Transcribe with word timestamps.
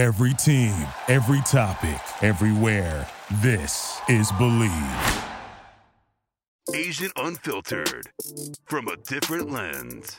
Every 0.00 0.32
team, 0.32 0.74
every 1.08 1.42
topic, 1.42 2.00
everywhere. 2.22 3.06
This 3.42 4.00
is 4.08 4.32
Believe. 4.32 5.24
Asian 6.72 7.10
Unfiltered 7.16 8.08
from 8.64 8.88
a 8.88 8.96
different 8.96 9.50
lens. 9.50 10.18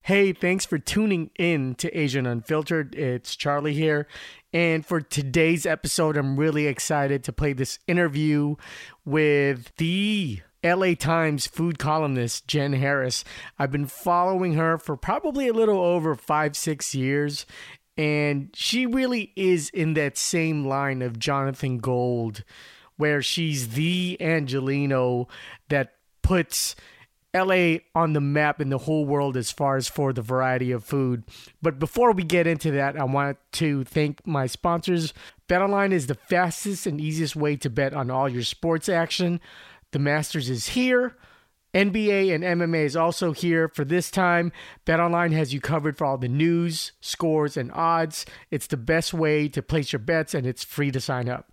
Hey, 0.00 0.32
thanks 0.32 0.64
for 0.64 0.78
tuning 0.78 1.28
in 1.38 1.74
to 1.74 1.94
Asian 1.94 2.24
Unfiltered. 2.24 2.94
It's 2.94 3.36
Charlie 3.36 3.74
here. 3.74 4.08
And 4.54 4.86
for 4.86 5.02
today's 5.02 5.66
episode, 5.66 6.16
I'm 6.16 6.38
really 6.38 6.66
excited 6.66 7.22
to 7.24 7.32
play 7.34 7.52
this 7.52 7.78
interview 7.86 8.56
with 9.04 9.70
the 9.76 10.40
LA 10.64 10.94
Times 10.94 11.46
food 11.46 11.78
columnist, 11.78 12.46
Jenn 12.48 12.72
Harris. 12.72 13.24
I've 13.58 13.70
been 13.70 13.86
following 13.86 14.54
her 14.54 14.78
for 14.78 14.96
probably 14.96 15.48
a 15.48 15.52
little 15.52 15.80
over 15.80 16.14
five, 16.14 16.56
six 16.56 16.94
years. 16.94 17.46
And 17.96 18.50
she 18.54 18.86
really 18.86 19.32
is 19.34 19.70
in 19.70 19.94
that 19.94 20.16
same 20.16 20.64
line 20.64 21.02
of 21.02 21.18
Jonathan 21.18 21.78
Gold, 21.78 22.44
where 22.96 23.20
she's 23.22 23.70
the 23.70 24.16
Angeleno 24.20 25.28
that 25.68 25.94
puts 26.22 26.76
LA 27.34 27.78
on 27.94 28.12
the 28.12 28.20
map 28.20 28.60
in 28.60 28.70
the 28.70 28.78
whole 28.78 29.04
world 29.04 29.36
as 29.36 29.50
far 29.50 29.76
as 29.76 29.88
for 29.88 30.12
the 30.12 30.22
variety 30.22 30.70
of 30.70 30.84
food. 30.84 31.24
But 31.60 31.78
before 31.78 32.12
we 32.12 32.22
get 32.22 32.46
into 32.46 32.70
that, 32.72 32.98
I 32.98 33.04
want 33.04 33.38
to 33.52 33.84
thank 33.84 34.26
my 34.26 34.46
sponsors. 34.46 35.12
BetOnline 35.48 35.92
is 35.92 36.06
the 36.06 36.14
fastest 36.14 36.86
and 36.86 37.00
easiest 37.00 37.36
way 37.36 37.56
to 37.56 37.68
bet 37.68 37.94
on 37.94 38.10
all 38.10 38.28
your 38.28 38.42
sports 38.42 38.88
action. 38.88 39.40
The 39.92 39.98
Masters 39.98 40.50
is 40.50 40.68
here. 40.68 41.16
NBA 41.74 42.34
and 42.34 42.44
MMA 42.44 42.84
is 42.84 42.96
also 42.96 43.32
here 43.32 43.68
for 43.68 43.84
this 43.84 44.10
time. 44.10 44.52
BetOnline 44.86 45.32
has 45.32 45.54
you 45.54 45.60
covered 45.60 45.96
for 45.96 46.04
all 46.04 46.18
the 46.18 46.28
news, 46.28 46.92
scores, 47.00 47.56
and 47.56 47.70
odds. 47.72 48.26
It's 48.50 48.66
the 48.66 48.76
best 48.76 49.14
way 49.14 49.48
to 49.48 49.62
place 49.62 49.92
your 49.92 50.00
bets 50.00 50.34
and 50.34 50.46
it's 50.46 50.64
free 50.64 50.90
to 50.90 51.00
sign 51.00 51.28
up. 51.28 51.52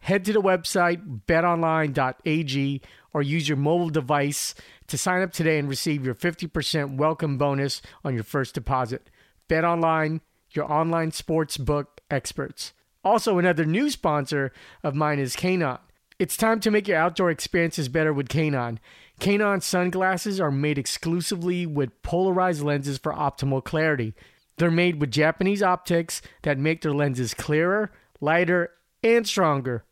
Head 0.00 0.24
to 0.26 0.32
the 0.32 0.42
website 0.42 1.22
betonline.ag 1.26 2.82
or 3.14 3.22
use 3.22 3.48
your 3.48 3.56
mobile 3.56 3.90
device 3.90 4.54
to 4.88 4.98
sign 4.98 5.22
up 5.22 5.32
today 5.32 5.58
and 5.58 5.68
receive 5.68 6.04
your 6.04 6.14
50% 6.14 6.96
welcome 6.96 7.38
bonus 7.38 7.82
on 8.04 8.14
your 8.14 8.24
first 8.24 8.54
deposit. 8.54 9.10
BetOnline, 9.48 10.20
your 10.50 10.70
online 10.70 11.12
sports 11.12 11.56
book 11.56 12.00
experts. 12.10 12.72
Also, 13.04 13.38
another 13.38 13.64
new 13.64 13.90
sponsor 13.90 14.52
of 14.82 14.94
mine 14.94 15.18
is 15.18 15.34
Kaenon. 15.34 15.78
It's 16.18 16.36
time 16.36 16.60
to 16.60 16.70
make 16.70 16.88
your 16.88 16.98
outdoor 16.98 17.30
experiences 17.30 17.88
better 17.88 18.12
with 18.12 18.28
Kaenon. 18.28 18.78
Kaenon 19.20 19.62
sunglasses 19.62 20.40
are 20.40 20.50
made 20.50 20.78
exclusively 20.78 21.66
with 21.66 22.02
polarized 22.02 22.62
lenses 22.62 22.98
for 22.98 23.12
optimal 23.12 23.64
clarity. 23.64 24.14
They're 24.58 24.70
made 24.70 25.00
with 25.00 25.10
Japanese 25.10 25.62
optics 25.62 26.22
that 26.42 26.58
make 26.58 26.82
their 26.82 26.92
lenses 26.92 27.34
clearer, 27.34 27.90
lighter, 28.20 28.70
and 29.02 29.26
stronger. 29.26 29.84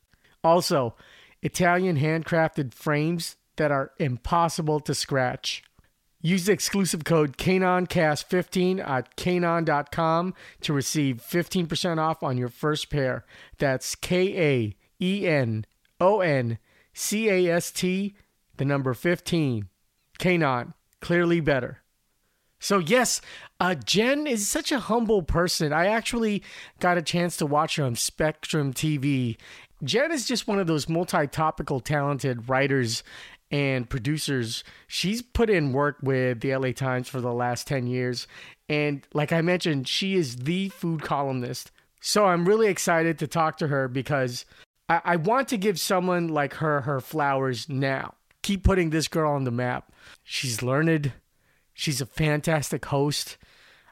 Also, 0.45 0.95
Italian 1.43 1.99
handcrafted 1.99 2.75
frames 2.75 3.37
that 3.57 3.71
are 3.71 3.93
impossible 3.99 4.81
to 4.81 4.95
scratch. 4.95 5.63
Use 6.23 6.45
the 6.45 6.53
exclusive 6.53 7.05
code 7.05 7.39
KaenonCast15 7.39 8.87
at 8.87 9.17
Kaenon.com 9.17 10.35
to 10.61 10.73
receive 10.73 11.23
15% 11.27 11.99
off 11.99 12.23
on 12.23 12.37
your 12.37 12.51
first 12.51 12.91
pair. 12.91 13.25
That's 13.59 13.95
K 13.95 14.39
A 14.39 14.77
E 15.01 15.27
N 15.27 15.65
O 16.01 16.21
N 16.21 16.59
C 16.93 17.29
A 17.29 17.55
S 17.55 17.71
T, 17.71 18.15
the 18.57 18.65
number 18.65 18.95
15. 18.95 19.69
Kaenon, 20.19 20.75
clearly 21.01 21.41
better. 21.41 21.79
So, 22.63 22.79
yes, 22.79 23.23
uh, 23.59 23.75
Jenn 23.75 24.27
is 24.27 24.47
such 24.47 24.71
a 24.71 24.81
humble 24.81 25.23
person. 25.23 25.73
I 25.73 25.87
actually 25.87 26.43
got 26.79 26.99
a 26.99 27.03
chance 27.03 27.39
to 27.39 27.47
watch 27.47 27.77
her 27.77 27.85
on 27.85 27.95
Spectrum 27.95 28.75
TV. 28.75 29.39
Jenn 29.83 30.13
is 30.13 30.29
just 30.29 30.47
one 30.47 30.59
of 30.59 30.67
those 30.67 30.89
multi 30.89 31.27
topical 31.27 31.81
talented 31.81 32.51
writers 32.51 33.03
and 33.51 33.89
producers. 33.89 34.63
She's 34.87 35.23
put 35.23 35.49
in 35.49 35.73
work 35.73 35.97
with 36.03 36.41
the 36.41 36.55
LA 36.55 36.73
Times 36.73 37.09
for 37.09 37.23
the 37.23 37.33
last 37.33 37.67
10 37.67 37.87
years. 37.87 38.27
And 38.69 39.07
like 39.15 39.33
I 39.33 39.41
mentioned, 39.41 39.89
she 39.89 40.15
is 40.15 40.37
the 40.37 40.69
food 40.69 41.03
columnist. 41.03 41.73
So 42.01 42.27
I'm 42.27 42.47
really 42.47 42.69
excited 42.69 43.19
to 43.19 43.27
talk 43.27 43.57
to 43.59 43.69
her 43.69 43.89
because 43.89 44.45
I, 44.91 45.01
I 45.05 45.17
want 45.17 45.49
to 45.49 45.57
give 45.57 45.79
someone 45.79 46.29
like 46.29 46.55
her 46.55 46.83
her 46.83 47.01
flowers 47.01 47.69
now. 47.69 48.15
Keep 48.43 48.65
putting 48.65 48.91
this 48.91 49.09
girl 49.09 49.33
on 49.33 49.45
the 49.45 49.51
map. 49.51 49.93
She's 50.25 50.63
learned. 50.63 51.13
She's 51.73 52.01
a 52.01 52.07
fantastic 52.07 52.85
host. 52.87 53.39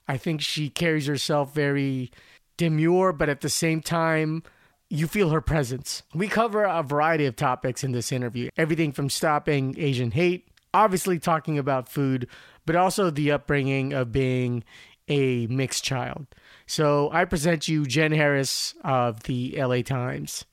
I 0.09 0.16
think 0.16 0.41
she 0.41 0.69
carries 0.69 1.06
herself 1.06 1.54
very 1.54 2.10
demure, 2.56 3.12
but 3.12 3.28
at 3.28 3.42
the 3.42 3.48
same 3.48 3.81
time, 3.81 4.42
you 4.91 5.06
feel 5.06 5.31
her 5.31 5.41
presence. 5.41 6.03
We 6.14 6.28
cover 6.28 6.64
a 6.64 6.82
variety 6.82 7.26
of 7.26 7.36
topics 7.36 7.84
in 7.84 7.92
this 7.92 8.10
interview 8.10 8.50
everything 8.56 8.92
from 8.92 9.09
stopping 9.09 9.75
Asian 9.78 10.10
hate, 10.10 10.48
obviously 10.75 11.19
talking 11.19 11.59
about 11.59 11.88
food, 11.88 12.26
but 12.66 12.75
also 12.75 13.10
the 13.10 13.30
upbringing 13.30 13.92
of 13.92 14.12
being 14.12 14.65
a 15.06 15.47
mixed 15.47 15.84
child. 15.84 16.26
So 16.66 17.10
I 17.12 17.25
present 17.25 17.69
you 17.69 17.86
Jenn 17.86 18.12
Harris 18.12 18.75
of 18.82 19.22
the 19.22 19.54
LA 19.59 19.82
Times. 19.82 20.44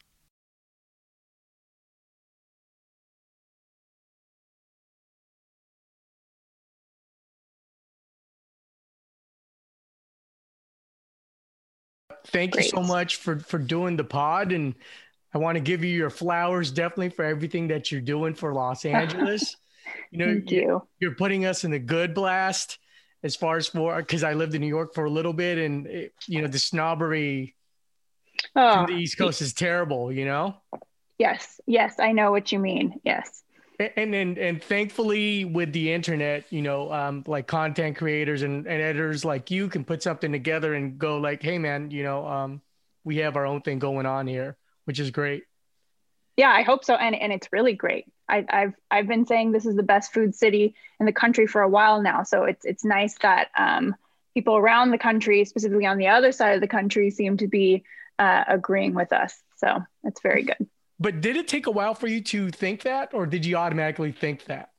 Thank 12.28 12.54
Great. 12.54 12.66
you 12.66 12.70
so 12.72 12.82
much 12.82 13.18
for 13.18 13.40
for 13.40 13.58
doing 13.58 13.98
the 13.98 14.04
pod 14.04 14.52
and 14.52 14.76
I 15.34 15.38
want 15.38 15.58
to 15.58 15.62
give 15.62 15.84
you 15.84 15.96
your 15.96 16.10
flowers 16.10 16.72
definitely 16.72 17.10
for 17.10 17.26
everything 17.26 17.68
that 17.68 17.92
you're 17.92 18.00
doing 18.00 18.36
for 18.36 18.54
Los 18.54 18.86
Angeles. 18.86 19.58
you 20.10 20.20
know, 20.20 20.34
Thank 20.34 20.52
you. 20.52 20.88
You're 21.00 21.16
putting 21.16 21.46
us 21.46 21.66
in 21.66 21.74
a 21.74 21.80
good 21.80 22.14
blast 22.14 22.80
as 23.22 23.36
far 23.36 23.58
as 23.58 23.68
for 23.68 23.98
because 23.98 24.24
I 24.24 24.34
lived 24.34 24.56
in 24.56 24.62
New 24.62 24.68
York 24.68 24.94
for 24.94 25.06
a 25.06 25.10
little 25.10 25.34
bit, 25.34 25.58
and 25.58 25.88
it, 25.88 26.14
you 26.28 26.42
know 26.42 26.48
the 26.48 26.60
snobbery 26.60 27.56
oh, 28.56 28.86
the 28.86 28.94
East 28.94 29.18
Coast 29.18 29.42
is 29.42 29.54
terrible. 29.54 30.12
You 30.12 30.26
know. 30.26 30.56
Yes. 31.18 31.60
Yes, 31.66 31.96
I 32.00 32.12
know 32.12 32.32
what 32.32 32.52
you 32.52 32.60
mean. 32.60 33.00
Yes 33.04 33.45
and 33.80 34.16
and 34.16 34.38
and 34.38 34.64
thankfully 34.64 35.46
with 35.46 35.74
the 35.74 35.92
internet 35.92 36.46
you 36.50 36.62
know 36.62 36.92
um, 36.92 37.24
like 37.28 37.48
content 37.48 37.98
creators 37.98 38.42
and, 38.42 38.66
and 38.68 38.82
editors 38.82 39.26
like 39.26 39.52
you 39.52 39.68
can 39.68 39.84
put 39.84 40.02
something 40.02 40.32
together 40.32 40.74
and 40.74 40.98
go 40.98 41.18
like 41.18 41.42
hey 41.42 41.58
man 41.58 41.92
you 41.92 42.04
know 42.04 42.26
um, 42.26 42.62
we 43.04 43.18
have 43.18 43.36
our 43.36 43.46
own 43.46 43.62
thing 43.62 43.80
going 43.80 44.06
on 44.06 44.28
here 44.28 44.58
which 44.86 45.00
is 45.00 45.12
great. 45.12 45.44
Yeah 46.38 46.52
i 46.52 46.62
hope 46.62 46.84
so. 46.86 46.96
And 46.96 47.16
and 47.16 47.34
it's 47.34 47.50
really 47.52 47.74
great. 47.74 48.06
I, 48.28 48.46
i've 48.50 48.74
i've 48.90 49.08
been 49.08 49.26
saying 49.26 49.52
this 49.52 49.66
is 49.66 49.76
the 49.76 49.84
best 49.84 50.14
food 50.14 50.36
city 50.36 50.76
in 51.00 51.06
the 51.06 51.14
country 51.14 51.48
for 51.48 51.62
a 51.62 51.70
while 51.70 52.02
now. 52.02 52.24
So 52.24 52.44
it's 52.44 52.66
it's 52.66 52.86
nice 52.86 53.18
that 53.20 53.50
um, 53.58 53.96
people 54.34 54.56
around 54.56 54.92
the 54.92 54.98
country 54.98 55.46
specifically 55.46 55.86
on 55.86 55.98
the 55.98 56.08
other 56.08 56.32
side 56.32 56.56
of 56.56 56.62
the 56.62 56.68
country 56.68 57.10
seem 57.10 57.38
to 57.38 57.48
be 57.48 57.84
uh, 58.20 58.44
agreeing 58.48 58.94
with 58.94 59.12
us. 59.12 59.36
So 59.58 59.84
it's 60.04 60.22
very 60.22 60.44
good 60.44 60.68
but 61.00 61.22
did 61.22 61.36
it 61.36 61.48
take 61.48 61.68
a 61.68 61.72
while 61.72 61.94
for 61.94 62.08
you 62.08 62.22
to 62.22 62.50
think 62.52 62.84
that, 62.84 63.14
or 63.14 63.26
did 63.26 63.46
you 63.46 63.56
automatically 63.56 64.12
think 64.12 64.46
that? 64.46 64.72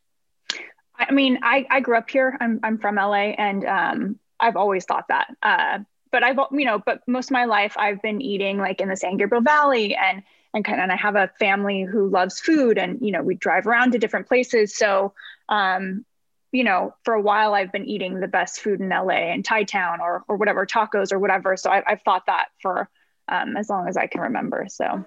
I 0.99 1.12
mean, 1.12 1.38
I, 1.43 1.66
I 1.71 1.81
grew 1.81 1.97
up 1.97 2.09
here. 2.09 2.37
I'm, 2.41 2.60
I'm 2.62 2.78
from 2.78 2.97
LA, 2.97 3.34
and 3.37 3.65
um, 3.65 4.19
I've 4.41 4.56
always 4.56 4.84
thought 4.84 5.09
that. 5.09 5.28
Uh, 5.43 5.81
but 6.10 6.22
I've, 6.22 6.38
you 6.53 6.65
know, 6.65 6.78
but 6.78 7.00
most 7.06 7.27
of 7.27 7.32
my 7.32 7.44
life 7.44 7.75
I've 7.77 8.00
been 8.00 8.22
eating 8.22 8.59
like 8.59 8.81
in 8.81 8.88
the 8.88 8.97
San 8.97 9.19
Gabriel 9.19 9.43
Valley, 9.43 9.94
and 9.94 10.22
and 10.54 10.65
kind 10.65 10.78
of, 10.78 10.84
and 10.84 10.93
I 10.93 10.97
have 10.97 11.16
a 11.16 11.31
family 11.38 11.82
who 11.82 12.09
loves 12.09 12.41
food, 12.41 12.78
and 12.78 12.98
you 13.03 13.12
know, 13.12 13.22
we 13.22 13.34
drive 13.34 13.66
around 13.66 13.93
to 13.93 13.98
different 13.98 14.27
places. 14.27 14.75
So, 14.75 15.12
um, 15.50 16.06
you 16.53 16.65
know, 16.65 16.94
for 17.04 17.12
a 17.12 17.21
while 17.21 17.53
I've 17.53 17.72
been 17.72 17.84
eating 17.84 18.21
the 18.21 18.28
best 18.28 18.60
food 18.60 18.81
in 18.81 18.88
LA 18.88 19.33
and 19.33 19.44
Thai 19.44 19.65
Town 19.65 20.00
or 20.00 20.25
or 20.28 20.37
whatever 20.37 20.65
tacos 20.65 21.12
or 21.12 21.19
whatever. 21.19 21.59
So 21.59 21.71
I, 21.71 21.83
I've 21.86 22.03
thought 22.03 22.24
that 22.27 22.47
for 22.63 22.89
um, 23.28 23.57
as 23.59 23.68
long 23.68 23.86
as 23.89 23.98
I 23.98 24.07
can 24.07 24.22
remember. 24.22 24.65
So. 24.68 25.04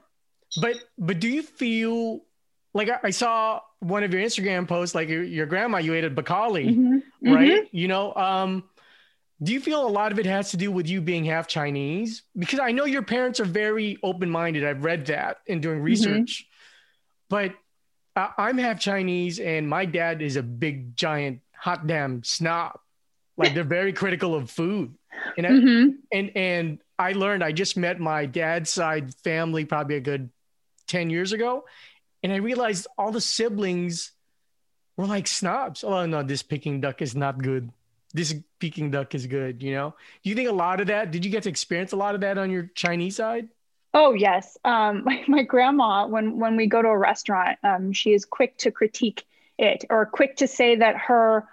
But 0.57 0.77
but 0.97 1.19
do 1.19 1.27
you 1.27 1.43
feel 1.43 2.21
like 2.73 2.89
I, 3.03 3.09
saw 3.09 3.61
one 3.79 4.03
of 4.03 4.13
your 4.13 4.21
Instagram 4.21 4.67
posts, 4.67 4.93
like 4.93 5.09
your, 5.09 5.23
your 5.23 5.45
grandma, 5.45 5.79
you 5.79 5.93
ate 5.93 6.03
at 6.03 6.13
Bacali, 6.13 6.75
mm-hmm. 6.75 7.33
right? 7.33 7.49
Mm-hmm. 7.49 7.75
You 7.75 7.87
know, 7.87 8.13
um, 8.13 8.63
do 9.41 9.53
you 9.53 9.59
feel 9.59 9.85
a 9.85 9.89
lot 9.89 10.11
of 10.11 10.19
it 10.19 10.25
has 10.25 10.51
to 10.51 10.57
do 10.57 10.71
with 10.71 10.87
you 10.87 11.01
being 11.01 11.25
half 11.25 11.47
Chinese? 11.47 12.23
Because 12.37 12.59
I 12.59 12.71
know 12.71 12.85
your 12.85 13.01
parents 13.01 13.39
are 13.39 13.45
very 13.45 13.97
open 14.03 14.29
minded. 14.29 14.65
I've 14.65 14.83
read 14.83 15.07
that 15.07 15.37
in 15.47 15.61
doing 15.61 15.77
mm-hmm. 15.77 15.85
research, 15.85 16.45
mm-hmm. 16.45 17.25
but 17.29 17.55
uh, 18.15 18.31
I'm 18.37 18.57
half 18.57 18.79
Chinese, 18.79 19.39
and 19.39 19.67
my 19.67 19.85
dad 19.85 20.21
is 20.21 20.35
a 20.35 20.43
big, 20.43 20.95
giant, 20.95 21.41
hot 21.53 21.87
damn 21.87 22.23
snob. 22.23 22.79
Like 23.37 23.53
they're 23.53 23.63
very 23.63 23.93
critical 23.93 24.35
of 24.35 24.51
food, 24.51 24.93
and 25.37 25.47
I, 25.47 25.49
mm-hmm. 25.49 25.89
and 26.11 26.31
and 26.35 26.79
I 26.99 27.13
learned. 27.13 27.41
I 27.41 27.53
just 27.53 27.77
met 27.77 27.99
my 27.99 28.25
dad's 28.25 28.69
side 28.69 29.15
family, 29.23 29.63
probably 29.63 29.95
a 29.95 30.01
good 30.01 30.29
10 30.89 31.09
years 31.11 31.31
ago. 31.33 31.65
And 32.23 32.33
I 32.33 32.37
realized 32.37 32.87
all 32.97 33.11
the 33.13 33.21
siblings 33.21 34.11
were 34.97 35.07
like 35.07 35.27
snobs. 35.27 35.83
Oh, 35.83 36.05
no, 36.05 36.23
this 36.23 36.43
Peking 36.43 36.81
duck 36.81 37.01
is 37.01 37.15
not 37.15 37.41
good. 37.41 37.71
this 38.13 38.35
Peking 38.59 38.91
duck 38.91 39.15
is 39.15 39.27
good. 39.27 39.63
You 39.63 39.73
know, 39.73 39.95
do 40.23 40.29
you 40.29 40.35
think 40.35 40.49
a 40.49 40.53
lot 40.53 40.81
of 40.81 40.87
that? 40.87 41.11
Did 41.11 41.25
you 41.25 41.31
get 41.31 41.43
to 41.43 41.49
experience 41.49 41.93
a 41.93 41.97
lot 41.97 42.15
of 42.15 42.21
that 42.21 42.37
on 42.37 42.51
your 42.51 42.71
Chinese 42.75 43.17
side? 43.17 43.49
Oh 43.93 44.13
yes, 44.13 44.57
um, 44.65 45.03
my, 45.05 45.23
my 45.27 45.43
grandma 45.43 46.07
when 46.07 46.39
when 46.39 46.55
we 46.57 46.67
go 46.67 46.81
to 46.81 46.89
a 46.89 46.97
restaurant, 46.97 47.57
um, 47.63 47.93
she 47.93 48.13
is 48.13 48.25
quick 48.25 48.57
to 48.59 48.71
critique 48.71 49.25
it 49.57 49.85
or 49.89 50.05
quick 50.05 50.37
to 50.37 50.47
say 50.47 50.77
that 50.77 50.97
her 50.97 51.47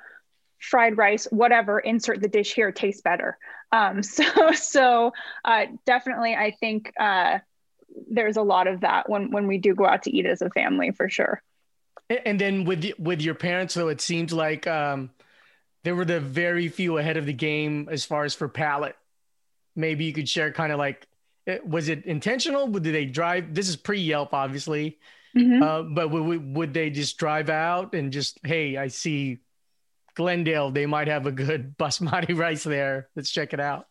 fried 0.58 0.98
rice, 0.98 1.26
whatever, 1.30 1.78
insert 1.80 2.20
the 2.22 2.28
dish 2.28 2.54
here, 2.54 2.72
tastes 2.72 3.02
better. 3.02 3.38
Um, 3.72 4.02
so 4.16 4.52
so 4.52 5.12
uh, 5.44 5.66
definitely, 5.86 6.34
I 6.34 6.52
think 6.52 6.92
uh, 6.98 7.38
there's 8.10 8.36
a 8.36 8.42
lot 8.42 8.66
of 8.66 8.80
that 8.80 9.08
when 9.08 9.30
when 9.30 9.46
we 9.46 9.58
do 9.58 9.74
go 9.74 9.86
out 9.86 10.02
to 10.04 10.16
eat 10.16 10.26
as 10.26 10.42
a 10.42 10.50
family 10.50 10.90
for 10.92 11.08
sure. 11.08 11.42
And 12.08 12.40
then 12.40 12.64
with 12.64 12.84
with 12.98 13.20
your 13.20 13.34
parents, 13.34 13.74
though, 13.74 13.88
it 13.88 14.00
seems 14.00 14.32
like 14.32 14.66
um, 14.66 15.10
they 15.82 15.92
were 15.92 16.04
the 16.04 16.20
very 16.20 16.68
few 16.68 16.98
ahead 16.98 17.16
of 17.16 17.26
the 17.26 17.32
game 17.32 17.88
as 17.90 18.04
far 18.04 18.24
as 18.24 18.34
for 18.34 18.48
palate. 18.48 18.96
Maybe 19.74 20.04
you 20.04 20.12
could 20.12 20.28
share 20.28 20.52
kind 20.52 20.72
of 20.72 20.78
like, 20.78 21.06
eh, 21.46 21.58
was 21.64 21.88
it 21.88 22.04
intentional? 22.06 22.68
Did 22.68 22.94
they 22.94 23.06
drive? 23.06 23.54
This 23.54 23.68
is 23.68 23.76
pre 23.76 24.00
Yelp, 24.00 24.32
obviously, 24.32 24.98
mm-hmm. 25.36 25.62
uh, 25.62 25.82
but 25.82 26.08
would, 26.08 26.56
would 26.56 26.74
they 26.74 26.90
just 26.90 27.18
drive 27.18 27.50
out 27.50 27.94
and 27.94 28.12
just, 28.12 28.38
hey, 28.44 28.76
I 28.76 28.88
see 28.88 29.40
Glendale, 30.14 30.70
they 30.70 30.86
might 30.86 31.08
have 31.08 31.26
a 31.26 31.32
good 31.32 31.76
basmati 31.78 32.36
rice 32.36 32.64
there. 32.64 33.08
Let's 33.14 33.30
check 33.30 33.52
it 33.52 33.60
out. 33.60 33.86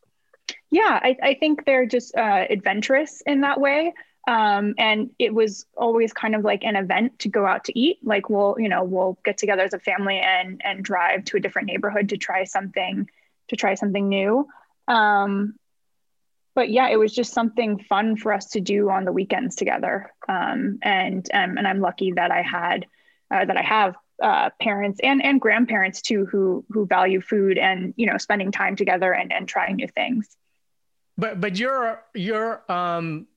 Yeah, 0.71 0.99
I, 1.01 1.15
I 1.21 1.33
think 1.35 1.65
they're 1.65 1.85
just 1.85 2.15
uh, 2.15 2.45
adventurous 2.49 3.21
in 3.25 3.41
that 3.41 3.59
way. 3.59 3.93
Um, 4.27 4.73
and 4.77 5.11
it 5.19 5.33
was 5.33 5.65
always 5.77 6.11
kind 6.11 6.35
of 6.35 6.43
like 6.43 6.63
an 6.63 6.75
event 6.75 7.19
to 7.19 7.29
go 7.29 7.45
out 7.45 7.65
to 7.65 7.79
eat. 7.79 7.99
Like 8.03 8.29
we'll, 8.29 8.55
you 8.57 8.69
know, 8.69 8.83
we'll 8.83 9.17
get 9.23 9.37
together 9.37 9.61
as 9.61 9.73
a 9.73 9.79
family 9.79 10.17
and 10.17 10.61
and 10.63 10.83
drive 10.83 11.25
to 11.25 11.37
a 11.37 11.39
different 11.39 11.67
neighborhood 11.67 12.09
to 12.09 12.17
try 12.17 12.43
something 12.43 13.07
to 13.49 13.55
try 13.55 13.75
something 13.75 14.09
new. 14.09 14.47
Um, 14.87 15.55
but 16.55 16.69
yeah, 16.69 16.87
it 16.89 16.97
was 16.97 17.13
just 17.13 17.33
something 17.33 17.77
fun 17.79 18.15
for 18.15 18.33
us 18.33 18.47
to 18.51 18.61
do 18.61 18.89
on 18.89 19.05
the 19.05 19.11
weekends 19.11 19.55
together. 19.55 20.11
Um, 20.27 20.79
and 20.81 21.29
um, 21.33 21.57
and 21.57 21.67
I'm 21.67 21.81
lucky 21.81 22.13
that 22.13 22.31
I 22.31 22.41
had 22.41 22.87
uh, 23.29 23.45
that 23.45 23.57
I 23.57 23.61
have 23.61 23.95
uh, 24.21 24.49
parents 24.61 24.99
and 25.03 25.23
and 25.23 25.41
grandparents 25.41 26.01
too 26.01 26.25
who 26.25 26.65
who 26.69 26.85
value 26.85 27.21
food 27.21 27.57
and 27.57 27.93
you 27.97 28.05
know 28.05 28.17
spending 28.17 28.51
time 28.51 28.75
together 28.75 29.13
and 29.13 29.33
and 29.33 29.47
trying 29.47 29.75
new 29.75 29.87
things. 29.87 30.27
But 31.17 31.41
but 31.41 31.57
you're 31.57 32.01
you're 32.13 32.71
um 32.71 33.27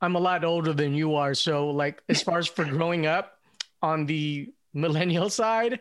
I'm 0.00 0.14
a 0.14 0.20
lot 0.20 0.44
older 0.44 0.72
than 0.72 0.94
you 0.94 1.16
are, 1.16 1.34
so 1.34 1.70
like 1.70 2.02
as 2.08 2.22
far 2.22 2.38
as 2.38 2.46
for 2.46 2.64
growing 2.64 3.06
up 3.06 3.38
on 3.82 4.06
the 4.06 4.52
millennial 4.74 5.30
side, 5.30 5.80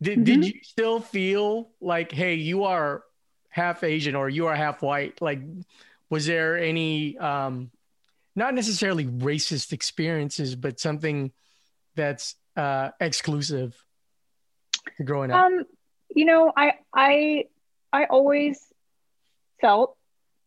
did 0.00 0.18
mm-hmm. 0.18 0.24
did 0.24 0.44
you 0.46 0.60
still 0.62 1.00
feel 1.00 1.70
like 1.80 2.12
hey 2.12 2.34
you 2.34 2.64
are 2.64 3.02
half 3.48 3.82
Asian 3.82 4.14
or 4.14 4.28
you 4.28 4.46
are 4.46 4.54
half 4.54 4.82
white? 4.82 5.20
Like 5.22 5.40
was 6.10 6.26
there 6.26 6.58
any 6.58 7.16
um 7.18 7.70
not 8.34 8.54
necessarily 8.54 9.06
racist 9.06 9.72
experiences, 9.72 10.54
but 10.54 10.78
something 10.78 11.32
that's 11.94 12.36
uh 12.56 12.90
exclusive 13.00 13.85
growing 15.04 15.30
up? 15.30 15.44
Um, 15.44 15.64
you 16.14 16.24
know, 16.24 16.52
I 16.56 16.74
I 16.94 17.44
I 17.92 18.04
always 18.04 18.60
felt 19.60 19.96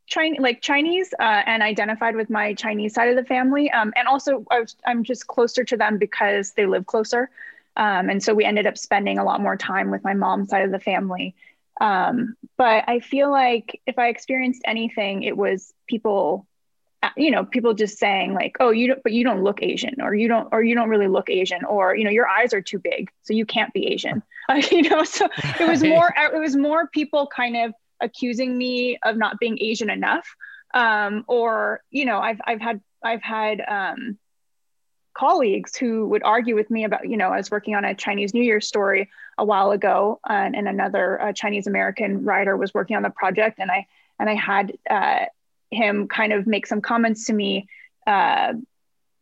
Chinese, 0.07 0.39
like 0.39 0.62
Chinese, 0.62 1.13
uh, 1.19 1.44
and 1.45 1.62
identified 1.62 2.15
with 2.15 2.30
my 2.30 2.53
Chinese 2.53 2.94
side 2.94 3.09
of 3.09 3.15
the 3.15 3.24
family. 3.24 3.71
Um, 3.71 3.94
and 3.95 4.07
also, 4.07 4.45
I 4.51 4.65
I'm 4.86 5.03
just 5.03 5.27
closer 5.27 5.63
to 5.63 5.77
them 5.77 5.97
because 5.97 6.51
they 6.53 6.65
live 6.65 6.86
closer. 6.86 7.30
Um, 7.77 8.09
and 8.09 8.21
so 8.21 8.33
we 8.33 8.44
ended 8.44 8.68
up 8.68 8.77
spending 8.77 9.19
a 9.19 9.24
lot 9.24 9.41
more 9.41 9.56
time 9.56 9.89
with 9.89 10.03
my 10.03 10.13
mom's 10.13 10.50
side 10.50 10.65
of 10.65 10.71
the 10.71 10.80
family. 10.80 11.36
Um, 11.80 12.36
but 12.57 12.83
I 12.88 13.00
feel 13.00 13.31
like 13.31 13.80
if 13.86 13.97
I 13.97 14.09
experienced 14.09 14.63
anything, 14.65 15.24
it 15.24 15.38
was 15.38 15.74
people 15.88 16.45
you 17.16 17.31
know 17.31 17.46
people 17.46 17.74
just 17.74 17.98
saying 17.98 18.34
like 18.34 18.57
oh 18.60 18.72
you 18.72 18.88
don't 18.88 19.04
but 19.04 19.13
you 19.13 19.24
don't 19.24 19.44
look 19.44 19.62
asian 19.62 19.96
or 20.01 20.13
you 20.13 20.28
don't 20.28 20.50
or 20.51 20.62
you 20.62 20.75
don't 20.75 20.90
really 20.90 21.07
look 21.07 21.30
asian 21.30 21.63
or 21.66 21.96
you 21.96 22.04
know 22.04 22.10
your 22.10 22.28
eyes 22.28 22.54
are 22.54 22.62
too 22.62 22.80
big 22.80 23.10
so 23.22 23.34
you 23.34 23.46
can't 23.46 23.74
be 23.74 23.88
asian. 23.88 24.22
Uh, 24.50 24.62
you 24.72 24.81
know 24.84 25.04
so 25.04 25.28
it 25.60 25.68
was 25.68 25.84
more 25.84 26.13
it 26.18 26.40
was 26.40 26.56
more 26.56 26.88
people 26.88 27.28
kind 27.28 27.56
of 27.56 27.74
accusing 28.01 28.57
me 28.57 28.98
of 29.04 29.18
not 29.18 29.40
being 29.40 29.57
asian 29.62 29.90
enough 29.90 30.28
um, 30.74 31.24
or 31.28 31.81
you 31.90 32.06
know 32.06 32.19
i've 32.19 32.40
i've 32.46 32.62
had 32.62 32.81
i've 33.04 33.24
had 33.24 33.62
um, 33.68 34.18
colleagues 35.13 35.75
who 35.75 36.07
would 36.07 36.24
argue 36.24 36.56
with 36.56 36.69
me 36.69 36.84
about 36.84 37.07
you 37.07 37.18
know 37.18 37.30
i 37.30 37.38
was 37.38 37.50
working 37.50 37.75
on 37.75 37.86
a 37.86 37.96
chinese 37.96 38.34
new 38.34 38.44
year 38.44 38.62
story 38.62 39.10
a 39.38 39.46
while 39.46 39.72
ago 39.72 40.19
and, 40.28 40.56
and 40.56 40.68
another 40.68 41.22
uh, 41.22 41.34
chinese 41.34 41.68
american 41.68 42.25
writer 42.25 42.57
was 42.57 42.74
working 42.74 42.96
on 42.96 43.04
the 43.04 43.10
project 43.10 43.60
and 43.60 43.72
i 43.72 43.86
and 44.19 44.30
i 44.30 44.36
had 44.36 44.74
uh, 44.90 45.25
him 45.71 46.07
kind 46.07 46.33
of 46.33 46.48
make 46.48 46.66
some 46.66 46.81
comments 46.81 47.25
to 47.25 47.33
me 47.33 47.68
uh, 48.07 48.54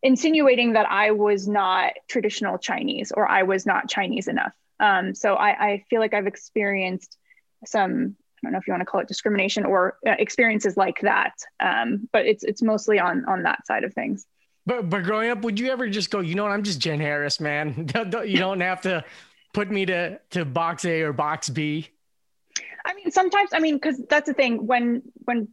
insinuating 0.01 0.73
that 0.73 0.89
I 0.89 1.11
was 1.11 1.47
not 1.47 1.93
traditional 2.07 2.57
Chinese 2.57 3.11
or 3.11 3.27
I 3.27 3.43
was 3.43 3.65
not 3.65 3.89
Chinese 3.89 4.27
enough. 4.27 4.53
Um, 4.79 5.15
so 5.15 5.33
I, 5.33 5.49
I, 5.49 5.83
feel 5.89 5.99
like 5.99 6.13
I've 6.13 6.27
experienced 6.27 7.17
some, 7.65 8.15
I 8.37 8.39
don't 8.43 8.51
know 8.51 8.59
if 8.59 8.67
you 8.67 8.73
want 8.73 8.81
to 8.81 8.85
call 8.85 9.01
it 9.01 9.07
discrimination 9.07 9.65
or 9.65 9.97
uh, 10.07 10.15
experiences 10.19 10.77
like 10.77 10.99
that. 11.01 11.33
Um, 11.59 12.07
but 12.13 12.27
it's 12.27 12.43
it's 12.43 12.61
mostly 12.61 12.99
on 12.99 13.25
on 13.25 13.43
that 13.43 13.65
side 13.65 13.83
of 13.83 13.93
things. 13.95 14.27
But 14.67 14.89
but 14.89 15.03
growing 15.03 15.31
up, 15.31 15.41
would 15.41 15.59
you 15.59 15.71
ever 15.71 15.89
just 15.89 16.11
go, 16.11 16.19
you 16.19 16.35
know 16.35 16.43
what, 16.43 16.51
I'm 16.51 16.61
just 16.61 16.79
Jenn 16.79 16.99
Harris, 16.99 17.39
man. 17.39 17.89
you 18.25 18.37
don't 18.37 18.59
have 18.59 18.81
to 18.81 19.03
put 19.53 19.71
me 19.71 19.87
to 19.87 20.19
to 20.31 20.45
box 20.45 20.85
A 20.85 21.01
or 21.01 21.13
box 21.13 21.49
B. 21.49 21.89
I 22.85 22.93
mean, 22.93 23.11
sometimes, 23.11 23.49
I 23.53 23.59
mean, 23.59 23.75
because 23.75 23.99
that's 24.07 24.27
the 24.27 24.33
thing 24.33 24.67
when 24.67 25.01
when 25.25 25.47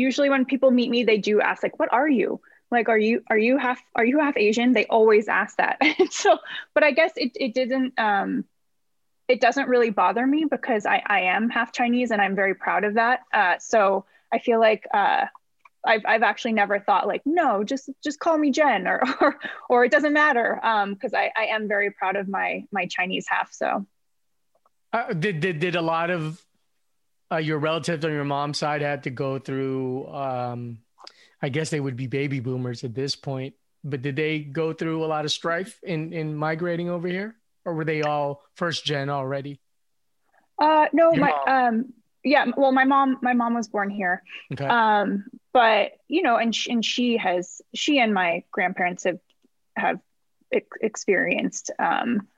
usually 0.00 0.30
when 0.30 0.44
people 0.44 0.70
meet 0.70 0.90
me, 0.90 1.04
they 1.04 1.18
do 1.18 1.40
ask 1.40 1.62
like, 1.62 1.78
"What 1.78 1.92
are 1.92 2.08
you?" 2.08 2.40
Like, 2.70 2.88
are 2.88 2.98
you 2.98 3.22
are 3.28 3.38
you 3.38 3.58
half 3.58 3.80
are 3.94 4.04
you 4.04 4.20
half 4.20 4.36
Asian? 4.36 4.72
They 4.72 4.86
always 4.86 5.28
ask 5.28 5.56
that. 5.56 5.78
so, 6.10 6.38
but 6.74 6.84
I 6.84 6.92
guess 6.92 7.12
it 7.16 7.32
it 7.34 7.54
didn't 7.54 7.98
um, 7.98 8.44
it 9.28 9.40
doesn't 9.40 9.68
really 9.68 9.90
bother 9.90 10.26
me 10.26 10.46
because 10.48 10.86
I 10.86 11.02
I 11.04 11.20
am 11.22 11.50
half 11.50 11.72
Chinese 11.72 12.10
and 12.10 12.22
I'm 12.22 12.36
very 12.36 12.54
proud 12.54 12.84
of 12.84 12.94
that. 12.94 13.20
Uh, 13.32 13.58
so 13.58 14.04
I 14.32 14.38
feel 14.38 14.60
like 14.60 14.86
uh, 14.94 15.26
I've 15.84 16.02
I've 16.06 16.22
actually 16.22 16.52
never 16.52 16.78
thought 16.78 17.08
like 17.08 17.22
no 17.24 17.64
just 17.64 17.90
just 18.04 18.20
call 18.20 18.38
me 18.38 18.50
Jenn 18.52 18.86
or 18.86 19.02
or, 19.20 19.36
or 19.68 19.84
it 19.84 19.90
doesn't 19.90 20.12
matter 20.12 20.64
um 20.64 20.94
because 20.94 21.12
I 21.14 21.32
I 21.36 21.46
am 21.46 21.66
very 21.66 21.90
proud 21.90 22.16
of 22.16 22.28
my 22.28 22.64
my 22.70 22.86
Chinese 22.86 23.26
half. 23.28 23.52
So. 23.52 23.86
Uh, 24.92 25.12
did, 25.12 25.38
did 25.38 25.60
did 25.60 25.76
a 25.76 25.80
lot 25.80 26.10
of 26.10 26.44
uh, 27.32 27.36
your 27.36 27.58
relatives 27.58 28.04
on 28.04 28.12
your 28.12 28.24
mom's 28.24 28.58
side 28.58 28.82
had 28.82 29.04
to 29.04 29.10
go 29.10 29.38
through 29.38 30.06
um, 30.08 30.78
i 31.42 31.48
guess 31.48 31.70
they 31.70 31.80
would 31.80 31.96
be 31.96 32.06
baby 32.06 32.40
boomers 32.40 32.84
at 32.84 32.94
this 32.94 33.16
point 33.16 33.54
but 33.82 34.02
did 34.02 34.16
they 34.16 34.40
go 34.40 34.72
through 34.72 35.04
a 35.04 35.06
lot 35.06 35.24
of 35.24 35.30
strife 35.30 35.78
in 35.82 36.12
in 36.12 36.34
migrating 36.34 36.90
over 36.90 37.08
here 37.08 37.34
or 37.64 37.74
were 37.74 37.84
they 37.84 38.02
all 38.02 38.42
first 38.54 38.84
gen 38.84 39.08
already 39.08 39.60
uh 40.60 40.86
no 40.92 41.12
your 41.12 41.20
my 41.20 41.30
mom. 41.46 41.64
um 41.64 41.92
yeah 42.24 42.46
well 42.56 42.72
my 42.72 42.84
mom 42.84 43.18
my 43.22 43.32
mom 43.32 43.54
was 43.54 43.68
born 43.68 43.90
here 43.90 44.22
okay. 44.52 44.66
um 44.66 45.24
but 45.52 45.92
you 46.08 46.22
know 46.22 46.36
and 46.36 46.54
she, 46.54 46.70
and 46.70 46.84
she 46.84 47.16
has 47.16 47.62
she 47.74 47.98
and 47.98 48.12
my 48.12 48.44
grandparents 48.50 49.04
have 49.04 49.18
have 49.76 50.00
ex- 50.52 50.76
experienced 50.82 51.70
um 51.78 52.28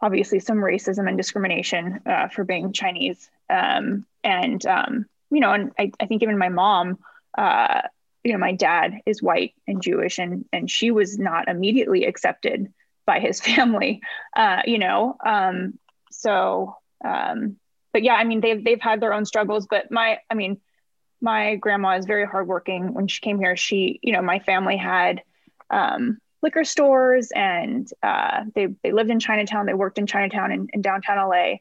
obviously 0.00 0.40
some 0.40 0.58
racism 0.58 1.08
and 1.08 1.16
discrimination 1.16 2.00
uh, 2.06 2.28
for 2.28 2.44
being 2.44 2.72
Chinese. 2.72 3.30
Um, 3.48 4.06
and, 4.26 4.66
um, 4.66 5.06
you 5.30 5.40
know, 5.40 5.52
and 5.52 5.72
I, 5.78 5.92
I, 6.00 6.06
think 6.06 6.22
even 6.22 6.36
my 6.36 6.48
mom, 6.48 6.98
uh, 7.38 7.82
you 8.24 8.32
know, 8.32 8.38
my 8.38 8.52
dad 8.52 8.94
is 9.06 9.22
white 9.22 9.54
and 9.68 9.80
Jewish 9.80 10.18
and, 10.18 10.44
and 10.52 10.68
she 10.68 10.90
was 10.90 11.16
not 11.16 11.48
immediately 11.48 12.04
accepted 12.04 12.72
by 13.06 13.20
his 13.20 13.40
family, 13.48 14.00
uh, 14.34 14.62
you 14.66 14.78
know? 14.78 15.16
Um, 15.24 15.78
so, 16.10 16.74
um, 17.04 17.56
but 17.92 18.02
yeah, 18.02 18.14
I 18.14 18.24
mean, 18.24 18.40
they've, 18.40 18.62
they've 18.62 18.80
had 18.80 19.00
their 19.00 19.14
own 19.14 19.24
struggles, 19.24 19.68
but 19.70 19.92
my, 19.92 20.18
I 20.28 20.34
mean, 20.34 20.60
my 21.20 21.54
grandma 21.54 21.96
is 21.96 22.04
very 22.04 22.26
hardworking. 22.26 22.94
When 22.94 23.06
she 23.06 23.20
came 23.20 23.38
here, 23.38 23.56
she, 23.56 24.00
you 24.02 24.12
know, 24.12 24.22
my 24.22 24.40
family 24.40 24.76
had, 24.76 25.22
um, 25.70 26.18
liquor 26.42 26.64
stores 26.64 27.30
and 27.34 27.88
uh, 28.02 28.42
they, 28.54 28.66
they 28.82 28.92
lived 28.92 29.10
in 29.10 29.20
Chinatown. 29.20 29.66
They 29.66 29.74
worked 29.74 29.98
in 29.98 30.06
Chinatown 30.06 30.52
in, 30.52 30.68
in 30.72 30.82
downtown 30.82 31.28
LA. 31.28 31.54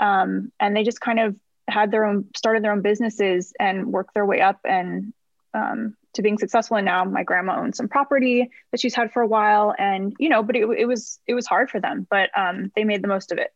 Um, 0.00 0.50
and 0.58 0.74
they 0.74 0.84
just 0.84 1.00
kind 1.00 1.20
of 1.20 1.36
had 1.68 1.90
their 1.90 2.04
own, 2.04 2.26
started 2.36 2.62
their 2.62 2.72
own 2.72 2.82
businesses 2.82 3.52
and 3.58 3.92
worked 3.92 4.14
their 4.14 4.26
way 4.26 4.40
up 4.40 4.60
and 4.64 5.12
um, 5.54 5.96
to 6.14 6.22
being 6.22 6.38
successful. 6.38 6.76
And 6.76 6.84
now 6.84 7.04
my 7.04 7.22
grandma 7.22 7.60
owns 7.60 7.76
some 7.76 7.88
property 7.88 8.50
that 8.70 8.80
she's 8.80 8.94
had 8.94 9.12
for 9.12 9.22
a 9.22 9.26
while. 9.26 9.74
And, 9.78 10.14
you 10.18 10.28
know, 10.28 10.42
but 10.42 10.56
it, 10.56 10.68
it 10.76 10.86
was, 10.86 11.20
it 11.26 11.34
was 11.34 11.46
hard 11.46 11.70
for 11.70 11.80
them, 11.80 12.06
but 12.10 12.30
um, 12.36 12.72
they 12.74 12.84
made 12.84 13.02
the 13.02 13.08
most 13.08 13.32
of 13.32 13.38
it. 13.38 13.52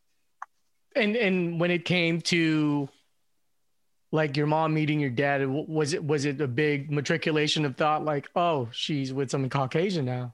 And, 0.94 1.16
and 1.16 1.60
when 1.60 1.70
it 1.70 1.84
came 1.84 2.20
to 2.22 2.88
like 4.12 4.36
your 4.36 4.46
mom 4.46 4.72
meeting 4.72 5.00
your 5.00 5.10
dad, 5.10 5.46
was 5.46 5.92
it, 5.92 6.02
was 6.02 6.24
it 6.24 6.40
a 6.40 6.46
big 6.46 6.90
matriculation 6.90 7.64
of 7.64 7.76
thought 7.76 8.04
like, 8.04 8.28
oh, 8.34 8.68
she's 8.72 9.12
with 9.12 9.30
some 9.30 9.48
Caucasian 9.50 10.04
now? 10.04 10.32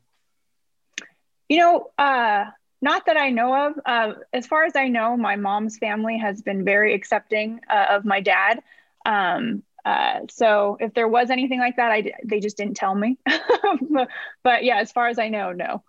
You 1.48 1.58
know, 1.58 1.90
uh, 1.98 2.44
not 2.82 3.06
that 3.06 3.16
I 3.16 3.30
know 3.30 3.68
of. 3.68 3.74
Uh, 3.86 4.14
as 4.32 4.46
far 4.46 4.64
as 4.64 4.74
I 4.74 4.88
know, 4.88 5.16
my 5.16 5.36
mom's 5.36 5.78
family 5.78 6.18
has 6.18 6.42
been 6.42 6.64
very 6.64 6.94
accepting 6.94 7.60
uh, 7.70 7.86
of 7.90 8.04
my 8.04 8.20
dad. 8.20 8.60
Um, 9.06 9.62
uh, 9.84 10.20
so 10.28 10.76
if 10.80 10.92
there 10.92 11.08
was 11.08 11.30
anything 11.30 11.60
like 11.60 11.76
that, 11.76 11.92
I 11.92 12.12
they 12.24 12.40
just 12.40 12.56
didn't 12.56 12.76
tell 12.76 12.94
me. 12.94 13.18
but, 14.42 14.64
yeah, 14.64 14.78
as 14.78 14.90
far 14.90 15.08
as 15.08 15.18
I 15.18 15.28
know, 15.28 15.52
no. 15.52 15.82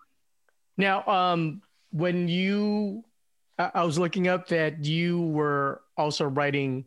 Now, 0.77 1.05
um, 1.07 1.61
when 1.91 2.27
you, 2.27 3.03
I 3.57 3.83
was 3.83 3.97
looking 3.97 4.27
up 4.27 4.47
that 4.47 4.85
you 4.85 5.21
were 5.21 5.81
also 5.97 6.25
writing 6.25 6.85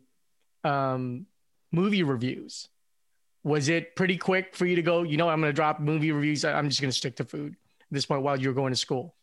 um, 0.63 1.25
movie 1.71 2.03
reviews. 2.03 2.69
Was 3.43 3.69
it 3.69 3.95
pretty 3.95 4.17
quick 4.17 4.55
for 4.55 4.65
you 4.65 4.75
to 4.75 4.81
go? 4.81 5.03
You 5.03 5.17
know, 5.17 5.29
I'm 5.29 5.39
going 5.39 5.49
to 5.49 5.55
drop 5.55 5.79
movie 5.79 6.11
reviews. 6.11 6.43
I'm 6.43 6.69
just 6.69 6.81
going 6.81 6.91
to 6.91 6.97
stick 6.97 7.17
to 7.17 7.25
food 7.25 7.53
at 7.53 7.85
this 7.91 8.05
point 8.05 8.21
while 8.21 8.39
you're 8.39 8.53
going 8.53 8.73
to 8.73 8.77
school. 8.77 9.15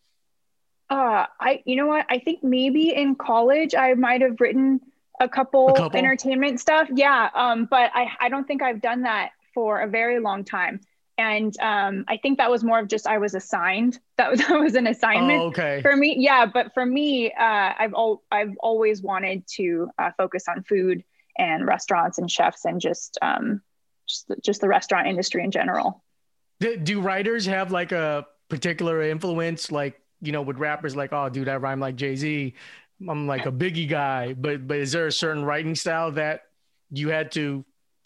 Uh, 0.94 1.26
I, 1.40 1.60
you 1.64 1.74
know 1.74 1.88
what? 1.88 2.06
I 2.08 2.20
think 2.20 2.44
maybe 2.44 2.94
in 2.94 3.16
college 3.16 3.74
I 3.74 3.94
might 3.94 4.20
have 4.20 4.40
written 4.40 4.80
a 5.18 5.28
couple, 5.28 5.70
a 5.70 5.74
couple, 5.74 5.98
entertainment 5.98 6.60
stuff. 6.60 6.88
Yeah. 6.94 7.30
Um, 7.34 7.66
but 7.68 7.90
I, 7.94 8.12
I 8.20 8.28
don't 8.28 8.46
think 8.46 8.62
I've 8.62 8.80
done 8.80 9.02
that 9.02 9.30
for 9.54 9.80
a 9.80 9.88
very 9.88 10.20
long 10.20 10.44
time. 10.44 10.80
And 11.18 11.52
um, 11.60 12.04
I 12.06 12.16
think 12.18 12.38
that 12.38 12.48
was 12.48 12.62
more 12.62 12.78
of 12.78 12.86
just 12.86 13.08
I 13.08 13.18
was 13.18 13.34
assigned. 13.34 13.98
That 14.16 14.30
was 14.30 14.38
that 14.46 14.60
was 14.60 14.76
an 14.76 14.86
assignment 14.86 15.42
oh, 15.42 15.46
okay. 15.46 15.82
for 15.82 15.96
me. 15.96 16.14
Yeah, 16.16 16.46
but 16.46 16.72
for 16.72 16.86
me, 16.86 17.32
uh, 17.32 17.72
I've 17.76 17.92
al- 17.94 18.22
I've 18.30 18.54
always 18.60 19.02
wanted 19.02 19.44
to 19.56 19.90
uh, 19.98 20.12
focus 20.16 20.44
on 20.46 20.62
food 20.62 21.02
and 21.36 21.66
restaurants 21.66 22.18
and 22.18 22.30
chefs 22.30 22.64
and 22.64 22.80
just 22.80 23.18
um, 23.20 23.60
just 24.06 24.28
the, 24.28 24.36
just 24.36 24.60
the 24.60 24.68
restaurant 24.68 25.08
industry 25.08 25.42
in 25.42 25.50
general. 25.50 26.04
Do, 26.60 26.76
do 26.76 27.00
writers 27.00 27.46
have 27.46 27.72
like 27.72 27.90
a 27.90 28.24
particular 28.48 29.02
influence, 29.02 29.72
like 29.72 30.00
you 30.24 30.32
know, 30.32 30.42
with 30.42 30.58
rappers 30.58 30.96
like, 30.96 31.12
oh, 31.12 31.28
dude, 31.28 31.48
I 31.48 31.56
rhyme 31.56 31.80
like 31.80 31.96
Jay 31.96 32.16
Z. 32.16 32.54
I'm 33.08 33.26
like 33.26 33.46
a 33.46 33.52
Biggie 33.52 33.88
guy, 33.88 34.32
but 34.34 34.66
but 34.66 34.78
is 34.78 34.92
there 34.92 35.06
a 35.06 35.12
certain 35.12 35.44
writing 35.44 35.74
style 35.74 36.12
that 36.12 36.42
you 36.90 37.08
had 37.08 37.32
to 37.32 37.64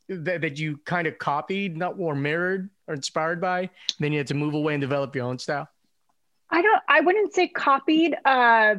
that, 0.08 0.40
that 0.40 0.58
you 0.58 0.78
kind 0.84 1.06
of 1.06 1.18
copied, 1.18 1.76
not 1.76 1.96
or 1.98 2.14
mirrored 2.14 2.70
or 2.86 2.94
inspired 2.94 3.40
by? 3.40 3.70
Then 4.00 4.12
you 4.12 4.18
had 4.18 4.26
to 4.28 4.34
move 4.34 4.54
away 4.54 4.74
and 4.74 4.80
develop 4.80 5.14
your 5.14 5.26
own 5.26 5.38
style. 5.38 5.68
I 6.50 6.62
don't. 6.62 6.82
I 6.88 7.00
wouldn't 7.00 7.34
say 7.34 7.48
copied, 7.48 8.16
uh, 8.24 8.76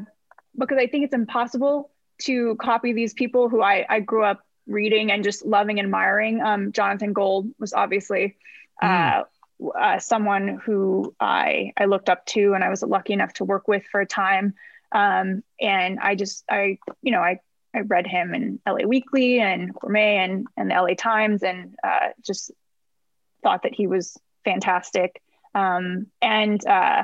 because 0.58 0.78
I 0.78 0.88
think 0.88 1.06
it's 1.06 1.14
impossible 1.14 1.92
to 2.24 2.56
copy 2.56 2.92
these 2.92 3.14
people 3.14 3.48
who 3.48 3.62
I 3.62 3.86
I 3.88 4.00
grew 4.00 4.24
up 4.24 4.42
reading 4.68 5.12
and 5.12 5.24
just 5.24 5.46
loving 5.46 5.80
and 5.80 5.86
admiring. 5.86 6.42
Um, 6.42 6.72
Jonathan 6.72 7.14
Gold 7.14 7.50
was 7.60 7.74
obviously. 7.74 8.36
Mm. 8.82 9.26
Uh, 9.62 9.68
uh, 9.70 10.00
someone 10.00 10.60
who 10.64 11.16
I 11.20 11.74
I 11.78 11.86
looked 11.86 12.10
up 12.10 12.26
to 12.28 12.54
and 12.54 12.64
I 12.64 12.70
was 12.70 12.82
lucky 12.82 13.14
enough 13.14 13.34
to 13.34 13.46
work 13.46 13.68
with 13.68 13.84
for 13.92 14.02
a 14.02 14.06
time. 14.06 14.54
Um, 14.92 15.44
and 15.60 16.00
I 16.00 16.16
just 16.16 16.44
I 16.50 16.78
you 17.02 17.12
know 17.12 17.22
I 17.22 17.40
I 17.74 17.82
read 17.82 18.08
him 18.08 18.34
in 18.34 18.60
LA 18.68 18.88
Weekly 18.88 19.40
and 19.40 19.74
Gourmet 19.74 20.18
and 20.18 20.48
and 20.58 20.72
the 20.72 20.76
LA 20.76 20.96
Times 20.96 21.44
and 21.44 21.76
uh, 21.84 22.10
just 22.26 22.52
thought 23.44 23.64
that 23.64 23.74
he 23.74 23.88
was 23.88 24.18
fantastic. 24.44 25.22
Um, 25.56 26.08
and 26.22 26.66
uh, 26.66 27.04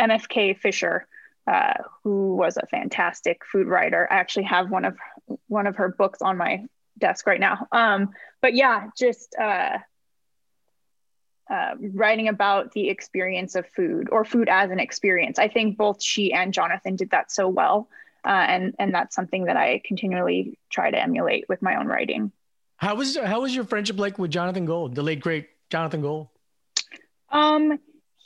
MFK 0.00 0.58
Fisher, 0.58 1.06
uh, 1.46 1.74
who 2.02 2.36
was 2.36 2.56
a 2.56 2.66
fantastic 2.66 3.42
food 3.50 3.66
writer. 3.66 4.08
I 4.10 4.16
actually 4.16 4.44
have 4.44 4.70
one 4.70 4.84
of 4.84 4.96
one 5.48 5.66
of 5.66 5.76
her 5.76 5.88
books 5.88 6.22
on 6.22 6.36
my 6.36 6.64
desk 6.98 7.26
right 7.26 7.40
now. 7.40 7.66
Um, 7.72 8.10
but 8.40 8.54
yeah, 8.54 8.88
just 8.96 9.34
uh, 11.50 11.74
writing 11.92 12.28
about 12.28 12.72
the 12.72 12.88
experience 12.88 13.54
of 13.54 13.66
food 13.68 14.08
or 14.10 14.24
food 14.24 14.48
as 14.48 14.70
an 14.70 14.80
experience. 14.80 15.38
I 15.38 15.48
think 15.48 15.76
both 15.76 16.02
she 16.02 16.32
and 16.32 16.54
Jonathan 16.54 16.96
did 16.96 17.10
that 17.10 17.30
so 17.30 17.48
well, 17.48 17.88
uh, 18.24 18.28
and 18.28 18.74
and 18.78 18.94
that's 18.94 19.14
something 19.14 19.44
that 19.44 19.56
I 19.56 19.82
continually 19.84 20.58
try 20.70 20.90
to 20.90 20.98
emulate 20.98 21.48
with 21.48 21.60
my 21.60 21.76
own 21.76 21.86
writing. 21.86 22.32
How 22.76 22.94
was 22.94 23.16
how 23.16 23.42
was 23.42 23.54
your 23.54 23.64
friendship 23.64 23.98
like 23.98 24.18
with 24.18 24.30
Jonathan 24.30 24.64
Gold, 24.64 24.94
the 24.94 25.02
late 25.02 25.20
great 25.20 25.48
Jonathan 25.70 26.00
Gold? 26.00 26.28
Um, 27.30 27.78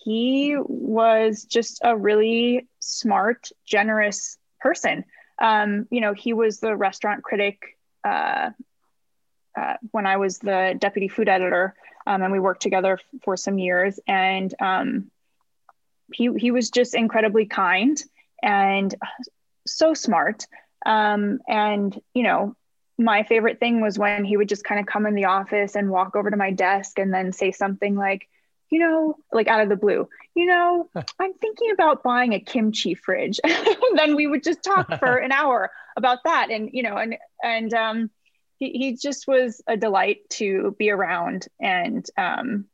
he 0.04 0.56
was 0.58 1.44
just 1.44 1.80
a 1.82 1.96
really 1.96 2.68
smart, 2.80 3.50
generous 3.66 4.38
person. 4.60 5.04
Um, 5.40 5.86
you 5.90 6.00
know, 6.00 6.14
he 6.14 6.32
was 6.32 6.60
the 6.60 6.76
restaurant 6.76 7.22
critic 7.22 7.76
uh, 8.04 8.50
uh, 9.58 9.74
when 9.90 10.06
I 10.06 10.16
was 10.16 10.38
the 10.38 10.76
deputy 10.78 11.08
food 11.08 11.28
editor 11.28 11.74
um, 12.08 12.22
and 12.22 12.32
we 12.32 12.40
worked 12.40 12.62
together 12.62 12.98
for 13.22 13.36
some 13.36 13.58
years. 13.58 14.00
And 14.08 14.52
um, 14.60 15.10
he 16.12 16.30
he 16.38 16.50
was 16.50 16.70
just 16.70 16.94
incredibly 16.94 17.44
kind 17.44 18.02
and 18.42 18.94
so 19.66 19.92
smart. 19.92 20.46
Um, 20.86 21.40
and 21.46 21.96
you 22.14 22.22
know, 22.22 22.56
my 22.96 23.24
favorite 23.24 23.60
thing 23.60 23.82
was 23.82 23.98
when 23.98 24.24
he 24.24 24.38
would 24.38 24.48
just 24.48 24.64
kind 24.64 24.80
of 24.80 24.86
come 24.86 25.04
in 25.04 25.14
the 25.14 25.26
office 25.26 25.76
and 25.76 25.90
walk 25.90 26.16
over 26.16 26.30
to 26.30 26.36
my 26.36 26.50
desk 26.50 26.98
and 26.98 27.12
then 27.12 27.30
say 27.32 27.52
something 27.52 27.94
like, 27.94 28.26
you 28.70 28.78
know, 28.78 29.16
like 29.30 29.46
out 29.46 29.60
of 29.60 29.68
the 29.68 29.76
blue, 29.76 30.08
you 30.34 30.46
know, 30.46 30.88
I'm 31.18 31.34
thinking 31.34 31.72
about 31.72 32.02
buying 32.02 32.32
a 32.32 32.40
kimchi 32.40 32.94
fridge. 32.94 33.38
and 33.44 33.98
then 33.98 34.16
we 34.16 34.26
would 34.26 34.42
just 34.42 34.62
talk 34.62 34.88
for 34.98 35.16
an 35.16 35.30
hour 35.30 35.70
about 35.94 36.20
that. 36.24 36.48
And, 36.50 36.70
you 36.72 36.82
know, 36.82 36.96
and, 36.96 37.18
and, 37.42 37.74
um, 37.74 38.10
he, 38.58 38.70
he 38.70 38.96
just 38.96 39.26
was 39.26 39.62
a 39.66 39.76
delight 39.76 40.28
to 40.30 40.74
be 40.78 40.90
around 40.90 41.46
and 41.60 42.06
um 42.16 42.66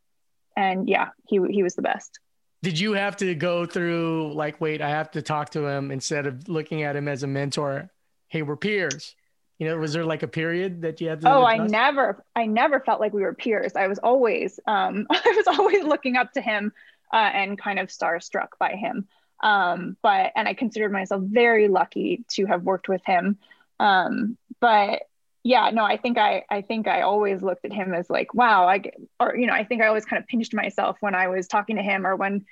and 0.56 0.88
yeah 0.88 1.10
he 1.28 1.40
he 1.50 1.62
was 1.62 1.74
the 1.74 1.82
best. 1.82 2.18
Did 2.62 2.78
you 2.78 2.94
have 2.94 3.18
to 3.18 3.34
go 3.34 3.66
through 3.66 4.32
like 4.34 4.60
wait 4.60 4.80
i 4.80 4.88
have 4.88 5.10
to 5.12 5.22
talk 5.22 5.50
to 5.50 5.66
him 5.66 5.90
instead 5.90 6.26
of 6.26 6.48
looking 6.48 6.82
at 6.82 6.96
him 6.96 7.08
as 7.08 7.22
a 7.22 7.26
mentor? 7.26 7.90
Hey 8.28 8.42
we're 8.42 8.56
peers. 8.56 9.14
You 9.58 9.68
know 9.68 9.76
was 9.76 9.92
there 9.92 10.04
like 10.04 10.22
a 10.22 10.28
period 10.28 10.82
that 10.82 11.00
you 11.00 11.08
had 11.08 11.20
to 11.20 11.30
oh 11.30 11.44
i 11.44 11.58
never 11.58 12.24
i 12.34 12.46
never 12.46 12.80
felt 12.80 13.00
like 13.00 13.12
we 13.12 13.22
were 13.22 13.34
peers. 13.34 13.76
I 13.76 13.86
was 13.86 13.98
always 13.98 14.58
um 14.66 15.06
i 15.10 15.34
was 15.36 15.58
always 15.58 15.84
looking 15.84 16.16
up 16.16 16.32
to 16.32 16.40
him 16.40 16.72
uh, 17.12 17.30
and 17.32 17.58
kind 17.58 17.78
of 17.78 17.88
starstruck 17.88 18.48
by 18.58 18.72
him. 18.72 19.06
Um 19.42 19.96
but 20.02 20.32
and 20.34 20.48
i 20.48 20.54
considered 20.54 20.92
myself 20.92 21.22
very 21.22 21.68
lucky 21.68 22.24
to 22.30 22.46
have 22.46 22.62
worked 22.62 22.88
with 22.88 23.02
him. 23.04 23.38
Um 23.78 24.38
but 24.60 25.02
yeah 25.44 25.70
no 25.70 25.84
i 25.84 25.96
think 25.96 26.18
i 26.18 26.42
i 26.50 26.62
think 26.62 26.88
i 26.88 27.02
always 27.02 27.42
looked 27.42 27.64
at 27.64 27.72
him 27.72 27.94
as 27.94 28.10
like 28.10 28.34
wow 28.34 28.66
i 28.66 28.82
or 29.20 29.36
you 29.36 29.46
know 29.46 29.52
i 29.52 29.62
think 29.62 29.80
i 29.80 29.86
always 29.86 30.04
kind 30.04 30.20
of 30.20 30.26
pinched 30.26 30.54
myself 30.54 30.96
when 31.00 31.14
i 31.14 31.28
was 31.28 31.46
talking 31.46 31.76
to 31.76 31.82
him 31.82 32.04
or 32.04 32.16
when 32.16 32.44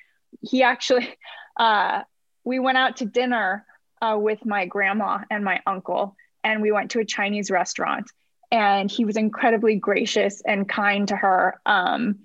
he 0.42 0.62
actually 0.62 1.08
uh 1.56 2.02
we 2.44 2.58
went 2.58 2.78
out 2.78 2.98
to 2.98 3.04
dinner 3.04 3.64
uh, 4.02 4.16
with 4.18 4.44
my 4.44 4.66
grandma 4.66 5.18
and 5.30 5.44
my 5.44 5.60
uncle 5.66 6.16
and 6.44 6.60
we 6.62 6.70
went 6.70 6.92
to 6.92 7.00
a 7.00 7.04
chinese 7.04 7.50
restaurant 7.50 8.10
and 8.52 8.90
he 8.90 9.04
was 9.04 9.16
incredibly 9.16 9.76
gracious 9.76 10.42
and 10.46 10.68
kind 10.68 11.08
to 11.08 11.16
her 11.16 11.60
um 11.66 12.18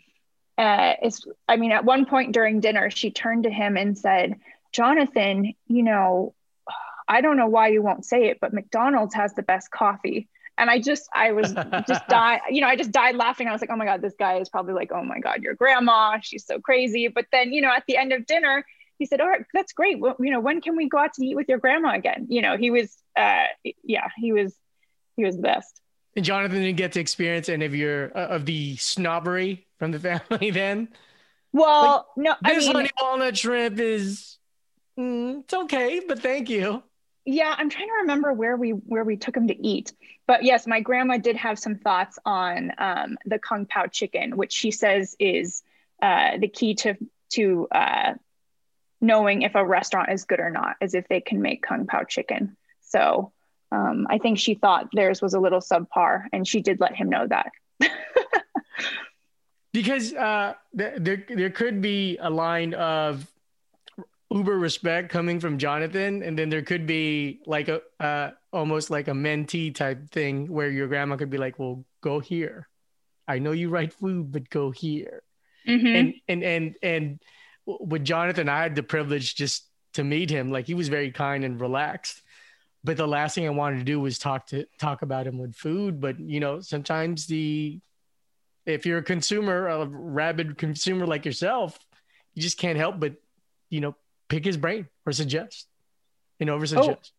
uh, 0.58 0.94
i 1.48 1.56
mean 1.56 1.72
at 1.72 1.86
one 1.86 2.06
point 2.06 2.34
during 2.34 2.60
dinner 2.60 2.90
she 2.90 3.10
turned 3.10 3.44
to 3.44 3.50
him 3.50 3.78
and 3.78 3.98
said 3.98 4.36
jonathan 4.72 5.54
you 5.68 5.82
know 5.82 6.34
I 7.10 7.22
don't 7.22 7.38
know 7.38 7.48
why 7.48 7.70
you 7.70 7.82
won't 7.82 8.04
say 8.04 8.28
it, 8.28 8.40
but 8.42 8.54
McDonald's 8.54 9.16
has 9.16 9.34
the 9.34 9.42
best 9.42 9.72
coffee 9.72 10.28
and 10.58 10.70
I 10.70 10.80
just 10.80 11.10
I 11.14 11.32
was 11.32 11.54
just 11.88 12.08
die 12.10 12.42
you 12.50 12.62
know 12.62 12.68
I 12.68 12.76
just 12.76 12.92
died 12.92 13.16
laughing. 13.16 13.48
I 13.48 13.52
was 13.52 13.62
like 13.62 13.70
oh 13.72 13.76
my 13.76 13.86
god 13.86 14.02
this 14.02 14.14
guy 14.18 14.38
is 14.38 14.50
probably 14.50 14.74
like 14.74 14.92
oh 14.92 15.04
my 15.04 15.20
god 15.20 15.42
your 15.42 15.54
grandma. 15.54 16.20
She's 16.22 16.46
so 16.46 16.60
crazy. 16.60 17.08
But 17.08 17.26
then 17.32 17.54
you 17.54 17.62
know 17.62 17.72
at 17.72 17.84
the 17.88 17.98
end 17.98 18.14
of 18.14 18.26
dinner 18.26 18.66
he 18.98 19.06
said 19.06 19.22
all 19.22 19.28
right 19.28 19.46
that's 19.54 19.74
great. 19.74 20.00
Well, 20.00 20.16
you 20.20 20.32
know 20.32 20.40
when 20.40 20.62
can 20.62 20.76
we 20.76 20.90
go 20.90 20.98
out 20.98 21.14
to 21.14 21.26
eat 21.26 21.36
with 21.36 21.48
your 21.48 21.60
grandma 21.60 21.96
again? 21.96 22.28
You 22.30 22.42
know 22.42 22.58
he 22.58 22.72
was 22.72 22.96
uh 23.18 23.46
yeah 23.84 24.08
he 24.18 24.34
was 24.34 24.56
he 25.16 25.24
was 25.24 25.36
the 25.36 25.42
best. 25.42 25.82
And 26.16 26.26
Jonathan 26.26 26.62
didn't 26.62 26.78
get 26.78 26.94
to 26.94 27.00
experience 27.00 27.48
any 27.48 27.66
of 27.66 27.76
your 27.76 28.18
uh, 28.18 28.28
of 28.28 28.46
the 28.46 28.76
snobbery 28.78 29.68
from 29.78 29.92
the 29.92 30.00
family 30.30 30.52
then? 30.52 30.90
Well 31.54 32.08
like, 32.18 32.24
no 32.24 32.36
this 32.44 32.66
I 32.66 32.68
mean, 32.68 32.76
honey 32.76 32.90
walnut 33.02 33.38
shrimp 33.38 33.80
is 33.80 34.38
mm, 34.98 35.42
it's 35.42 35.54
okay 35.54 36.02
but 36.08 36.20
thank 36.20 36.50
you 36.50 36.84
yeah 37.28 37.54
i'm 37.58 37.70
trying 37.70 37.88
to 37.88 37.94
remember 38.02 38.32
where 38.32 38.56
we 38.56 38.72
where 38.72 39.04
we 39.04 39.18
took 39.18 39.36
him 39.36 39.50
to 39.50 39.68
eat. 39.68 39.94
But 40.26 40.44
yes 40.44 40.66
my 40.66 40.80
grandma 40.80 41.18
did 41.18 41.36
have 41.36 41.60
some 41.60 41.76
thoughts 41.76 42.18
on 42.26 42.72
um, 42.78 43.18
the 43.26 43.38
kung 43.38 43.66
pao 43.66 43.88
chicken 43.88 44.38
which 44.38 44.54
she 44.54 44.72
says 44.72 45.16
is 45.20 45.62
uh, 46.02 46.38
the 46.38 46.48
key 46.48 46.76
to 46.76 46.96
to 47.34 47.68
uh, 47.72 48.14
knowing 49.02 49.42
if 49.42 49.56
a 49.56 49.66
restaurant 49.66 50.12
is 50.12 50.24
good 50.24 50.40
or 50.40 50.50
not 50.50 50.78
is 50.82 50.94
if 50.94 51.08
they 51.10 51.22
can 51.22 51.42
make 51.42 51.62
kung 51.62 51.86
pao 51.86 52.04
chicken. 52.04 52.56
So 52.82 53.34
um, 53.72 54.08
i 54.10 54.18
think 54.18 54.40
she 54.40 54.56
thought 54.56 54.88
theirs 54.94 55.22
was 55.22 55.34
a 55.34 55.40
little 55.40 55.60
subpar 55.60 56.24
and 56.32 56.48
she 56.48 56.62
did 56.62 56.80
let 56.80 56.96
him 56.96 57.10
know 57.10 57.28
that. 57.28 57.52
Because 59.74 60.12
uh, 60.14 60.56
there, 60.74 61.24
there 61.30 61.52
could 61.52 61.84
be 61.84 62.18
a 62.20 62.32
line 62.32 62.74
of 62.74 63.28
uber 64.32 64.58
respect 64.58 65.10
coming 65.10 65.40
from 65.40 65.58
Jonathan, 65.58 66.24
and 66.24 66.38
then 66.38 66.50
there 66.50 66.62
could 66.62 66.86
be 66.86 67.40
like 67.46 67.68
a 67.70 67.82
uh, 68.00 68.32
almost 68.52 68.90
like 68.90 69.08
a 69.08 69.12
mentee 69.12 69.74
type 69.74 70.10
thing 70.12 70.48
where 70.48 70.70
your 70.70 70.88
grandma 70.88 71.16
could 71.16 71.30
be 71.30 71.38
like, 71.38 71.60
"Well, 71.60 71.86
go 72.02 72.20
here. 72.20 72.68
I 73.28 73.40
know 73.40 73.52
you 73.52 73.70
write 73.70 73.94
food, 73.94 74.32
but 74.32 74.50
go 74.50 74.72
here." 74.72 75.24
Mm-hmm. 75.68 75.88
And 75.88 76.14
and 76.28 76.44
and 76.44 76.76
and 76.84 77.22
with 77.66 78.04
Jonathan, 78.04 78.50
I 78.50 78.62
had 78.62 78.76
the 78.76 78.84
privilege 78.84 79.36
just 79.36 79.68
to 79.94 80.04
meet 80.04 80.30
him. 80.30 80.52
Like 80.52 80.68
he 80.68 80.74
was 80.74 80.90
very 80.90 81.12
kind 81.12 81.44
and 81.44 81.60
relaxed. 81.60 82.22
But 82.84 82.98
the 82.98 83.08
last 83.08 83.36
thing 83.36 83.46
I 83.46 83.50
wanted 83.50 83.80
to 83.80 83.84
do 83.84 84.00
was 84.00 84.20
talk 84.20 84.48
to 84.48 84.66
talk 84.80 85.02
about 85.02 85.28
him 85.28 85.38
with 85.38 85.56
food. 85.56 86.00
But 86.00 86.20
you 86.20 86.40
know, 86.40 86.62
sometimes 86.62 87.28
the 87.28 87.80
if 88.68 88.86
you're 88.86 89.00
a 89.00 89.04
consumer, 89.04 89.68
a 89.68 89.86
rabid 89.86 90.58
consumer 90.58 91.08
like 91.08 91.26
yourself, 91.26 91.80
you 92.36 92.42
just 92.42 92.58
can't 92.58 92.78
help 92.78 93.00
but, 93.00 93.16
you 93.70 93.80
know, 93.80 93.96
pick 94.30 94.46
his 94.46 94.58
brain 94.58 94.88
or 95.06 95.12
suggest 95.12 95.68
and 96.40 96.50
over 96.50 96.66
suggest. 96.66 97.12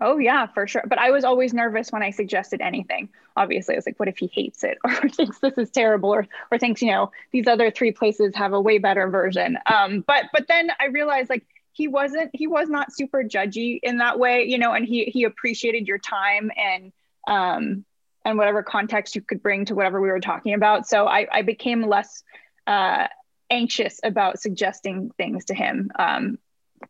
Oh. 0.00 0.12
oh. 0.12 0.18
yeah, 0.18 0.46
for 0.46 0.66
sure. 0.66 0.84
But 0.86 0.98
I 0.98 1.10
was 1.10 1.24
always 1.24 1.52
nervous 1.52 1.92
when 1.92 2.02
I 2.02 2.10
suggested 2.10 2.60
anything. 2.60 3.08
Obviously, 3.36 3.74
I 3.74 3.78
was 3.78 3.86
like, 3.86 3.98
what 3.98 4.08
if 4.08 4.18
he 4.18 4.26
hates 4.26 4.64
it 4.64 4.78
or 4.84 5.08
thinks 5.08 5.38
this 5.38 5.58
is 5.58 5.70
terrible 5.70 6.10
or 6.10 6.26
or 6.50 6.58
thinks, 6.58 6.82
you 6.82 6.90
know, 6.90 7.10
these 7.32 7.46
other 7.46 7.70
three 7.70 7.92
places 7.92 8.34
have 8.34 8.52
a 8.52 8.60
way 8.60 8.78
better 8.78 9.08
version. 9.08 9.58
Um, 9.66 10.04
but 10.06 10.26
but 10.32 10.46
then 10.48 10.70
I 10.80 10.86
realized 10.86 11.30
like 11.30 11.46
he 11.72 11.88
wasn't 11.88 12.30
he 12.32 12.46
was 12.46 12.68
not 12.68 12.92
super 12.92 13.22
judgy 13.22 13.80
in 13.82 13.98
that 13.98 14.18
way, 14.18 14.44
you 14.44 14.58
know, 14.58 14.72
and 14.72 14.86
he 14.86 15.04
he 15.04 15.24
appreciated 15.24 15.88
your 15.88 15.98
time 15.98 16.50
and 16.56 16.92
um 17.26 17.84
and 18.24 18.38
whatever 18.38 18.62
context 18.62 19.14
you 19.14 19.20
could 19.20 19.42
bring 19.42 19.64
to 19.66 19.74
whatever 19.74 20.00
we 20.00 20.08
were 20.08 20.20
talking 20.20 20.54
about. 20.54 20.88
So 20.88 21.06
I, 21.06 21.26
I 21.30 21.42
became 21.42 21.86
less 21.86 22.22
uh, 22.66 23.08
anxious 23.50 24.00
about 24.02 24.40
suggesting 24.40 25.10
things 25.16 25.46
to 25.46 25.54
him 25.54 25.90
um, 25.98 26.38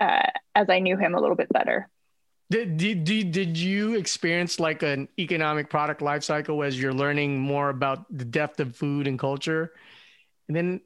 uh, 0.00 0.26
as 0.54 0.68
I 0.68 0.78
knew 0.78 0.96
him 0.96 1.14
a 1.14 1.20
little 1.20 1.36
bit 1.36 1.48
better. 1.50 1.88
Did, 2.50 2.76
did, 2.76 3.04
did, 3.04 3.32
did 3.32 3.58
you 3.58 3.94
experience 3.94 4.60
like 4.60 4.82
an 4.82 5.08
economic 5.18 5.70
product 5.70 6.02
life 6.02 6.22
cycle 6.22 6.62
as 6.62 6.80
you're 6.80 6.92
learning 6.92 7.38
more 7.40 7.70
about 7.70 8.04
the 8.16 8.24
depth 8.24 8.60
of 8.60 8.76
food 8.76 9.06
and 9.06 9.18
culture? 9.18 9.72
And 10.48 10.56
then 10.56 10.80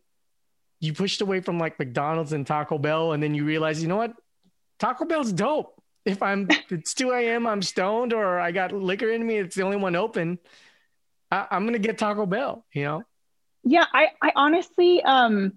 you 0.81 0.93
pushed 0.93 1.21
away 1.21 1.41
from 1.41 1.59
like 1.59 1.79
McDonald's 1.79 2.33
and 2.33 2.47
Taco 2.47 2.79
Bell, 2.79 3.12
and 3.12 3.23
then 3.23 3.35
you 3.35 3.45
realize, 3.45 3.83
you 3.83 3.88
know 3.88 3.97
what? 3.97 4.15
Taco 4.79 5.05
Bell's 5.05 5.33
dope 5.33 5.79
if 6.09 6.23
I'm 6.23 6.49
it's 6.71 6.95
2 6.95 7.12
a.m. 7.12 7.47
I'm 7.47 7.62
stoned 7.62 8.12
or 8.12 8.41
I 8.41 8.50
got 8.50 8.73
liquor 8.73 9.11
in 9.11 9.25
me, 9.25 9.38
it's 9.38 9.55
the 9.55 9.62
only 9.62 9.77
one 9.77 9.95
open. 9.95 10.38
I, 11.31 11.47
am 11.50 11.67
gonna 11.67 11.79
get 11.79 11.99
Taco 11.99 12.27
Bell, 12.27 12.65
you 12.73 12.85
know? 12.85 13.03
Yeah, 13.65 13.85
I, 13.93 14.09
I 14.23 14.33
honestly 14.35 15.03
um 15.03 15.55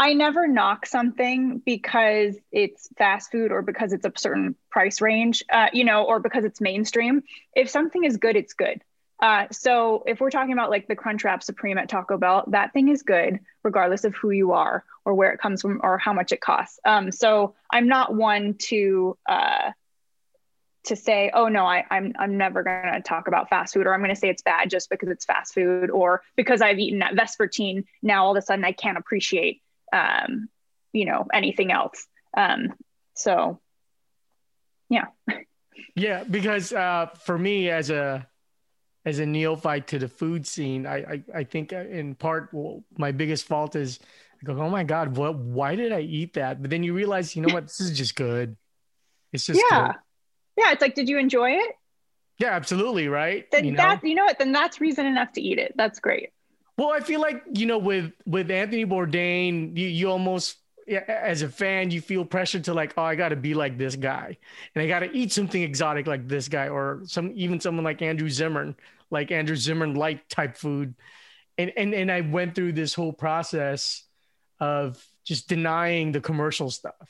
I 0.00 0.14
never 0.14 0.48
knock 0.48 0.86
something 0.86 1.58
because 1.58 2.34
it's 2.50 2.88
fast 2.96 3.30
food 3.30 3.52
or 3.52 3.60
because 3.60 3.92
it's 3.92 4.06
a 4.06 4.12
certain 4.16 4.56
price 4.70 5.02
range, 5.02 5.44
uh, 5.52 5.66
you 5.74 5.84
know, 5.84 6.04
or 6.04 6.20
because 6.20 6.44
it's 6.44 6.58
mainstream. 6.58 7.22
If 7.54 7.68
something 7.68 8.02
is 8.02 8.16
good, 8.16 8.34
it's 8.34 8.54
good. 8.54 8.82
Uh, 9.20 9.44
so 9.52 10.02
if 10.06 10.18
we're 10.18 10.30
talking 10.30 10.54
about 10.54 10.70
like 10.70 10.88
the 10.88 10.96
Crunchwrap 10.96 11.42
Supreme 11.42 11.76
at 11.76 11.90
Taco 11.90 12.16
Bell, 12.16 12.44
that 12.46 12.72
thing 12.72 12.88
is 12.88 13.02
good 13.02 13.40
regardless 13.62 14.04
of 14.04 14.14
who 14.16 14.30
you 14.30 14.52
are 14.52 14.84
or 15.04 15.12
where 15.12 15.32
it 15.32 15.38
comes 15.38 15.60
from 15.60 15.80
or 15.82 15.98
how 15.98 16.14
much 16.14 16.32
it 16.32 16.40
costs. 16.40 16.80
Um, 16.86 17.12
so 17.12 17.54
I'm 17.70 17.86
not 17.86 18.14
one 18.14 18.54
to 18.68 19.18
uh, 19.28 19.72
to 20.84 20.96
say, 20.96 21.30
oh 21.34 21.48
no, 21.48 21.66
I, 21.66 21.84
I'm 21.90 22.14
I'm 22.18 22.38
never 22.38 22.62
gonna 22.62 23.02
talk 23.02 23.28
about 23.28 23.50
fast 23.50 23.74
food, 23.74 23.86
or 23.86 23.92
I'm 23.92 24.00
gonna 24.00 24.16
say 24.16 24.30
it's 24.30 24.40
bad 24.40 24.70
just 24.70 24.88
because 24.88 25.10
it's 25.10 25.26
fast 25.26 25.52
food, 25.52 25.90
or 25.90 26.22
because 26.36 26.62
I've 26.62 26.78
eaten 26.78 27.00
that 27.00 27.14
Vespertine, 27.14 27.84
now 28.02 28.24
all 28.24 28.30
of 28.30 28.38
a 28.38 28.42
sudden 28.42 28.64
I 28.64 28.72
can't 28.72 28.96
appreciate 28.96 29.60
um, 29.92 30.48
you 30.92 31.04
know, 31.04 31.26
anything 31.32 31.72
else. 31.72 32.06
Um, 32.36 32.74
so 33.14 33.60
yeah. 34.88 35.06
Yeah, 35.96 36.24
because 36.24 36.72
uh 36.72 37.06
for 37.24 37.38
me 37.38 37.68
as 37.70 37.90
a 37.90 38.26
as 39.04 39.18
a 39.18 39.26
neophyte 39.26 39.88
to 39.88 39.98
the 39.98 40.08
food 40.08 40.46
scene, 40.46 40.86
I 40.86 40.96
I, 40.96 41.22
I 41.36 41.44
think 41.44 41.72
in 41.72 42.14
part 42.14 42.50
well, 42.52 42.84
my 42.96 43.10
biggest 43.12 43.46
fault 43.46 43.76
is 43.76 43.98
I 44.40 44.44
go, 44.44 44.60
oh 44.60 44.70
my 44.70 44.84
God, 44.84 45.16
what 45.16 45.36
why 45.36 45.74
did 45.74 45.92
I 45.92 46.00
eat 46.00 46.34
that? 46.34 46.60
But 46.60 46.70
then 46.70 46.82
you 46.82 46.94
realize, 46.94 47.34
you 47.34 47.42
know 47.42 47.52
what, 47.52 47.64
this 47.64 47.80
is 47.80 47.96
just 47.96 48.14
good. 48.14 48.56
It's 49.32 49.46
just 49.46 49.62
yeah. 49.70 49.86
Good 49.88 49.96
yeah, 50.60 50.72
it's 50.72 50.82
like, 50.82 50.94
did 50.94 51.08
you 51.08 51.18
enjoy 51.18 51.52
it? 51.52 51.74
Yeah, 52.38 52.50
absolutely. 52.50 53.08
Right. 53.08 53.50
Then 53.50 53.64
you 53.64 53.72
know? 53.72 53.76
that 53.78 54.04
you 54.04 54.14
know 54.14 54.24
what? 54.24 54.38
Then 54.38 54.52
that's 54.52 54.80
reason 54.80 55.06
enough 55.06 55.32
to 55.32 55.42
eat 55.42 55.58
it. 55.58 55.72
That's 55.76 56.00
great. 56.00 56.30
Well, 56.80 56.92
I 56.92 57.00
feel 57.00 57.20
like 57.20 57.42
you 57.52 57.66
know 57.66 57.76
with 57.76 58.10
with 58.24 58.50
Anthony 58.50 58.86
Bourdain, 58.86 59.76
you 59.76 59.86
you 59.86 60.10
almost 60.10 60.56
as 60.88 61.42
a 61.42 61.48
fan 61.50 61.90
you 61.90 62.00
feel 62.00 62.24
pressure 62.24 62.58
to 62.58 62.72
like 62.72 62.94
oh 62.96 63.02
I 63.02 63.16
got 63.16 63.28
to 63.28 63.36
be 63.36 63.52
like 63.52 63.76
this 63.76 63.96
guy. 63.96 64.38
And 64.74 64.82
I 64.82 64.88
got 64.88 65.00
to 65.00 65.12
eat 65.14 65.30
something 65.30 65.62
exotic 65.62 66.06
like 66.06 66.26
this 66.26 66.48
guy 66.48 66.68
or 66.70 67.02
some 67.04 67.32
even 67.34 67.60
someone 67.60 67.84
like 67.84 68.00
Andrew 68.00 68.30
Zimmern 68.30 68.76
like 69.10 69.30
Andrew 69.30 69.56
Zimmern 69.56 69.92
light 69.92 70.26
type 70.30 70.56
food. 70.56 70.94
And 71.58 71.70
and 71.76 71.92
and 71.92 72.10
I 72.10 72.22
went 72.22 72.54
through 72.54 72.72
this 72.72 72.94
whole 72.94 73.12
process 73.12 74.02
of 74.58 75.06
just 75.22 75.50
denying 75.50 76.12
the 76.12 76.20
commercial 76.22 76.70
stuff 76.70 77.08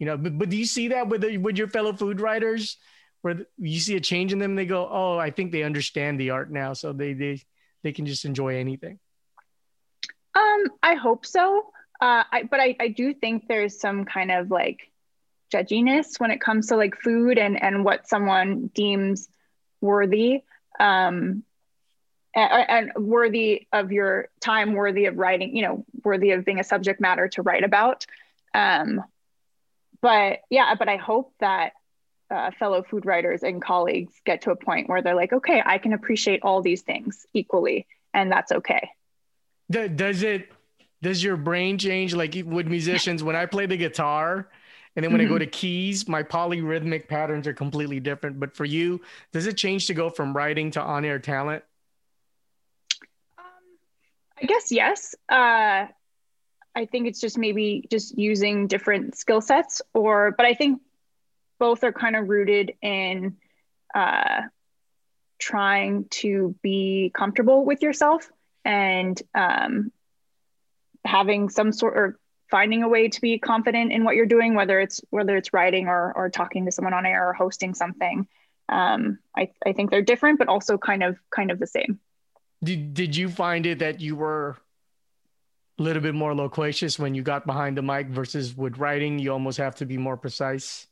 you 0.00 0.06
know 0.06 0.16
but, 0.16 0.36
but 0.36 0.50
do 0.50 0.56
you 0.56 0.66
see 0.66 0.88
that 0.88 1.06
with 1.06 1.20
the, 1.20 1.38
with 1.38 1.56
your 1.56 1.68
fellow 1.68 1.92
food 1.92 2.20
writers? 2.20 2.76
Where 3.20 3.46
you 3.56 3.78
see 3.78 3.94
a 3.94 4.00
change 4.00 4.32
in 4.32 4.40
them 4.40 4.56
they 4.56 4.66
go 4.66 4.88
oh 4.90 5.16
i 5.16 5.30
think 5.30 5.52
they 5.52 5.62
understand 5.62 6.18
the 6.18 6.30
art 6.30 6.50
now. 6.50 6.72
So 6.72 6.92
they 6.92 7.12
they 7.12 7.40
they 7.84 7.92
can 7.92 8.04
just 8.04 8.24
enjoy 8.24 8.56
anything 8.56 8.98
um 10.34 10.64
i 10.82 10.94
hope 10.94 11.26
so 11.26 11.66
uh 12.00 12.24
I, 12.30 12.42
but 12.50 12.60
I, 12.60 12.76
I 12.80 12.88
do 12.88 13.14
think 13.14 13.46
there's 13.48 13.78
some 13.80 14.04
kind 14.04 14.30
of 14.30 14.50
like 14.50 14.90
judginess 15.52 16.18
when 16.18 16.30
it 16.30 16.40
comes 16.40 16.68
to 16.68 16.76
like 16.76 16.96
food 16.96 17.38
and 17.38 17.62
and 17.62 17.84
what 17.84 18.08
someone 18.08 18.70
deems 18.74 19.28
worthy 19.80 20.42
um 20.80 21.42
and, 22.34 22.92
and 22.96 23.06
worthy 23.06 23.66
of 23.72 23.92
your 23.92 24.28
time 24.40 24.72
worthy 24.72 25.06
of 25.06 25.18
writing 25.18 25.54
you 25.54 25.62
know 25.62 25.84
worthy 26.04 26.30
of 26.30 26.44
being 26.44 26.60
a 26.60 26.64
subject 26.64 27.00
matter 27.00 27.28
to 27.28 27.42
write 27.42 27.64
about 27.64 28.06
um 28.54 29.02
but 30.02 30.40
yeah, 30.50 30.74
but 30.74 30.88
I 30.88 30.96
hope 30.96 31.32
that 31.40 31.72
uh, 32.30 32.50
fellow 32.58 32.82
food 32.82 33.06
writers 33.06 33.42
and 33.42 33.62
colleagues 33.62 34.12
get 34.26 34.42
to 34.42 34.50
a 34.50 34.56
point 34.56 34.88
where 34.88 35.00
they're 35.00 35.14
like, 35.14 35.32
okay, 35.32 35.62
I 35.64 35.78
can 35.78 35.92
appreciate 35.92 36.40
all 36.42 36.60
these 36.60 36.82
things 36.82 37.24
equally, 37.32 37.86
and 38.12 38.30
that's 38.30 38.52
okay. 38.52 38.90
Does 39.72 40.22
it? 40.22 40.52
Does 41.02 41.22
your 41.24 41.36
brain 41.36 41.78
change? 41.78 42.14
Like 42.14 42.34
with 42.46 42.66
musicians, 42.66 43.24
when 43.24 43.34
I 43.34 43.46
play 43.46 43.66
the 43.66 43.76
guitar, 43.76 44.48
and 44.94 45.04
then 45.04 45.12
when 45.12 45.20
mm-hmm. 45.20 45.26
I 45.26 45.28
go 45.28 45.34
mm-hmm. 45.36 45.50
to 45.50 45.58
keys, 45.58 46.06
my 46.06 46.22
polyrhythmic 46.22 47.08
patterns 47.08 47.46
are 47.46 47.54
completely 47.54 47.98
different. 47.98 48.38
But 48.38 48.54
for 48.54 48.64
you, 48.64 49.00
does 49.32 49.46
it 49.46 49.56
change 49.56 49.86
to 49.86 49.94
go 49.94 50.10
from 50.10 50.36
writing 50.36 50.70
to 50.72 50.80
on-air 50.80 51.18
talent? 51.18 51.64
Um, 53.38 53.44
I 54.40 54.46
guess 54.46 54.70
yes. 54.70 55.14
Uh, 55.28 55.86
I 56.74 56.86
think 56.86 57.06
it's 57.08 57.20
just 57.20 57.38
maybe 57.38 57.86
just 57.90 58.18
using 58.18 58.66
different 58.66 59.16
skill 59.16 59.40
sets, 59.40 59.82
or 59.94 60.32
but 60.36 60.46
I 60.46 60.54
think 60.54 60.80
both 61.58 61.84
are 61.84 61.92
kind 61.92 62.16
of 62.16 62.28
rooted 62.28 62.74
in 62.82 63.36
uh, 63.94 64.42
trying 65.38 66.06
to 66.10 66.54
be 66.62 67.10
comfortable 67.14 67.64
with 67.64 67.82
yourself 67.82 68.30
and 68.64 69.20
um, 69.34 69.92
having 71.04 71.48
some 71.48 71.72
sort 71.72 71.96
or 71.96 72.18
finding 72.50 72.82
a 72.82 72.88
way 72.88 73.08
to 73.08 73.20
be 73.20 73.38
confident 73.38 73.92
in 73.92 74.04
what 74.04 74.14
you're 74.14 74.26
doing, 74.26 74.54
whether 74.54 74.80
it's 74.80 75.00
whether 75.10 75.36
it's 75.36 75.52
writing 75.52 75.88
or 75.88 76.12
or 76.14 76.30
talking 76.30 76.66
to 76.66 76.72
someone 76.72 76.94
on 76.94 77.06
air 77.06 77.28
or 77.28 77.32
hosting 77.32 77.74
something. 77.74 78.26
Um, 78.68 79.18
I 79.36 79.50
I 79.66 79.72
think 79.72 79.90
they're 79.90 80.02
different, 80.02 80.38
but 80.38 80.48
also 80.48 80.78
kind 80.78 81.02
of 81.02 81.18
kind 81.30 81.50
of 81.50 81.58
the 81.58 81.66
same. 81.66 81.98
Did 82.62 82.94
Did 82.94 83.16
you 83.16 83.28
find 83.28 83.66
it 83.66 83.80
that 83.80 84.00
you 84.00 84.16
were 84.16 84.56
a 85.78 85.82
little 85.82 86.02
bit 86.02 86.14
more 86.14 86.34
loquacious 86.34 86.98
when 86.98 87.14
you 87.14 87.22
got 87.22 87.46
behind 87.46 87.76
the 87.76 87.82
mic 87.82 88.08
versus 88.08 88.56
with 88.56 88.78
writing 88.78 89.18
you 89.18 89.32
almost 89.32 89.58
have 89.58 89.74
to 89.76 89.86
be 89.86 89.96
more 89.96 90.16
precise 90.16 90.86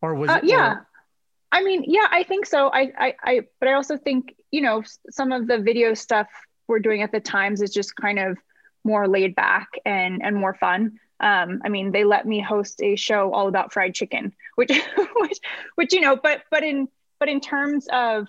or 0.00 0.14
was 0.14 0.30
uh, 0.30 0.40
it 0.42 0.44
yeah 0.44 0.72
or... 0.72 0.87
i 1.52 1.62
mean 1.62 1.84
yeah 1.86 2.06
i 2.10 2.22
think 2.22 2.46
so. 2.46 2.68
I, 2.68 2.92
I 2.98 3.14
i 3.22 3.40
but 3.60 3.68
i 3.68 3.74
also 3.74 3.96
think 3.96 4.34
you 4.50 4.60
know 4.60 4.82
some 5.10 5.32
of 5.32 5.46
the 5.46 5.58
video 5.58 5.94
stuff 5.94 6.28
we're 6.66 6.78
doing 6.78 7.02
at 7.02 7.12
the 7.12 7.20
times 7.20 7.62
is 7.62 7.72
just 7.72 7.96
kind 7.96 8.18
of 8.18 8.38
more 8.84 9.08
laid 9.08 9.34
back 9.34 9.68
and 9.84 10.22
and 10.22 10.36
more 10.36 10.54
fun. 10.54 10.98
Um, 11.20 11.62
I 11.64 11.68
mean, 11.68 11.90
they 11.90 12.04
let 12.04 12.26
me 12.26 12.40
host 12.40 12.80
a 12.80 12.94
show 12.94 13.32
all 13.32 13.48
about 13.48 13.72
fried 13.72 13.92
chicken, 13.92 14.32
which, 14.54 14.70
which, 15.16 15.38
which, 15.74 15.92
you 15.92 16.00
know, 16.00 16.14
but, 16.14 16.42
but 16.48 16.62
in, 16.62 16.86
but 17.18 17.28
in 17.28 17.40
terms 17.40 17.88
of 17.92 18.28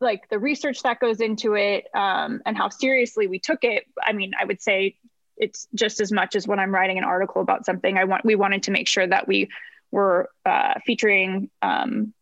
like 0.00 0.28
the 0.28 0.38
research 0.38 0.82
that 0.82 1.00
goes 1.00 1.20
into 1.20 1.54
it 1.54 1.86
um, 1.94 2.42
and 2.44 2.56
how 2.56 2.68
seriously 2.68 3.26
we 3.26 3.38
took 3.38 3.64
it 3.64 3.84
i 4.02 4.12
mean 4.12 4.32
i 4.38 4.44
would 4.44 4.60
say 4.60 4.96
it's 5.36 5.66
just 5.74 6.00
as 6.00 6.12
much 6.12 6.36
as 6.36 6.46
when 6.46 6.58
i'm 6.58 6.74
writing 6.74 6.98
an 6.98 7.04
article 7.04 7.42
about 7.42 7.64
something. 7.66 7.96
I 7.96 8.04
want 8.04 8.24
we 8.24 8.34
wanted 8.34 8.64
to 8.64 8.70
make 8.70 8.86
sure 8.86 9.06
that 9.06 9.26
we 9.26 9.48
were 9.90 10.28
uh, 10.44 10.74
featuring 10.84 11.50
um, 11.62 12.12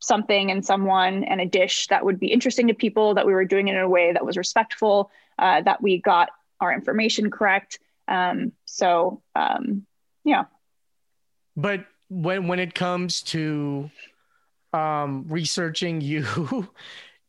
something 0.00 0.50
and 0.50 0.64
someone 0.64 1.24
and 1.24 1.40
a 1.40 1.46
dish 1.46 1.86
that 1.88 2.04
would 2.04 2.20
be 2.20 2.28
interesting 2.28 2.68
to 2.68 2.74
people 2.74 3.14
that 3.14 3.26
we 3.26 3.32
were 3.32 3.44
doing 3.44 3.68
it 3.68 3.74
in 3.74 3.80
a 3.80 3.88
way 3.88 4.12
that 4.12 4.24
was 4.24 4.36
respectful 4.36 5.10
uh, 5.38 5.60
that 5.62 5.82
we 5.82 6.00
got 6.00 6.30
our 6.60 6.72
information 6.72 7.30
correct 7.30 7.78
um, 8.06 8.52
so 8.64 9.22
um, 9.34 9.86
yeah 10.24 10.44
but 11.56 11.84
when 12.08 12.46
when 12.48 12.58
it 12.58 12.74
comes 12.74 13.22
to 13.22 13.90
um, 14.72 15.24
researching 15.28 16.00
you, 16.00 16.68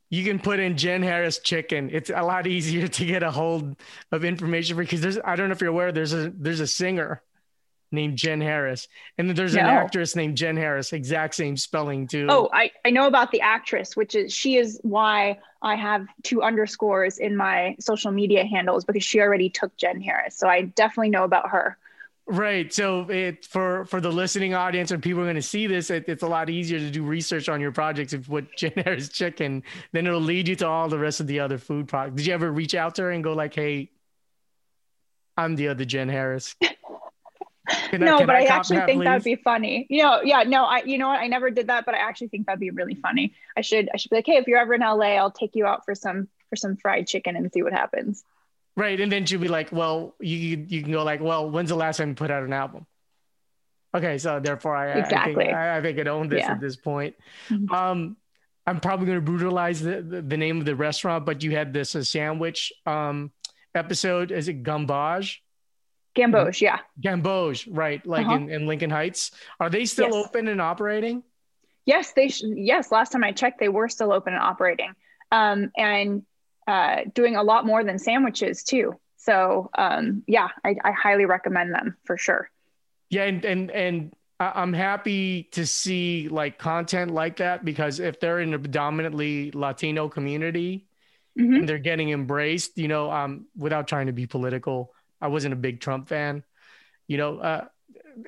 you 0.09 0.23
can 0.23 0.39
put 0.39 0.59
in 0.59 0.77
Jenn 0.77 1.03
Harris 1.03 1.39
chicken. 1.39 1.89
It's 1.91 2.09
a 2.09 2.21
lot 2.23 2.47
easier 2.47 2.87
to 2.87 3.05
get 3.05 3.23
a 3.23 3.31
hold 3.31 3.75
of 4.11 4.23
information 4.23 4.77
because 4.77 5.01
there's 5.01 5.17
I 5.23 5.35
don't 5.35 5.49
know 5.49 5.53
if 5.53 5.61
you're 5.61 5.69
aware 5.69 5.91
there's 5.91 6.13
a 6.13 6.31
there's 6.35 6.59
a 6.59 6.67
singer 6.67 7.21
named 7.91 8.17
Jenn 8.17 8.41
Harris, 8.41 8.87
and 9.17 9.27
then 9.27 9.35
there's 9.35 9.55
an 9.55 9.61
actress 9.61 10.15
named 10.15 10.37
Jenn 10.37 10.57
Harris, 10.57 10.93
exact 10.93 11.35
same 11.35 11.57
spelling 11.57 12.07
too. 12.07 12.27
Oh, 12.29 12.49
I, 12.53 12.71
I 12.85 12.91
know 12.91 13.07
about 13.07 13.31
the 13.31 13.41
actress, 13.41 13.95
which 13.95 14.15
is 14.15 14.33
she 14.33 14.57
is 14.57 14.79
why 14.83 15.39
I 15.61 15.75
have 15.75 16.07
two 16.23 16.41
underscores 16.41 17.17
in 17.17 17.35
my 17.35 17.75
social 17.79 18.11
media 18.11 18.45
handles 18.45 18.85
because 18.85 19.03
she 19.03 19.19
already 19.19 19.49
took 19.49 19.75
Jenn 19.77 20.01
Harris. 20.01 20.37
So 20.37 20.47
I 20.47 20.63
definitely 20.63 21.09
know 21.09 21.23
about 21.23 21.49
her. 21.49 21.77
Right. 22.29 22.71
So 22.71 23.09
it 23.09 23.45
for 23.45 23.85
for 23.85 23.99
the 23.99 24.11
listening 24.11 24.53
audience 24.53 24.91
and 24.91 25.01
people 25.01 25.21
are 25.21 25.25
going 25.25 25.35
to 25.35 25.41
see 25.41 25.65
this, 25.65 25.89
it, 25.89 26.07
it's 26.07 26.21
a 26.21 26.27
lot 26.27 26.47
easier 26.47 26.77
to 26.77 26.91
do 26.91 27.03
research 27.03 27.49
on 27.49 27.59
your 27.59 27.71
projects 27.71 28.13
if 28.13 28.29
what 28.29 28.45
Jenn 28.55 28.73
Harris 28.85 29.09
chicken, 29.09 29.63
then 29.93 30.05
it'll 30.05 30.21
lead 30.21 30.47
you 30.47 30.55
to 30.57 30.67
all 30.67 30.87
the 30.89 30.99
rest 30.99 31.19
of 31.19 31.27
the 31.27 31.39
other 31.39 31.57
food 31.57 31.87
products. 31.87 32.17
Did 32.17 32.27
you 32.27 32.33
ever 32.35 32.51
reach 32.51 32.75
out 32.75 32.95
to 32.95 33.03
her 33.03 33.11
and 33.11 33.23
go 33.23 33.33
like, 33.33 33.55
"Hey, 33.55 33.89
I'm 35.37 35.55
the 35.55 35.69
other 35.69 35.85
Jenn 35.85 36.07
Harris"? 36.07 36.55
Can 37.89 38.01
no, 38.01 38.17
can 38.19 38.27
but 38.27 38.35
I, 38.35 38.47
cop 38.47 38.59
actually 38.59 38.77
that, 38.77 38.85
think 38.87 39.03
that'd 39.03 39.23
be 39.23 39.35
funny. 39.35 39.85
You 39.89 40.03
know, 40.03 40.21
yeah, 40.23 40.43
no, 40.43 40.63
I 40.65 40.83
you 40.83 40.97
know 40.97 41.07
what? 41.09 41.19
I 41.19 41.27
never 41.27 41.49
did 41.49 41.67
that, 41.67 41.85
but 41.85 41.95
I 41.95 41.99
actually 41.99 42.27
think 42.29 42.45
that'd 42.47 42.59
be 42.59 42.69
really 42.71 42.95
funny. 42.95 43.33
I 43.57 43.61
should 43.61 43.89
I 43.93 43.97
should 43.97 44.09
be 44.09 44.17
like, 44.17 44.25
hey, 44.25 44.37
if 44.37 44.47
you're 44.47 44.57
ever 44.59 44.73
in 44.73 44.81
LA, 44.81 45.15
I'll 45.17 45.31
take 45.31 45.55
you 45.55 45.65
out 45.65 45.85
for 45.85 45.95
some 45.95 46.27
for 46.49 46.55
some 46.55 46.77
fried 46.77 47.07
chicken 47.07 47.35
and 47.35 47.51
see 47.53 47.61
what 47.63 47.73
happens. 47.73 48.23
right. 48.75 48.99
And 48.99 49.11
then 49.11 49.25
she'll 49.25 49.39
be 49.39 49.47
like, 49.49 49.71
"Well, 49.71 50.15
you 50.19 50.65
you 50.67 50.81
can 50.83 50.91
go 50.91 51.03
like, 51.03 51.21
well, 51.21 51.49
when's 51.49 51.69
the 51.69 51.75
last 51.75 51.97
time 51.97 52.09
you 52.09 52.15
put 52.15 52.31
out 52.31 52.43
an 52.43 52.53
album?" 52.53 52.85
Okay, 53.95 54.17
so 54.19 54.39
therefore, 54.39 54.75
I 54.75 54.91
I 54.93 54.99
Exactly. 54.99 55.45
think, 55.45 55.53
I, 55.55 55.77
I 55.77 55.81
think 55.81 55.97
it 55.97 56.07
owned 56.07 56.31
this 56.31 56.39
Yeah. 56.41 56.51
at 56.53 56.61
this 56.61 56.75
point. 56.75 57.15
Mhm. 57.49 57.71
Um, 57.71 58.17
I'm 58.67 58.79
probably 58.79 59.07
going 59.07 59.17
to 59.17 59.25
brutalize 59.25 59.81
the, 59.81 60.01
the 60.01 60.21
the 60.21 60.37
name 60.37 60.59
of 60.59 60.65
the 60.65 60.75
restaurant, 60.75 61.25
but 61.25 61.41
you 61.43 61.51
had 61.51 61.73
this 61.73 61.95
a 61.95 62.05
sandwich 62.05 62.71
um 62.85 63.31
episode. 63.75 64.31
Is 64.31 64.47
it 64.47 64.63
Gambage? 64.63 65.37
Gamboge, 66.19 66.61
yeah. 66.61 66.79
Gamboge, 67.01 67.67
right? 67.71 68.05
Like 68.05 68.25
Uh-huh. 68.25 68.35
in, 68.35 68.49
in 68.49 68.67
Lincoln 68.67 68.89
Heights. 68.89 69.31
Are 69.59 69.69
they 69.69 69.85
still 69.85 70.11
Yes. 70.15 70.25
open 70.27 70.47
and 70.47 70.61
operating? 70.61 71.23
Yes, 71.85 72.11
they 72.13 72.27
sh- 72.27 72.43
yes. 72.45 72.91
Last 72.91 73.11
time 73.11 73.23
I 73.23 73.31
checked, 73.31 73.59
they 73.59 73.69
were 73.69 73.89
still 73.89 74.11
open 74.11 74.33
and 74.33 74.41
operating, 74.43 74.91
um, 75.31 75.71
and 75.77 76.23
uh, 76.67 76.97
doing 77.13 77.35
a 77.35 77.41
lot 77.43 77.65
more 77.65 77.83
than 77.83 77.97
sandwiches 77.97 78.63
too. 78.63 78.99
So 79.17 79.69
um, 79.77 80.23
yeah, 80.27 80.49
I, 80.63 80.75
I 80.83 80.91
highly 80.91 81.25
recommend 81.25 81.73
them 81.73 81.97
for 82.05 82.17
sure. 82.17 82.49
Yeah, 83.09 83.23
and 83.23 83.43
and 83.43 83.71
and 83.71 84.13
I'm 84.39 84.71
happy 84.73 85.43
to 85.53 85.65
see 85.65 86.29
like 86.29 86.57
content 86.59 87.11
like 87.11 87.37
that 87.37 87.65
because 87.65 87.99
if 87.99 88.19
they're 88.19 88.39
in 88.39 88.53
a 88.53 88.59
predominantly 88.59 89.51
Latino 89.51 90.07
community 90.09 90.85
Mhm. 91.37 91.59
and 91.59 91.69
they're 91.69 91.77
getting 91.77 92.09
embraced, 92.09 92.77
you 92.77 92.87
know, 92.87 93.11
um, 93.11 93.47
without 93.57 93.87
trying 93.87 94.07
to 94.07 94.13
be 94.13 94.27
political, 94.27 94.93
I 95.21 95.27
wasn't 95.27 95.53
a 95.53 95.57
big 95.57 95.79
Trump 95.79 96.07
fan. 96.07 96.43
You 97.07 97.17
know, 97.17 97.39
uh, 97.39 97.65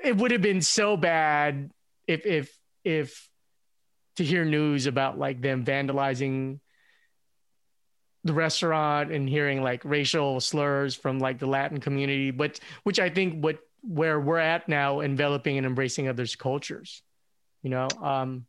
it 0.04 0.16
would 0.18 0.32
have 0.32 0.42
been 0.42 0.62
so 0.62 0.98
bad 0.98 1.72
if 2.08 2.26
if 2.26 2.58
if 2.84 3.30
to 4.18 4.24
hear 4.24 4.44
news 4.44 4.88
about 4.88 5.18
like 5.18 5.42
them 5.42 5.64
vandalizing 5.64 6.60
the 8.24 8.34
restaurant 8.34 9.12
and 9.12 9.28
hearing 9.28 9.64
like 9.64 9.84
racial 9.84 10.40
slurs 10.40 10.96
from 10.96 11.20
like 11.20 11.40
the 11.40 11.48
Latin 11.48 11.80
community, 11.80 12.32
but 12.32 12.60
which 12.84 13.00
I 13.00 13.10
think 13.10 13.44
what 13.44 13.60
where 13.82 14.20
we're 14.20 14.38
at 14.38 14.70
now, 14.70 15.00
enveloping 15.00 15.58
and 15.58 15.66
embracing 15.66 16.08
others' 16.08 16.36
cultures. 16.36 17.02
You 17.64 17.72
know, 17.72 17.88
um, 18.02 18.46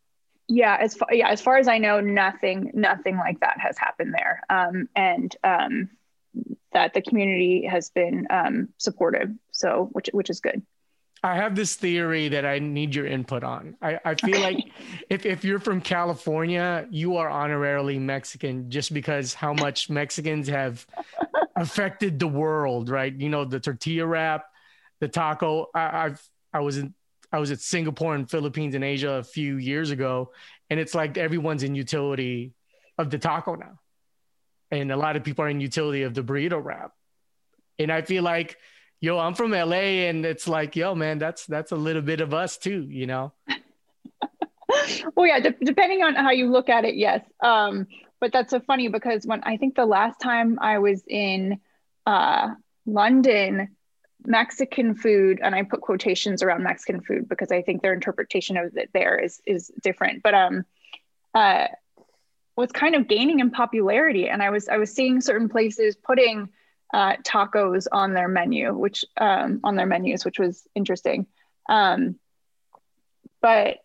Yeah, 0.49 0.77
as 0.79 0.95
far 0.95 1.09
yeah 1.13 1.29
as 1.29 1.41
far 1.41 1.57
as 1.57 1.69
I 1.69 1.79
know, 1.79 2.01
nothing 2.01 2.71
nothing 2.75 3.17
like 3.17 3.41
that 3.41 3.59
has 3.61 3.79
happened 3.79 4.15
there, 4.15 4.43
um, 4.51 4.89
and 4.95 5.35
um, 5.45 5.91
that 6.73 6.95
the 6.95 7.03
community 7.03 7.67
has 7.67 7.91
been 7.91 8.27
um, 8.31 8.69
supportive. 8.79 9.31
So 9.51 9.89
which 9.93 10.11
which 10.13 10.31
is 10.31 10.41
good. 10.41 10.63
I 11.25 11.37
have 11.37 11.55
this 11.55 11.77
theory 11.77 12.29
that 12.31 12.45
I 12.45 12.59
need 12.59 12.95
your 12.97 13.07
input 13.07 13.45
on. 13.45 13.77
I, 13.81 14.01
I 14.05 14.15
feel 14.17 14.41
like 14.41 14.59
if, 15.09 15.25
if 15.25 15.45
you're 15.45 15.61
from 15.61 15.81
California, 15.81 16.89
you 16.91 17.17
are 17.17 17.29
honorarily 17.29 18.01
Mexican 18.01 18.69
just 18.71 18.93
because 18.93 19.33
how 19.33 19.53
much 19.53 19.89
Mexicans 19.89 20.49
have 20.49 20.85
affected 21.55 22.19
the 22.19 22.27
world, 22.27 22.89
right? 22.89 23.15
You 23.15 23.29
know, 23.29 23.45
the 23.45 23.61
tortilla 23.61 24.05
wrap, 24.05 24.47
the 24.99 25.07
taco. 25.07 25.69
I, 25.73 26.07
I've 26.07 26.29
I 26.53 26.61
was 26.61 26.79
in 26.79 26.93
I 27.31 27.39
was 27.39 27.53
at 27.53 27.61
Singapore 27.61 28.17
and 28.17 28.29
Philippines 28.29 28.75
and 28.75 28.83
Asia 28.83 29.13
a 29.13 29.23
few 29.23 29.57
years 29.57 29.91
ago, 29.91 30.33
and 30.71 30.81
it's 30.81 30.95
like 30.95 31.17
everyone's 31.17 31.63
in 31.63 31.77
utility 31.77 32.53
of 32.99 33.11
the 33.11 33.19
taco 33.19 33.55
now. 33.55 33.79
And 34.73 34.91
a 34.91 34.97
lot 34.97 35.15
of 35.15 35.23
people 35.23 35.45
are 35.45 35.49
in 35.49 35.61
utility 35.61 36.03
of 36.03 36.15
the 36.15 36.23
burrito 36.23 36.63
wrap. 36.63 36.93
And 37.79 37.93
I 37.93 38.03
feel 38.03 38.25
like 38.25 38.59
yo, 39.03 39.19
I'm 39.19 39.35
from 39.35 39.51
LA 39.51 40.07
and 40.09 40.25
it's 40.25 40.49
like, 40.49 40.77
yo, 40.77 40.95
man, 40.95 41.19
that's 41.19 41.45
that's 41.45 41.73
a 41.73 41.77
little 41.77 42.01
bit 42.01 42.23
of 42.23 42.33
us 42.33 42.57
too, 42.57 42.87
you 42.89 43.07
know. 43.07 43.35
well, 45.15 45.27
yeah, 45.27 45.41
de- 45.41 45.57
depending 45.63 46.03
on 46.03 46.15
how 46.15 46.31
you 46.31 46.51
look 46.51 46.71
at 46.71 46.87
it, 46.87 46.95
yes. 46.95 47.23
Um, 47.43 47.89
but 48.21 48.33
that's 48.33 48.51
so 48.51 48.61
funny 48.61 48.89
because 48.89 49.27
when 49.27 49.43
I 49.43 49.59
think 49.59 49.75
the 49.75 49.85
last 49.85 50.21
time 50.21 50.59
I 50.61 50.79
was 50.79 51.03
in 51.09 51.61
uh, 52.07 52.51
London, 52.87 53.77
Mexican 54.25 54.95
food, 54.95 55.41
and 55.43 55.53
I 55.53 55.65
put 55.65 55.81
quotations 55.81 56.41
around 56.45 56.63
Mexican 56.63 57.01
food 57.01 57.29
because 57.29 57.51
I 57.51 57.63
think 57.63 57.83
their 57.83 57.93
interpretation 57.93 58.57
of 58.57 58.77
it 58.77 58.91
there 58.95 59.19
is 59.19 59.43
is 59.45 59.73
different. 59.83 60.23
But 60.23 60.35
um, 60.35 60.65
uh, 61.35 61.67
was 62.57 62.71
kind 62.73 62.95
of 62.95 63.09
gaining 63.09 63.41
in 63.41 63.51
popularity, 63.51 64.29
and 64.29 64.43
I 64.43 64.51
was 64.51 64.69
I 64.69 64.77
was 64.77 64.93
seeing 64.93 65.21
certain 65.21 65.49
places 65.49 65.97
putting 65.97 66.49
uh, 66.93 67.17
tacos 67.25 67.87
on 67.91 68.13
their 68.13 68.29
menu, 68.29 68.75
which 68.75 69.05
um, 69.17 69.61
on 69.65 69.77
their 69.77 69.87
menus, 69.87 70.25
which 70.25 70.39
was 70.39 70.67
interesting. 70.75 71.27
Um, 71.69 72.17
but 73.41 73.79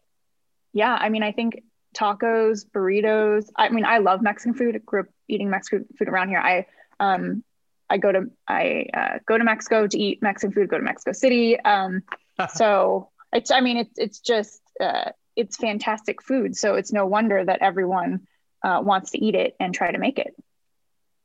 yeah, 0.74 0.94
I 0.94 1.10
mean, 1.10 1.24
I 1.24 1.32
think 1.32 1.64
tacos, 1.96 2.66
burritos. 2.66 3.50
I 3.56 3.70
mean, 3.70 3.86
I 3.86 4.00
love 4.00 4.22
Mexican 4.22 4.54
food. 4.54 4.76
I 4.76 4.80
grew 4.80 5.02
up 5.02 5.08
eating 5.28 5.50
Mexican 5.50 5.86
food 5.98 6.10
around 6.10 6.30
here. 6.30 6.40
I 6.40 6.66
um, 7.00 7.44
I 7.90 7.98
go 7.98 8.12
to 8.12 8.30
I 8.48 8.88
uh, 8.94 9.20
go 9.26 9.38
to 9.38 9.44
Mexico 9.44 9.88
to 9.88 9.98
eat 9.98 10.22
Mexican 10.22 10.54
food. 10.54 10.70
Go 10.70 10.78
to 10.78 10.84
Mexico 10.84 11.14
City. 11.14 11.60
Um, 11.60 12.04
so 12.54 13.10
it's 13.34 13.52
I 13.52 13.62
mean, 13.62 13.78
it's 13.78 13.98
it's 13.98 14.20
just 14.20 14.62
uh, 14.80 15.12
it's 15.36 15.56
fantastic 15.56 16.22
food. 16.22 16.56
So 16.56 16.76
it's 16.76 16.92
no 16.92 17.06
wonder 17.06 17.44
that 17.44 17.62
everyone 17.62 18.28
uh, 18.64 18.82
wants 18.84 19.12
to 19.12 19.24
eat 19.24 19.36
it 19.36 19.56
and 19.60 19.74
try 19.74 19.92
to 19.92 19.98
make 19.98 20.20
it. 20.20 20.36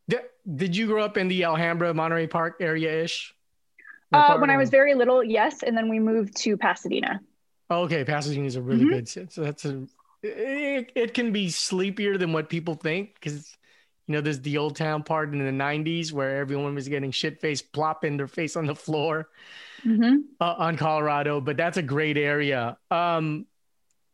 Did, 0.08 0.20
did 0.56 0.76
you 0.76 0.86
grow 0.86 1.04
up 1.04 1.16
in 1.16 1.28
the 1.28 1.44
Alhambra, 1.44 1.94
Monterey 1.94 2.26
Park 2.26 2.56
area 2.60 3.02
ish? 3.02 3.34
Uh, 4.12 4.36
when 4.38 4.50
I 4.50 4.58
was 4.58 4.68
very 4.68 4.94
little, 4.94 5.24
yes, 5.24 5.62
and 5.62 5.76
then 5.76 5.88
we 5.88 5.98
moved 5.98 6.36
to 6.38 6.56
Pasadena. 6.56 7.20
Oh, 7.70 7.84
okay, 7.84 8.04
Pasadena 8.04 8.46
is 8.46 8.56
a 8.56 8.62
really 8.62 8.84
Mhm. 8.84 8.90
good. 8.90 9.32
So 9.32 9.42
that's 9.42 9.64
a. 9.64 9.86
It, 10.22 10.92
it 10.94 11.14
can 11.14 11.32
be 11.32 11.48
sleepier 11.48 12.18
than 12.18 12.32
what 12.32 12.48
people 12.48 12.74
think 12.74 13.14
because, 13.14 13.56
you 14.06 14.12
know, 14.12 14.20
there's 14.20 14.40
the 14.40 14.58
old 14.58 14.76
town 14.76 15.02
part 15.02 15.32
in 15.32 15.38
the 15.38 15.50
'90s 15.50 16.12
where 16.12 16.36
everyone 16.36 16.74
was 16.74 16.86
getting 16.88 17.10
shit 17.10 17.40
faced, 17.40 17.72
plopping 17.72 18.18
their 18.18 18.28
face 18.28 18.54
on 18.56 18.66
the 18.66 18.74
floor 18.74 19.30
hmm 19.82 20.16
uh, 20.40 20.54
on 20.58 20.76
Colorado. 20.76 21.40
But 21.40 21.56
that's 21.56 21.78
a 21.78 21.82
great 21.82 22.18
area. 22.18 22.76
Um, 22.90 23.46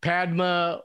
Padma, 0.01 0.83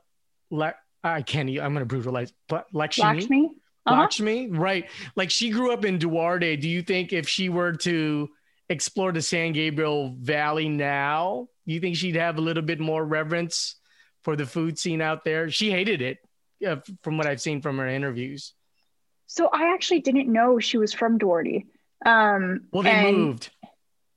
La- 0.50 0.74
I 1.04 1.22
can't. 1.22 1.50
I'm 1.50 1.74
gonna 1.74 1.86
brutalize. 1.86 2.34
But 2.48 2.68
Lakshmi, 2.74 3.04
Lakshmi. 3.04 3.52
Uh-huh. 3.86 4.00
Lakshmi, 4.00 4.50
right? 4.50 4.90
Like 5.16 5.30
she 5.30 5.50
grew 5.50 5.74
up 5.74 5.84
in 5.86 5.98
Duarte. 5.98 6.56
Do 6.56 6.70
you 6.70 6.82
think 6.82 7.12
if 7.12 7.28
she 7.28 7.50
were 7.50 7.74
to 7.74 8.30
explore 8.70 9.12
the 9.12 9.22
San 9.22 9.52
Gabriel 9.52 10.16
Valley 10.20 10.70
now, 10.70 11.48
do 11.68 11.74
you 11.74 11.80
think 11.82 11.98
she'd 11.98 12.16
have 12.16 12.38
a 12.38 12.42
little 12.42 12.64
bit 12.64 12.80
more 12.80 13.04
reverence 13.04 13.76
for 14.24 14.36
the 14.38 14.46
food 14.46 14.80
scene 14.80 15.02
out 15.02 15.26
there? 15.26 15.50
She 15.50 15.70
hated 15.70 16.02
it, 16.02 16.18
uh, 16.66 16.78
from 17.04 17.18
what 17.18 17.28
I've 17.28 17.42
seen 17.42 17.62
from 17.62 17.78
her 17.80 17.88
interviews. 17.88 18.54
So 19.28 19.50
I 19.52 19.74
actually 19.74 20.00
didn't 20.00 20.32
know 20.32 20.60
she 20.60 20.78
was 20.78 20.94
from 20.94 21.18
Duarte. 21.18 21.66
Um, 22.06 22.68
Well, 22.72 22.84
they 22.84 22.92
and- 22.92 23.18
moved. 23.18 23.50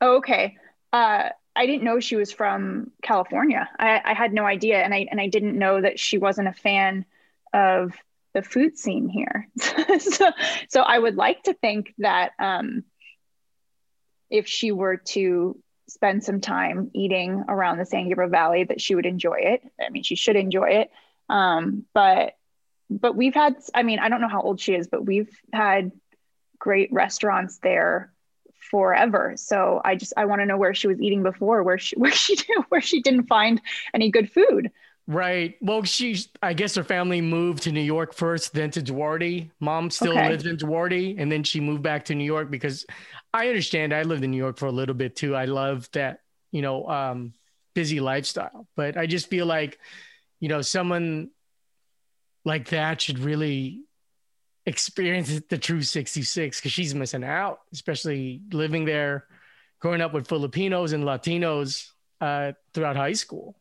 Oh, 0.01 0.16
okay. 0.18 0.57
Uh, 0.92 1.31
I 1.56 1.66
didn't 1.66 1.84
know 1.84 1.98
she 1.98 2.16
was 2.16 2.32
from 2.32 2.92
California. 3.02 3.68
I, 3.78 4.00
I 4.04 4.14
had 4.14 4.32
no 4.32 4.44
idea, 4.44 4.82
and 4.82 4.94
I 4.94 5.06
and 5.10 5.20
I 5.20 5.28
didn't 5.28 5.58
know 5.58 5.80
that 5.80 5.98
she 5.98 6.18
wasn't 6.18 6.48
a 6.48 6.52
fan 6.52 7.06
of 7.52 7.94
the 8.34 8.42
food 8.42 8.78
scene 8.78 9.08
here. 9.08 9.48
so, 9.98 10.30
so 10.68 10.82
I 10.82 10.98
would 10.98 11.16
like 11.16 11.44
to 11.44 11.54
think 11.54 11.94
that 11.98 12.32
um, 12.38 12.84
if 14.28 14.46
she 14.46 14.72
were 14.72 14.98
to 14.98 15.58
spend 15.88 16.22
some 16.22 16.40
time 16.40 16.90
eating 16.94 17.44
around 17.48 17.78
the 17.78 17.86
San 17.86 18.08
Gabriel 18.08 18.30
Valley, 18.30 18.64
that 18.64 18.80
she 18.80 18.94
would 18.94 19.06
enjoy 19.06 19.38
it. 19.38 19.62
I 19.80 19.88
mean, 19.88 20.02
she 20.02 20.16
should 20.16 20.36
enjoy 20.36 20.68
it. 20.70 20.90
Um, 21.30 21.86
but 21.94 22.34
but 22.90 23.16
we've 23.16 23.34
had. 23.34 23.56
I 23.74 23.82
mean, 23.82 23.98
I 23.98 24.10
don't 24.10 24.20
know 24.20 24.28
how 24.28 24.42
old 24.42 24.60
she 24.60 24.74
is, 24.74 24.88
but 24.88 25.04
we've 25.04 25.34
had 25.52 25.92
great 26.58 26.92
restaurants 26.92 27.58
there 27.58 28.12
forever. 28.70 29.35
So 29.37 29.81
I 29.85 29.96
just 29.96 30.12
I 30.16 30.24
want 30.26 30.40
to 30.40 30.46
know 30.46 30.57
where 30.59 30.74
she 30.74 30.88
was 30.88 31.00
eating 31.00 31.22
before, 31.22 31.62
where 31.62 31.79
she 31.79 31.96
where 31.98 32.12
she 32.12 32.37
where 32.68 32.81
she 32.81 33.00
didn't 33.02 33.26
find 33.26 33.61
any 33.94 34.11
good 34.11 34.31
food. 34.33 34.70
Right. 35.09 35.55
Well, 35.61 35.85
she's, 35.85 36.29
I 36.42 36.52
guess 36.52 36.74
her 36.74 36.83
family 36.83 37.20
moved 37.20 37.62
to 37.62 37.72
New 37.72 37.81
York 37.81 38.12
first, 38.12 38.52
then 38.52 38.72
to 38.72 38.83
Duarte. 38.83 39.50
Mom 39.61 39.88
still 39.90 40.16
Okay. 40.16 40.24
lives 40.24 40.46
in 40.46 40.57
Duarte, 40.57 41.14
and 41.16 41.31
then 41.31 41.44
she 41.44 41.61
moved 41.61 41.83
back 41.83 42.07
to 42.07 42.14
New 42.16 42.24
York 42.24 42.50
because 42.50 42.85
I 43.33 43.46
understand. 43.46 43.94
I 43.94 44.02
lived 44.02 44.24
in 44.24 44.33
New 44.33 44.37
York 44.37 44.59
for 44.59 44.66
a 44.66 44.72
little 44.72 44.96
bit 44.96 45.14
too. 45.14 45.37
I 45.37 45.44
love 45.44 45.88
that 45.92 46.20
you 46.52 46.62
know, 46.62 46.88
um, 46.88 47.35
busy 47.74 48.00
lifestyle. 48.00 48.66
But 48.76 48.96
I 48.96 49.07
just 49.07 49.29
feel 49.29 49.46
like, 49.46 49.79
you 50.40 50.48
know, 50.48 50.62
someone 50.62 51.31
like 52.44 52.68
that 52.68 53.00
should 53.00 53.18
really 53.18 53.83
experience 54.66 55.40
the 55.48 55.59
true 55.59 55.83
66 55.83 56.61
because 56.61 56.72
she's 56.72 56.94
missing 56.94 57.24
out, 57.24 57.61
especially 57.72 58.42
living 58.52 58.85
there, 58.85 59.26
growing 59.81 60.00
up 60.00 60.12
with 60.12 60.29
Filipinos 60.29 60.92
and 60.92 61.05
Latinos 61.05 61.90
uh, 62.20 62.52
throughout 62.74 62.96
high 62.96 63.12
school, 63.12 63.57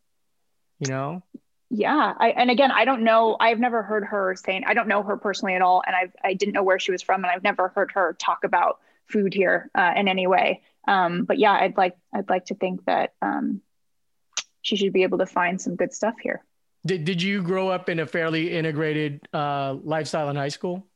you 0.80 0.88
know? 0.88 1.22
Yeah. 1.70 2.14
I, 2.18 2.30
and 2.30 2.50
again, 2.50 2.72
I 2.72 2.86
don't 2.86 3.04
know, 3.04 3.38
I've 3.40 3.60
never 3.60 3.84
heard 3.84 4.06
her 4.06 4.36
saying, 4.36 4.64
I 4.66 4.74
don't 4.74 4.88
know 4.88 5.04
her 5.04 5.18
personally 5.18 5.56
at 5.56 5.62
all. 5.62 5.84
And 5.86 5.96
I've, 5.96 6.16
I 6.24 6.34
didn't 6.34 6.54
know 6.54 6.64
where 6.64 6.80
she 6.80 6.92
was 6.92 7.02
from. 7.02 7.24
And 7.24 7.32
I've 7.32 7.44
never 7.44 7.70
heard 7.70 7.92
her 7.94 8.16
talk 8.20 8.44
about 8.44 8.80
food 9.08 9.34
here 9.34 9.70
uh, 9.76 9.94
in 9.96 10.08
any 10.08 10.28
way. 10.28 10.62
Um, 10.88 11.26
but 11.26 11.38
yeah, 11.38 11.54
I'd 11.54 11.78
like, 11.78 11.98
I'd 12.14 12.30
like 12.30 12.46
to 12.46 12.56
think 12.56 12.86
that 12.86 13.14
um, 13.22 13.62
she 14.62 14.76
should 14.76 14.94
be 14.94 15.04
able 15.04 15.20
to 15.20 15.26
find 15.26 15.60
some 15.60 15.76
good 15.76 15.94
stuff 15.94 16.16
here. 16.22 16.44
Did, 16.86 17.04
did 17.04 17.22
you 17.22 17.42
grow 17.42 17.70
up 17.70 17.90
in 17.90 18.00
a 18.00 18.06
fairly 18.06 18.56
integrated 18.56 19.28
uh, 19.34 19.76
lifestyle 19.84 20.30
in 20.30 20.36
high 20.36 20.50
school? 20.50 20.88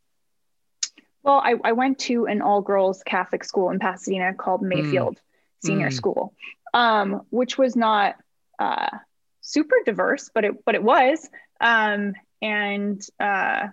Well, 1.24 1.42
I, 1.44 1.56
I 1.64 1.72
went 1.74 2.00
to 2.00 2.26
an 2.28 2.42
all 2.42 2.62
girls 2.62 3.04
Catholic 3.04 3.44
school 3.44 3.70
in 3.70 3.80
Pasadena 3.80 4.34
called 4.34 4.62
hmm. 4.62 4.70
Mayfield 4.70 5.18
mm. 5.18 5.66
Senior 5.66 5.90
mm. 5.90 5.94
School, 5.94 6.34
um, 6.74 7.24
which 7.30 7.58
was 7.58 7.76
not 7.76 8.16
uh, 8.58 8.90
super 9.42 9.76
diverse, 9.86 10.30
but 10.34 10.46
it 10.46 10.66
but 10.66 10.76
it 10.76 10.84
was. 10.84 11.28
Um, 11.60 12.14
and 12.42 13.02
uh, 13.20 13.68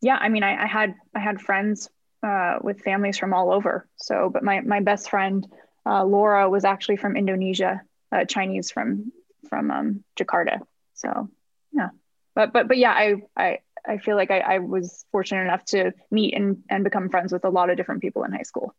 yeah, 0.00 0.16
I 0.16 0.28
mean, 0.28 0.42
I, 0.42 0.64
I, 0.64 0.66
had 0.66 0.94
I 1.14 1.20
had 1.20 1.40
friends 1.40 1.90
uh, 2.22 2.58
with 2.62 2.80
families 2.80 3.18
from 3.18 3.34
all 3.34 3.52
over. 3.52 3.86
So, 3.96 4.30
but 4.32 4.42
my 4.42 4.60
my 4.60 4.80
best 4.80 5.10
friend 5.10 5.46
uh, 5.84 6.04
Laura 6.04 6.48
was 6.48 6.64
actually 6.64 6.96
from 6.96 7.16
Indonesia, 7.16 7.82
uh, 8.12 8.24
Chinese 8.24 8.70
from 8.70 9.12
from 9.48 9.70
um, 9.70 10.04
Jakarta. 10.18 10.60
So 10.94 11.28
yeah, 11.72 11.88
but 12.34 12.52
but 12.52 12.68
but 12.68 12.78
yeah, 12.78 12.92
I 12.92 13.22
I 13.36 13.58
I 13.86 13.98
feel 13.98 14.16
like 14.16 14.30
I, 14.30 14.38
I 14.40 14.58
was 14.58 15.04
fortunate 15.12 15.42
enough 15.42 15.64
to 15.66 15.92
meet 16.10 16.34
and 16.34 16.62
and 16.68 16.84
become 16.84 17.08
friends 17.08 17.32
with 17.32 17.44
a 17.44 17.50
lot 17.50 17.70
of 17.70 17.76
different 17.76 18.00
people 18.00 18.24
in 18.24 18.32
high 18.32 18.42
school. 18.42 18.74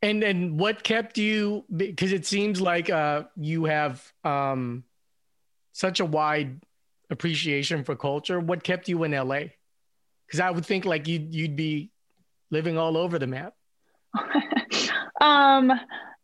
And 0.00 0.22
and 0.22 0.58
what 0.58 0.82
kept 0.82 1.18
you? 1.18 1.64
Because 1.74 2.12
it 2.12 2.26
seems 2.26 2.60
like 2.60 2.88
uh, 2.88 3.24
you 3.36 3.64
have 3.64 4.12
um, 4.24 4.84
such 5.72 6.00
a 6.00 6.04
wide 6.04 6.60
appreciation 7.10 7.84
for 7.84 7.96
culture. 7.96 8.38
What 8.38 8.62
kept 8.62 8.88
you 8.88 9.02
in 9.04 9.12
LA? 9.12 9.40
Because 10.26 10.40
I 10.40 10.50
would 10.50 10.64
think 10.64 10.84
like 10.84 11.08
you'd 11.08 11.34
you'd 11.34 11.56
be 11.56 11.90
living 12.50 12.78
all 12.78 12.96
over 12.96 13.18
the 13.18 13.26
map. 13.26 13.54
um, 15.20 15.72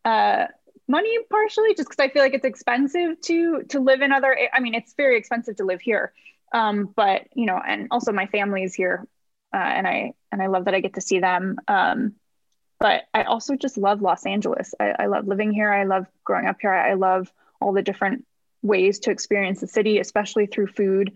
uh, 0.05 0.47
money 0.89 1.19
partially, 1.31 1.75
just 1.75 1.89
because 1.89 2.03
I 2.03 2.11
feel 2.11 2.23
like 2.23 2.35
it's 2.35 2.45
expensive 2.45 3.21
to 3.23 3.63
to 3.71 3.81
live 3.81 4.03
in 4.03 4.13
other. 4.13 4.37
I 4.53 4.61
mean, 4.61 4.75
it's 4.75 4.95
very 4.95 5.17
expensive 5.19 5.57
to 5.57 5.65
live 5.65 5.81
here. 5.81 6.13
Um, 6.55 6.93
but 6.95 7.27
you 7.35 7.47
know, 7.47 7.61
and 7.65 7.89
also 7.91 8.13
my 8.13 8.27
family 8.27 8.63
is 8.63 8.75
here, 8.75 9.07
uh, 9.53 9.59
and 9.59 9.87
I 9.87 10.13
and 10.33 10.41
I 10.41 10.47
love 10.47 10.65
that 10.65 10.75
I 10.75 10.81
get 10.81 10.95
to 10.95 11.01
see 11.01 11.19
them. 11.19 11.59
Um, 11.69 12.15
but 12.81 13.03
I 13.13 13.25
also 13.25 13.57
just 13.57 13.77
love 13.77 14.03
Los 14.03 14.25
Angeles. 14.25 14.75
I, 14.79 14.95
I 15.01 15.07
love 15.07 15.27
living 15.27 15.53
here. 15.53 15.71
I 15.71 15.85
love 15.85 16.07
growing 16.23 16.47
up 16.47 16.57
here. 16.61 16.73
I 16.73 16.95
love 16.95 17.31
all 17.61 17.73
the 17.73 17.83
different 17.83 18.25
ways 18.63 19.01
to 19.01 19.11
experience 19.11 19.61
the 19.61 19.67
city, 19.67 19.99
especially 19.99 20.47
through 20.47 20.69
food. 20.69 21.13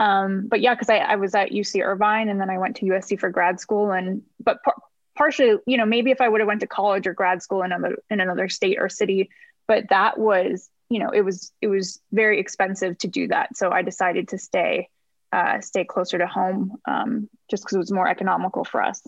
Um, 0.00 0.46
but 0.48 0.60
yeah, 0.60 0.74
because 0.74 0.90
I, 0.90 0.98
I 0.98 1.16
was 1.16 1.34
at 1.34 1.50
UC 1.50 1.84
Irvine 1.84 2.28
and 2.28 2.40
then 2.40 2.50
I 2.50 2.58
went 2.58 2.76
to 2.76 2.86
USC 2.86 3.20
for 3.20 3.30
grad 3.30 3.60
school. 3.60 3.92
And 3.92 4.22
but 4.42 4.62
par- 4.62 4.76
partially, 5.16 5.58
you 5.66 5.76
know, 5.76 5.86
maybe 5.86 6.10
if 6.10 6.20
I 6.20 6.28
would 6.28 6.40
have 6.40 6.48
went 6.48 6.60
to 6.60 6.66
college 6.66 7.06
or 7.06 7.14
grad 7.14 7.42
school 7.42 7.62
in 7.62 7.72
another 7.72 7.98
in 8.10 8.20
another 8.20 8.48
state 8.48 8.78
or 8.80 8.88
city, 8.88 9.30
but 9.68 9.90
that 9.90 10.18
was, 10.18 10.68
you 10.92 10.98
know, 10.98 11.10
it 11.10 11.22
was 11.22 11.52
it 11.62 11.68
was 11.68 12.00
very 12.12 12.38
expensive 12.38 12.98
to 12.98 13.08
do 13.08 13.28
that. 13.28 13.56
So 13.56 13.70
I 13.70 13.80
decided 13.80 14.28
to 14.28 14.38
stay 14.38 14.88
uh, 15.32 15.62
stay 15.62 15.84
closer 15.84 16.18
to 16.18 16.26
home 16.26 16.76
um, 16.86 17.30
just 17.50 17.62
because 17.62 17.76
it 17.76 17.78
was 17.78 17.90
more 17.90 18.06
economical 18.06 18.64
for 18.64 18.82
us. 18.82 19.00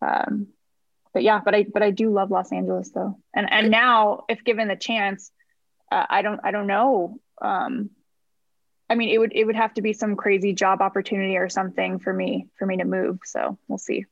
Um, 0.00 0.48
but 1.12 1.22
yeah, 1.22 1.40
but 1.44 1.54
I 1.54 1.66
but 1.70 1.82
I 1.82 1.90
do 1.90 2.10
love 2.10 2.30
Los 2.30 2.50
Angeles 2.50 2.90
though, 2.94 3.18
and 3.34 3.52
and 3.52 3.70
now 3.70 4.24
if 4.30 4.42
given 4.42 4.68
the 4.68 4.76
chance, 4.76 5.30
uh, 5.92 6.06
I 6.08 6.22
don't 6.22 6.40
I 6.42 6.50
don't 6.50 6.66
know. 6.66 7.18
Um, 7.42 7.90
I 8.88 8.94
mean, 8.94 9.10
it 9.10 9.18
would 9.18 9.32
it 9.34 9.44
would 9.44 9.56
have 9.56 9.74
to 9.74 9.82
be 9.82 9.92
some 9.92 10.16
crazy 10.16 10.54
job 10.54 10.80
opportunity 10.80 11.36
or 11.36 11.50
something 11.50 11.98
for 11.98 12.12
me 12.12 12.48
for 12.58 12.64
me 12.64 12.78
to 12.78 12.84
move. 12.84 13.18
So 13.24 13.58
we'll 13.68 13.78
see. 13.78 14.06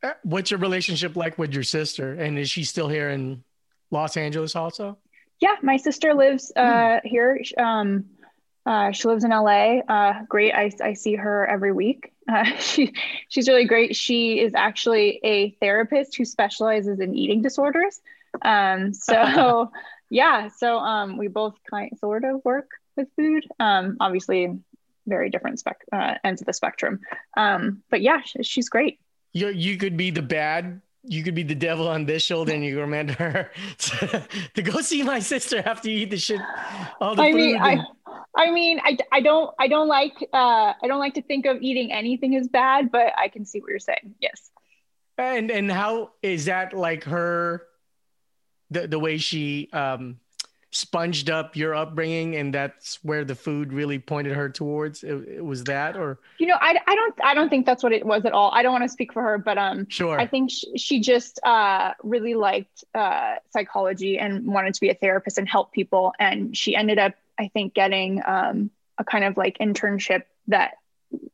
Uh, 0.00 0.12
what's 0.22 0.52
your 0.52 0.60
relationship 0.60 1.16
like 1.16 1.38
with 1.38 1.52
your 1.52 1.64
sister, 1.64 2.12
and 2.12 2.38
is 2.38 2.48
she 2.48 2.62
still 2.62 2.88
here 2.88 3.08
in 3.08 3.42
Los 3.90 4.16
Angeles 4.16 4.54
also? 4.54 4.98
Yeah, 5.42 5.56
my 5.60 5.76
sister 5.76 6.14
lives 6.14 6.52
uh, 6.54 7.00
hmm. 7.00 7.08
here. 7.08 7.42
Um, 7.58 8.04
uh, 8.64 8.92
she 8.92 9.08
lives 9.08 9.24
in 9.24 9.30
LA. 9.30 9.80
Uh, 9.80 10.22
great. 10.28 10.54
I, 10.54 10.70
I 10.80 10.92
see 10.92 11.16
her 11.16 11.46
every 11.46 11.72
week. 11.72 12.08
Uh, 12.32 12.44
she, 12.60 12.94
she's 13.28 13.48
really 13.48 13.64
great. 13.64 13.96
She 13.96 14.38
is 14.38 14.54
actually 14.54 15.18
a 15.24 15.50
therapist 15.60 16.16
who 16.16 16.24
specializes 16.24 17.00
in 17.00 17.16
eating 17.16 17.42
disorders. 17.42 18.00
Um, 18.42 18.94
so, 18.94 19.72
yeah, 20.08 20.46
so 20.46 20.78
um, 20.78 21.18
we 21.18 21.26
both 21.26 21.56
kind 21.68 21.90
of, 21.90 21.98
sort 21.98 22.22
of 22.22 22.40
work 22.44 22.70
with 22.96 23.08
food. 23.16 23.44
Um, 23.58 23.96
obviously, 23.98 24.56
very 25.04 25.30
different 25.30 25.58
spec- 25.58 25.84
uh, 25.92 26.14
ends 26.22 26.40
of 26.40 26.46
the 26.46 26.52
spectrum. 26.52 27.00
Um, 27.36 27.82
but 27.90 28.02
yeah, 28.02 28.20
she's 28.42 28.68
great. 28.68 29.00
You, 29.32 29.48
you 29.48 29.76
could 29.76 29.96
be 29.96 30.10
the 30.10 30.22
bad 30.22 30.80
you 31.04 31.22
could 31.24 31.34
be 31.34 31.42
the 31.42 31.54
devil 31.54 31.88
on 31.88 32.04
this 32.06 32.22
shoulder 32.22 32.52
and 32.52 32.64
you 32.64 32.78
command 32.78 33.10
her 33.12 33.50
to, 33.78 34.28
to, 34.54 34.62
go 34.62 34.80
see 34.80 35.02
my 35.02 35.18
sister 35.18 35.62
after 35.64 35.90
you 35.90 35.98
eat 35.98 36.10
the 36.10 36.16
shit 36.16 36.40
all 37.00 37.14
the 37.14 37.22
I 37.22 37.32
food 37.32 37.36
mean, 37.36 37.56
and- 37.56 37.80
I, 37.80 37.84
I 38.34 38.50
mean, 38.50 38.80
I, 38.82 38.96
I 39.10 39.20
don't 39.20 39.54
I 39.58 39.68
don't 39.68 39.88
like 39.88 40.14
uh, 40.32 40.72
I 40.82 40.86
don't 40.86 40.98
like 41.00 41.14
to 41.14 41.22
think 41.22 41.44
of 41.44 41.60
eating 41.60 41.92
anything 41.92 42.34
as 42.36 42.48
bad, 42.48 42.90
but 42.90 43.12
I 43.18 43.28
can 43.28 43.44
see 43.44 43.60
what 43.60 43.68
you're 43.70 43.78
saying. 43.78 44.14
Yes. 44.20 44.50
And 45.18 45.50
and 45.50 45.70
how 45.70 46.12
is 46.22 46.46
that 46.46 46.72
like 46.72 47.04
her 47.04 47.66
the 48.70 48.86
the 48.88 48.98
way 48.98 49.18
she 49.18 49.68
um 49.72 50.18
sponged 50.72 51.30
up 51.30 51.54
your 51.54 51.74
upbringing 51.74 52.34
and 52.36 52.52
that's 52.52 52.96
where 53.04 53.24
the 53.24 53.34
food 53.34 53.72
really 53.72 53.98
pointed 53.98 54.34
her 54.34 54.48
towards? 54.48 55.04
It, 55.04 55.14
it, 55.28 55.44
was 55.44 55.64
that 55.64 55.96
or? 55.96 56.18
You 56.38 56.48
know 56.48 56.56
I, 56.60 56.78
I 56.86 56.94
don't 56.94 57.14
i 57.22 57.34
don't 57.34 57.48
think 57.48 57.66
that's 57.66 57.82
what 57.82 57.92
it 57.92 58.04
was 58.04 58.24
at 58.24 58.32
all. 58.32 58.50
I 58.52 58.62
don't 58.62 58.72
want 58.72 58.84
to 58.84 58.88
speak 58.88 59.12
for 59.12 59.22
her 59.22 59.38
but 59.38 59.58
um 59.58 59.86
sure. 59.88 60.18
I 60.18 60.26
think 60.26 60.50
she, 60.50 60.76
she 60.76 61.00
just 61.00 61.38
uh 61.44 61.92
really 62.02 62.34
liked 62.34 62.84
uh 62.94 63.36
psychology 63.50 64.18
and 64.18 64.46
wanted 64.46 64.74
to 64.74 64.80
be 64.80 64.88
a 64.88 64.94
therapist 64.94 65.38
and 65.38 65.48
help 65.48 65.72
people. 65.72 66.14
And 66.18 66.56
she 66.56 66.74
ended 66.74 66.98
up 66.98 67.14
i 67.38 67.48
think 67.48 67.74
getting 67.74 68.22
um 68.24 68.70
a 68.98 69.04
kind 69.04 69.24
of 69.24 69.36
like 69.36 69.58
internship 69.58 70.22
that 70.48 70.74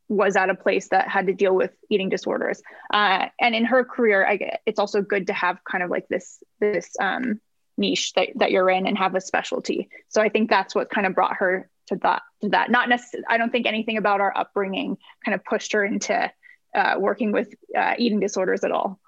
was 0.09 0.37
at 0.37 0.51
a 0.51 0.55
place 0.55 0.89
that 0.89 1.09
had 1.09 1.27
to 1.27 1.33
deal 1.33 1.55
with 1.55 1.71
eating 1.89 2.09
disorders. 2.09 2.63
Uh, 2.93 3.27
and 3.41 3.55
in 3.55 3.65
her 3.65 3.85
career 3.85 4.27
I, 4.27 4.37
get 4.37 4.63
it's 4.67 4.79
also 4.79 5.03
good 5.03 5.29
to 5.29 5.33
have 5.33 5.63
kind 5.65 5.85
of 5.85 5.91
like 5.91 6.09
this 6.09 6.43
this 6.61 6.91
um, 7.01 7.41
niche 7.79 8.13
that, 8.15 8.29
that 8.37 8.51
you're 8.51 8.69
in 8.69 8.87
and 8.87 8.99
have 8.99 9.15
a 9.15 9.21
specialty. 9.21 9.89
So 10.09 10.21
I 10.21 10.29
think 10.29 10.51
that's 10.51 10.75
what 10.75 10.91
kind 10.91 11.07
of 11.07 11.15
brought 11.15 11.37
her 11.37 11.71
to 11.87 11.97
that. 12.03 12.23
To 12.43 12.51
that. 12.51 12.71
Not 12.71 12.89
necessarily. 12.89 13.27
I 13.29 13.39
don't 13.39 13.51
think 13.51 13.67
anything 13.67 13.97
about 13.97 14.21
our 14.21 14.37
upbringing 14.37 14.99
kind 15.25 15.35
of 15.35 15.45
pushed 15.45 15.73
her 15.73 15.85
into 15.85 16.31
uh, 16.75 16.95
working 16.99 17.33
with 17.33 17.55
uh, 17.77 17.95
eating 17.99 18.21
disorders 18.21 18.65
at 18.65 18.71
all. 18.71 19.01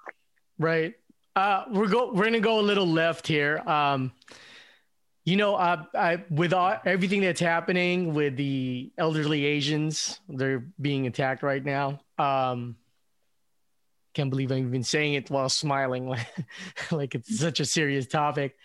Right. 0.57 0.95
Uh, 1.35 1.63
we're 1.69 1.87
go. 1.87 2.11
We're 2.11 2.25
gonna 2.25 2.39
go 2.39 2.59
a 2.59 2.61
little 2.61 2.87
left 2.87 3.27
here. 3.27 3.59
Um, 3.59 4.11
you 5.23 5.37
know, 5.37 5.55
uh, 5.55 5.83
I, 5.93 6.23
with 6.29 6.51
all, 6.51 6.77
everything 6.83 7.21
that's 7.21 7.39
happening 7.39 8.13
with 8.13 8.35
the 8.35 8.91
elderly 8.97 9.45
Asians, 9.45 10.19
they're 10.27 10.65
being 10.81 11.05
attacked 11.05 11.43
right 11.43 11.63
now. 11.63 12.01
Um, 12.17 12.75
can't 14.13 14.29
believe 14.29 14.51
I'm 14.51 14.67
even 14.67 14.83
saying 14.83 15.13
it 15.13 15.29
while 15.29 15.49
smiling, 15.49 16.15
like, 16.91 17.15
it's 17.15 17.39
such 17.39 17.59
a 17.59 17.65
serious 17.65 18.07
topic. 18.07 18.55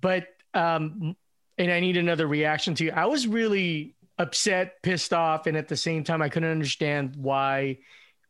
But 0.00 0.26
um, 0.54 1.16
and 1.58 1.70
I 1.70 1.80
need 1.80 1.96
another 1.96 2.26
reaction 2.26 2.74
to 2.76 2.84
you. 2.84 2.92
I 2.92 3.06
was 3.06 3.26
really 3.26 3.94
upset, 4.18 4.82
pissed 4.82 5.12
off, 5.12 5.46
and 5.46 5.56
at 5.56 5.68
the 5.68 5.76
same 5.76 6.04
time, 6.04 6.22
I 6.22 6.28
couldn't 6.28 6.50
understand 6.50 7.16
why 7.16 7.78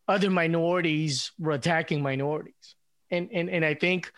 other 0.08 0.30
minorities 0.30 1.32
were 1.38 1.52
attacking 1.52 2.02
minorities. 2.02 2.74
And 3.10 3.30
and 3.32 3.50
and 3.50 3.64
I 3.64 3.74
think, 3.74 4.12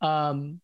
um, 0.00 0.60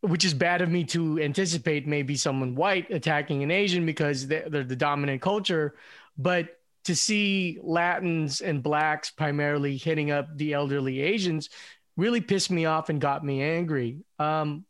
which 0.00 0.24
is 0.24 0.34
bad 0.34 0.62
of 0.62 0.70
me 0.70 0.84
to 0.84 1.20
anticipate 1.20 1.86
maybe 1.86 2.16
someone 2.16 2.54
white 2.54 2.90
attacking 2.90 3.42
an 3.42 3.50
Asian 3.50 3.86
because 3.86 4.26
they're, 4.26 4.48
they're 4.48 4.64
the 4.64 4.76
dominant 4.76 5.22
culture, 5.22 5.74
but 6.16 6.48
to 6.86 6.96
see 6.96 7.58
Latins 7.62 8.40
and 8.40 8.62
blacks 8.62 9.10
primarily 9.10 9.76
hitting 9.76 10.10
up 10.10 10.28
the 10.36 10.54
elderly 10.54 11.00
Asians 11.00 11.48
really 11.96 12.20
pissed 12.20 12.50
me 12.50 12.66
off 12.66 12.88
and 12.88 13.00
got 13.00 13.24
me 13.24 13.42
angry. 13.42 13.98
Um, 14.18 14.64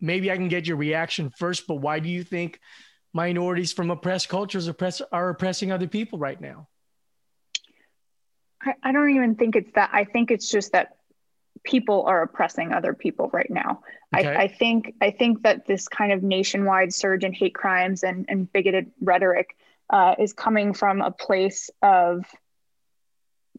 maybe 0.00 0.30
I 0.30 0.36
can 0.36 0.48
get 0.48 0.66
your 0.66 0.76
reaction 0.76 1.30
first, 1.30 1.66
but 1.66 1.76
why 1.76 2.00
do 2.00 2.08
you 2.08 2.24
think 2.24 2.60
minorities 3.12 3.72
from 3.72 3.90
oppressed 3.90 4.28
cultures 4.28 4.68
oppress, 4.68 5.02
are 5.12 5.30
oppressing 5.30 5.72
other 5.72 5.88
people 5.88 6.18
right 6.18 6.40
now? 6.40 6.68
I, 8.62 8.74
I 8.82 8.92
don't 8.92 9.10
even 9.10 9.36
think 9.36 9.56
it's 9.56 9.72
that. 9.72 9.90
I 9.92 10.04
think 10.04 10.30
it's 10.30 10.50
just 10.50 10.72
that 10.72 10.96
people 11.62 12.04
are 12.04 12.22
oppressing 12.22 12.72
other 12.72 12.94
people 12.94 13.28
right 13.32 13.50
now. 13.50 13.82
Okay. 14.16 14.26
I, 14.26 14.42
I 14.42 14.48
think 14.48 14.94
I 15.00 15.10
think 15.10 15.42
that 15.42 15.66
this 15.66 15.86
kind 15.88 16.12
of 16.12 16.22
nationwide 16.22 16.92
surge 16.92 17.22
in 17.22 17.32
hate 17.32 17.54
crimes 17.54 18.02
and, 18.02 18.26
and 18.28 18.50
bigoted 18.52 18.90
rhetoric 19.00 19.56
uh, 19.90 20.14
is 20.18 20.32
coming 20.32 20.72
from 20.72 21.00
a 21.00 21.10
place 21.10 21.70
of 21.82 22.24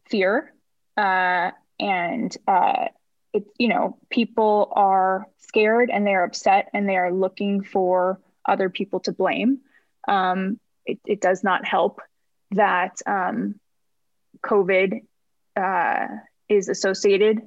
fear 0.08 0.52
uh, 0.96 1.50
and 1.78 2.36
uh, 2.46 2.86
it, 3.32 3.44
you 3.58 3.68
know 3.68 3.98
people 4.10 4.72
are 4.74 5.26
scared 5.38 5.90
and 5.90 6.06
they're 6.06 6.24
upset 6.24 6.68
and 6.72 6.88
they 6.88 6.96
are 6.96 7.12
looking 7.12 7.62
for 7.62 8.20
other 8.46 8.68
people 8.68 9.00
to 9.00 9.12
blame. 9.12 9.60
Um, 10.08 10.58
it, 10.84 10.98
it, 11.06 11.20
does 11.20 11.44
not 11.44 11.64
help 11.64 12.00
that 12.50 12.96
um, 13.06 13.60
COVID 14.44 15.02
uh, 15.56 16.06
is 16.48 16.68
associated 16.68 17.40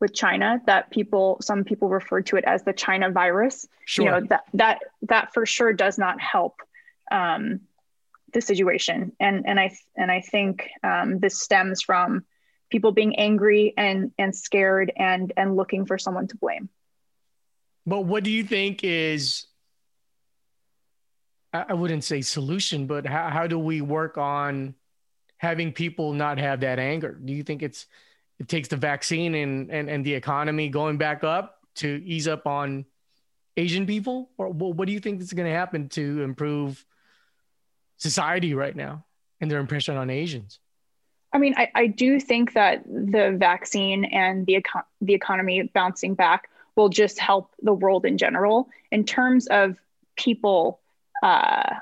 with 0.00 0.12
China. 0.12 0.60
That 0.66 0.90
people, 0.90 1.38
some 1.40 1.64
people 1.64 1.88
refer 1.88 2.22
to 2.22 2.36
it 2.36 2.44
as 2.44 2.64
the 2.64 2.72
China 2.72 3.10
virus. 3.10 3.66
Sure. 3.84 4.04
You 4.04 4.10
know 4.10 4.20
that 4.28 4.44
that 4.54 4.78
that 5.02 5.32
for 5.32 5.46
sure 5.46 5.72
does 5.72 5.98
not 5.98 6.20
help 6.20 6.60
um, 7.10 7.60
the 8.32 8.40
situation. 8.40 9.12
And 9.20 9.46
and 9.46 9.58
I 9.58 9.76
and 9.96 10.10
I 10.10 10.20
think 10.20 10.68
um, 10.82 11.18
this 11.18 11.40
stems 11.40 11.82
from 11.82 12.24
people 12.70 12.92
being 12.92 13.16
angry 13.16 13.74
and 13.76 14.12
and 14.18 14.34
scared 14.34 14.92
and 14.96 15.32
and 15.36 15.56
looking 15.56 15.86
for 15.86 15.98
someone 15.98 16.28
to 16.28 16.36
blame. 16.36 16.68
But 17.86 18.02
what 18.02 18.24
do 18.24 18.30
you 18.30 18.44
think 18.44 18.84
is 18.84 19.46
I 21.52 21.74
wouldn't 21.74 22.04
say 22.04 22.20
solution, 22.20 22.86
but 22.86 23.06
how, 23.06 23.28
how 23.28 23.46
do 23.48 23.58
we 23.58 23.80
work 23.80 24.18
on 24.18 24.74
having 25.38 25.72
people 25.72 26.12
not 26.12 26.38
have 26.38 26.60
that 26.60 26.78
anger? 26.78 27.18
Do 27.24 27.32
you 27.32 27.42
think 27.42 27.62
it's 27.62 27.86
it 28.38 28.48
takes 28.48 28.68
the 28.68 28.76
vaccine 28.76 29.34
and 29.34 29.70
and, 29.70 29.90
and 29.90 30.04
the 30.04 30.14
economy 30.14 30.68
going 30.68 30.96
back 30.96 31.24
up 31.24 31.58
to 31.76 31.88
ease 32.04 32.28
up 32.28 32.46
on 32.46 32.84
Asian 33.56 33.86
people? 33.86 34.30
Or 34.38 34.48
what 34.48 34.86
do 34.86 34.92
you 34.92 35.00
think 35.00 35.20
is 35.20 35.32
going 35.32 35.48
to 35.48 35.56
happen 35.56 35.88
to 35.90 36.22
improve 36.22 36.84
society 38.00 38.54
right 38.54 38.74
now 38.74 39.04
and 39.40 39.50
their 39.50 39.60
impression 39.60 39.96
on 39.96 40.10
Asians? 40.10 40.58
I 41.32 41.38
mean, 41.38 41.54
I, 41.56 41.70
I 41.74 41.86
do 41.86 42.18
think 42.18 42.54
that 42.54 42.84
the 42.86 43.36
vaccine 43.38 44.04
and 44.04 44.46
the 44.46 44.54
econ- 44.54 44.84
the 45.00 45.14
economy 45.14 45.70
bouncing 45.72 46.14
back 46.14 46.48
will 46.76 46.88
just 46.88 47.20
help 47.20 47.54
the 47.62 47.72
world 47.72 48.04
in 48.04 48.18
general 48.18 48.68
in 48.90 49.04
terms 49.04 49.46
of 49.46 49.76
people 50.16 50.80
uh, 51.22 51.74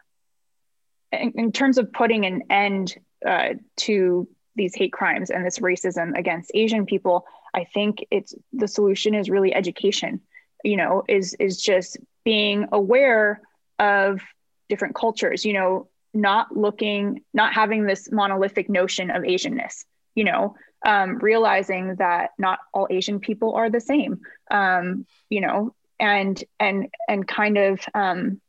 in, 1.12 1.32
in, 1.36 1.52
terms 1.52 1.78
of 1.78 1.92
putting 1.92 2.26
an 2.26 2.42
end 2.50 2.96
uh, 3.24 3.54
to 3.76 4.28
these 4.56 4.74
hate 4.74 4.92
crimes 4.92 5.30
and 5.30 5.46
this 5.46 5.60
racism 5.60 6.18
against 6.18 6.50
Asian 6.52 6.84
people, 6.84 7.24
I 7.54 7.64
think 7.64 8.04
it's 8.10 8.34
the 8.52 8.68
solution 8.68 9.14
is 9.14 9.30
really 9.30 9.54
education. 9.54 10.20
You 10.64 10.76
know, 10.76 11.04
is 11.08 11.34
is 11.34 11.62
just 11.62 11.96
being 12.24 12.66
aware 12.72 13.40
of 13.78 14.20
different 14.68 14.94
cultures. 14.94 15.44
You 15.44 15.54
know, 15.54 15.88
not 16.14 16.56
looking, 16.56 17.22
not 17.34 17.52
having 17.52 17.84
this 17.84 18.10
monolithic 18.10 18.68
notion 18.68 19.10
of 19.10 19.22
Asianness. 19.22 19.84
You 20.14 20.24
know, 20.24 20.56
um, 20.84 21.18
realizing 21.18 21.96
that 21.96 22.30
not 22.38 22.58
all 22.72 22.88
Asian 22.90 23.20
people 23.20 23.54
are 23.54 23.70
the 23.70 23.80
same. 23.80 24.20
Um, 24.50 25.06
you 25.28 25.40
know, 25.40 25.74
and 26.00 26.42
and 26.58 26.88
and 27.08 27.26
kind 27.26 27.58
of 27.58 27.80
um, 27.94 28.40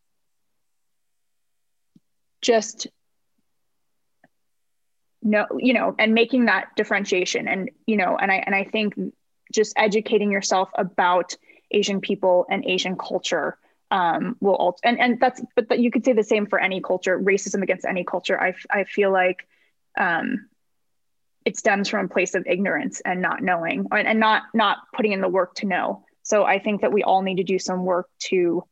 just 2.42 2.88
no 5.22 5.46
you 5.58 5.74
know 5.74 5.96
and 6.00 6.14
making 6.14 6.46
that 6.46 6.68
differentiation 6.76 7.48
and 7.48 7.70
you 7.86 7.98
know 7.98 8.18
and 8.18 8.32
i 8.32 8.36
and 8.36 8.56
i 8.56 8.64
think 8.64 8.94
just 9.54 9.74
educating 9.76 10.32
yourself 10.32 10.70
about 10.76 11.36
asian 11.72 12.00
people 12.00 12.46
and 12.50 12.66
asian 12.66 12.96
culture 12.96 13.58
um, 13.92 14.36
will 14.40 14.56
also 14.56 14.80
and 14.84 15.00
and 15.00 15.20
that's 15.20 15.42
but 15.56 15.70
that 15.70 15.80
you 15.80 15.92
could 15.92 16.06
say 16.06 16.14
the 16.14 16.24
same 16.24 16.46
for 16.46 16.60
any 16.60 16.82
culture 16.82 17.20
racism 17.20 17.64
against 17.64 17.86
any 17.86 18.04
culture 18.04 18.40
i 18.40 18.54
i 18.70 18.84
feel 18.84 19.12
like 19.12 19.48
um, 20.00 20.48
it 21.46 21.58
stems 21.58 21.90
from 21.90 22.06
a 22.06 22.10
place 22.10 22.36
of 22.36 22.46
ignorance 22.46 23.02
and 23.02 23.22
not 23.22 23.42
knowing 23.42 23.88
and, 23.92 24.08
and 24.08 24.20
not 24.20 24.44
not 24.54 24.78
putting 24.94 25.12
in 25.12 25.22
the 25.22 25.28
work 25.28 25.56
to 25.56 25.66
know 25.66 26.04
so 26.22 26.44
i 26.44 26.60
think 26.60 26.82
that 26.82 26.94
we 26.94 27.04
all 27.04 27.22
need 27.22 27.38
to 27.38 27.44
do 27.44 27.58
some 27.58 27.84
work 27.84 28.08
to 28.20 28.64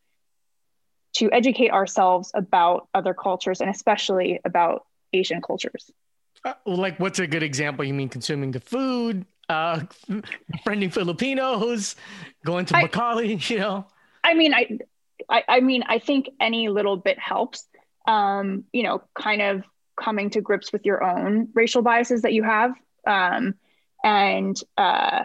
to 1.13 1.32
educate 1.32 1.71
ourselves 1.71 2.32
about 2.36 2.88
other 2.93 3.13
cultures 3.13 3.60
and 3.60 3.69
especially 3.71 4.39
about 4.45 4.86
Asian 5.13 5.41
cultures. 5.41 5.91
Uh, 6.45 6.53
like, 6.65 6.99
what's 6.99 7.17
a 7.17 7.25
good 7.25 7.41
example? 7.41 7.84
You 7.84 7.93
mean 7.93 8.10
consuming 8.10 8.51
the 8.51 8.60
food, 8.60 9.25
uh, 9.49 9.82
befriending 10.51 10.91
Filipinos, 10.91 11.95
going 12.45 12.65
to 12.67 12.75
Bakaly, 12.75 13.49
you 13.49 13.58
know? 13.58 13.88
I 14.23 14.36
mean, 14.36 14.53
I, 14.53 14.77
I, 15.30 15.43
I 15.47 15.60
mean, 15.60 15.84
I 15.88 15.99
think 15.99 16.30
any 16.39 16.69
little 16.69 16.97
bit 16.97 17.19
helps. 17.19 17.65
Um, 18.08 18.63
you 18.71 18.84
know, 18.84 19.01
kind 19.15 19.41
of 19.41 19.63
coming 19.99 20.30
to 20.30 20.41
grips 20.41 20.71
with 20.71 20.86
your 20.86 21.03
own 21.03 21.49
racial 21.53 21.82
biases 21.82 22.21
that 22.21 22.34
you 22.34 22.43
have. 22.43 22.73
Um, 23.06 23.56
and 24.03 24.58
uh, 24.77 25.23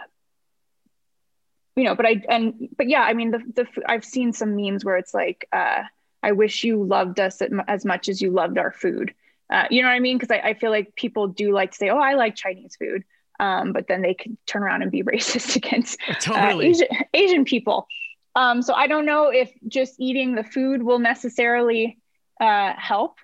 you 1.75 1.85
know, 1.85 1.95
but 1.95 2.05
I 2.05 2.21
and 2.29 2.69
but 2.77 2.89
yeah, 2.89 3.01
I 3.01 3.13
mean 3.13 3.31
the 3.31 3.39
the 3.55 3.67
I've 3.85 4.05
seen 4.05 4.33
some 4.33 4.55
memes 4.55 4.83
where 4.83 4.97
it's 4.97 5.13
like, 5.13 5.47
uh, 5.51 5.83
I 6.21 6.31
wish 6.33 6.63
you 6.63 6.83
loved 6.83 7.19
us 7.19 7.41
as 7.67 7.85
much 7.85 8.09
as 8.09 8.21
you 8.21 8.31
loved 8.31 8.57
our 8.57 8.71
food. 8.71 9.13
Uh, 9.49 9.65
you 9.69 9.81
know 9.81 9.87
what 9.87 9.95
I 9.95 9.99
mean? 9.99 10.17
Because 10.17 10.31
I, 10.31 10.49
I 10.49 10.53
feel 10.53 10.71
like 10.71 10.95
people 10.95 11.27
do 11.27 11.51
like 11.51 11.71
to 11.71 11.77
say, 11.77 11.89
oh, 11.89 11.99
I 11.99 12.13
like 12.13 12.35
Chinese 12.35 12.75
food, 12.75 13.03
um, 13.39 13.73
but 13.73 13.87
then 13.87 14.01
they 14.01 14.13
can 14.13 14.37
turn 14.45 14.63
around 14.63 14.81
and 14.81 14.91
be 14.91 15.03
racist 15.03 15.55
against 15.55 15.99
uh, 16.07 16.13
totally. 16.15 16.67
uh, 16.67 16.69
Asian, 16.69 16.87
Asian 17.13 17.45
people. 17.45 17.87
Um, 18.35 18.61
so 18.61 18.73
I 18.73 18.87
don't 18.87 19.05
know 19.05 19.29
if 19.29 19.51
just 19.67 19.95
eating 19.99 20.35
the 20.35 20.43
food 20.43 20.81
will 20.81 20.99
necessarily 20.99 21.99
uh, 22.41 22.73
help, 22.75 23.17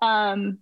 um, 0.00 0.58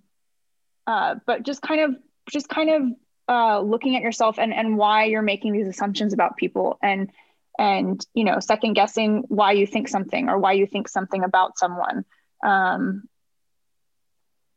uh, 0.87 1.17
but 1.25 1.45
just 1.45 1.63
kind 1.63 1.81
of 1.81 1.97
just 2.31 2.49
kind 2.49 2.71
of 2.71 2.83
uh, 3.29 3.61
looking 3.61 3.97
at 3.97 4.03
yourself 4.03 4.39
and 4.39 4.53
and 4.53 4.77
why 4.77 5.05
you're 5.05 5.23
making 5.23 5.53
these 5.53 5.69
assumptions 5.69 6.13
about 6.13 6.37
people 6.37 6.79
and 6.83 7.11
and 7.59 8.05
you 8.15 8.25
know 8.25 8.41
second 8.41 8.75
guessing 8.75 9.25
why 9.29 9.53
you 9.53 9.67
think 9.67 9.89
something 9.89 10.29
or 10.29 10.39
why 10.39 10.53
you 10.53 10.67
think 10.67 10.89
something 10.89 11.23
about 11.23 11.59
someone. 11.59 12.05
Um, 12.43 13.09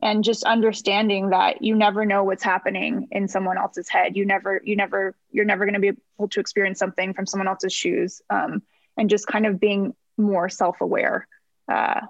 and 0.01 0.23
just 0.23 0.43
understanding 0.43 1.29
that 1.29 1.61
you 1.61 1.75
never 1.75 2.05
know 2.05 2.23
what's 2.23 2.43
happening 2.43 3.07
in 3.11 3.27
someone 3.27 3.57
else's 3.57 3.89
head. 3.89 4.15
You 4.15 4.25
never 4.25 4.61
you 4.63 4.75
never 4.75 5.15
you're 5.31 5.45
never 5.45 5.65
going 5.65 5.73
to 5.73 5.79
be 5.79 5.91
able 6.17 6.27
to 6.29 6.39
experience 6.39 6.79
something 6.79 7.13
from 7.13 7.25
someone 7.25 7.47
else's 7.47 7.73
shoes. 7.73 8.21
Um, 8.29 8.61
and 8.97 9.09
just 9.09 9.27
kind 9.27 9.45
of 9.45 9.59
being 9.59 9.93
more 10.17 10.49
self-aware 10.49 11.27
uh, 11.71 12.01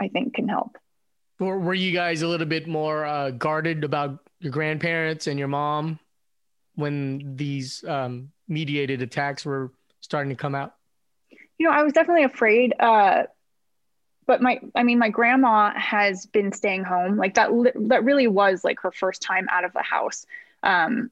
i 0.00 0.08
think 0.08 0.34
can 0.34 0.48
help 0.48 0.76
or 1.40 1.58
were 1.58 1.74
you 1.74 1.92
guys 1.92 2.22
a 2.22 2.28
little 2.28 2.46
bit 2.46 2.68
more 2.68 3.06
uh, 3.06 3.30
guarded 3.30 3.82
about 3.82 4.18
your 4.40 4.52
grandparents 4.52 5.26
and 5.26 5.38
your 5.38 5.48
mom 5.48 5.98
when 6.74 7.36
these 7.36 7.82
um, 7.84 8.30
mediated 8.46 9.00
attacks 9.00 9.44
were 9.44 9.72
starting 10.00 10.30
to 10.30 10.36
come 10.36 10.54
out? 10.54 10.74
You 11.58 11.66
know, 11.66 11.72
I 11.72 11.82
was 11.82 11.94
definitely 11.94 12.24
afraid. 12.24 12.74
Uh, 12.78 13.24
but 14.26 14.42
my, 14.42 14.60
I 14.74 14.82
mean, 14.82 14.98
my 14.98 15.08
grandma 15.08 15.72
has 15.76 16.26
been 16.26 16.52
staying 16.52 16.84
home. 16.84 17.16
Like 17.16 17.34
that, 17.34 17.50
that 17.88 18.04
really 18.04 18.26
was 18.26 18.62
like 18.62 18.80
her 18.80 18.92
first 18.92 19.22
time 19.22 19.46
out 19.50 19.64
of 19.64 19.72
the 19.72 19.82
house. 19.82 20.26
Um, 20.62 21.10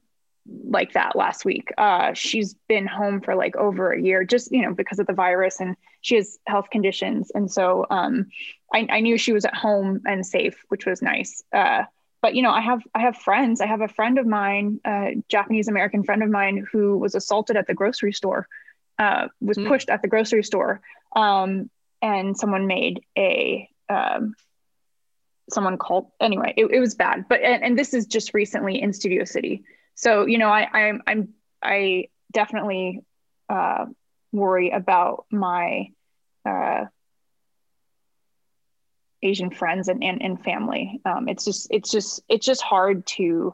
like 0.65 0.93
that 0.93 1.15
last 1.15 1.45
week. 1.45 1.71
Uh, 1.77 2.13
she's 2.13 2.55
been 2.67 2.87
home 2.87 3.21
for 3.21 3.35
like 3.35 3.55
over 3.55 3.91
a 3.91 4.01
year, 4.01 4.23
just 4.23 4.51
you 4.51 4.61
know 4.61 4.73
because 4.73 4.99
of 4.99 5.07
the 5.07 5.13
virus, 5.13 5.59
and 5.59 5.75
she 6.01 6.15
has 6.15 6.37
health 6.47 6.69
conditions, 6.71 7.31
and 7.33 7.51
so 7.51 7.85
um, 7.89 8.27
I, 8.73 8.87
I, 8.89 8.99
knew 8.99 9.17
she 9.17 9.33
was 9.33 9.45
at 9.45 9.55
home 9.55 10.01
and 10.05 10.25
safe, 10.25 10.63
which 10.69 10.85
was 10.85 11.01
nice. 11.01 11.43
Uh, 11.53 11.83
but 12.21 12.35
you 12.35 12.41
know, 12.41 12.51
I 12.51 12.61
have 12.61 12.81
I 12.93 12.99
have 12.99 13.17
friends. 13.17 13.61
I 13.61 13.67
have 13.67 13.81
a 13.81 13.87
friend 13.87 14.17
of 14.17 14.25
mine, 14.25 14.79
a 14.85 15.15
Japanese 15.29 15.67
American 15.67 16.03
friend 16.03 16.23
of 16.23 16.29
mine, 16.29 16.65
who 16.71 16.97
was 16.97 17.15
assaulted 17.15 17.55
at 17.55 17.67
the 17.67 17.73
grocery 17.73 18.13
store 18.13 18.47
uh, 18.99 19.29
was 19.39 19.57
mm. 19.57 19.67
pushed 19.67 19.89
at 19.89 20.01
the 20.01 20.07
grocery 20.07 20.43
store, 20.43 20.81
um, 21.15 21.69
and 22.01 22.37
someone 22.37 22.67
made 22.67 23.01
a 23.17 23.67
um, 23.87 24.35
someone 25.49 25.77
called 25.77 26.11
anyway. 26.19 26.53
It, 26.57 26.65
it 26.65 26.79
was 26.79 26.95
bad, 26.95 27.25
but 27.29 27.41
and, 27.41 27.63
and, 27.63 27.79
this 27.79 27.93
is 27.93 28.05
just 28.05 28.33
recently 28.33 28.79
in 28.79 28.93
Studio 28.93 29.23
City. 29.23 29.63
So 29.99 30.25
you 30.25 30.37
know, 30.37 30.47
I 30.47 30.65
I'm 30.71 31.01
I'm 31.05 31.29
I 31.61 32.05
definitely 32.31 33.01
uh, 33.49 33.85
worry 34.31 34.69
about 34.69 35.25
my 35.29 35.89
uh, 36.45 36.85
Asian 39.21 39.51
friends 39.51 39.89
and, 39.89 40.01
and, 40.01 40.21
and 40.21 40.41
family. 40.41 41.01
Um, 41.03 41.27
it's 41.27 41.43
just 41.43 41.67
it's 41.69 41.91
just 41.91 42.21
it's 42.29 42.45
just 42.45 42.61
hard 42.61 43.05
to 43.07 43.53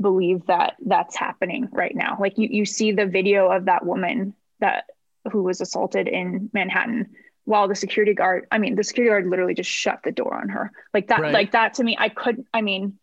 believe 0.00 0.46
that 0.46 0.74
that's 0.84 1.14
happening 1.14 1.68
right 1.70 1.94
now. 1.94 2.16
Like 2.18 2.36
you, 2.36 2.48
you 2.50 2.64
see 2.66 2.90
the 2.90 3.06
video 3.06 3.52
of 3.52 3.66
that 3.66 3.86
woman 3.86 4.34
that 4.58 4.86
who 5.30 5.44
was 5.44 5.60
assaulted 5.60 6.08
in 6.08 6.50
Manhattan 6.52 7.10
while 7.44 7.68
the 7.68 7.76
security 7.76 8.14
guard, 8.14 8.46
I 8.50 8.58
mean, 8.58 8.74
the 8.74 8.82
security 8.82 9.10
guard 9.10 9.26
literally 9.28 9.54
just 9.54 9.70
shut 9.70 10.00
the 10.02 10.12
door 10.12 10.34
on 10.34 10.48
her 10.48 10.72
like 10.92 11.06
that. 11.08 11.20
Right. 11.20 11.32
Like 11.32 11.52
that 11.52 11.74
to 11.74 11.84
me, 11.84 11.96
I 11.96 12.08
couldn't 12.08 12.48
I 12.52 12.62
mean, 12.62 12.98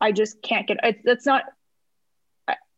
I 0.00 0.12
just 0.12 0.42
can't 0.42 0.66
get 0.66 0.78
it. 0.82 1.00
That's 1.04 1.26
not, 1.26 1.44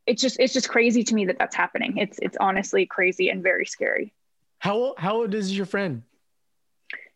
it's 0.07 0.21
just 0.21 0.41
it's 0.41 0.53
just 0.53 0.69
crazy 0.69 1.05
to 1.05 1.15
me 1.15 1.27
that 1.27 1.39
that's 1.39 1.55
happening. 1.55 1.99
It's 1.99 2.19
it's 2.21 2.37
honestly 2.41 2.87
crazy 2.87 3.29
and 3.29 3.43
very 3.43 3.67
scary. 3.67 4.13
How 4.59 4.95
how 4.99 5.17
old 5.17 5.35
is 5.35 5.57
your 5.57 5.67
friend? 5.67 6.03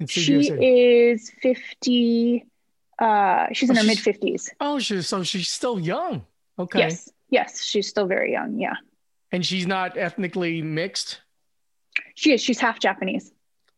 She 0.09 0.48
is 0.48 1.30
50 1.42 2.46
uh 2.98 3.46
she's 3.52 3.70
in 3.70 3.76
Oh, 3.76 3.80
her 3.80 3.86
mid 3.86 3.98
fifties. 3.98 4.50
Oh, 4.61 4.78
she's 4.78 5.09
so 5.09 5.22
she's 5.22 5.48
still 5.48 5.80
young. 5.80 6.24
Okay. 6.59 6.78
Yes. 6.78 7.11
Yes, 7.28 7.62
she's 7.64 7.88
still 7.88 8.07
very 8.07 8.30
young. 8.30 8.59
Yeah. 8.59 8.74
And 9.32 9.44
she's 9.44 9.66
not 9.66 9.98
ethnically 9.98 10.62
mixed. 10.62 11.20
She 12.14 12.32
is 12.32 12.40
she's 12.40 12.61
half 12.61 12.78
Japanese. 12.78 13.32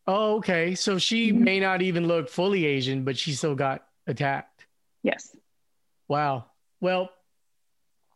Oh, 0.07 0.37
okay. 0.37 0.74
So 0.74 0.99
she 0.99 1.33
Mhm. 1.33 1.41
may 1.41 1.61
not 1.61 1.81
even 1.83 2.07
look 2.07 2.29
fully 2.29 2.66
Asian, 2.66 3.05
but 3.05 3.16
she 3.16 3.33
still 3.33 3.55
got 3.55 3.87
attacked. 4.07 4.66
Yes. 5.03 5.35
Wow. 6.09 6.51
Well, 6.81 7.11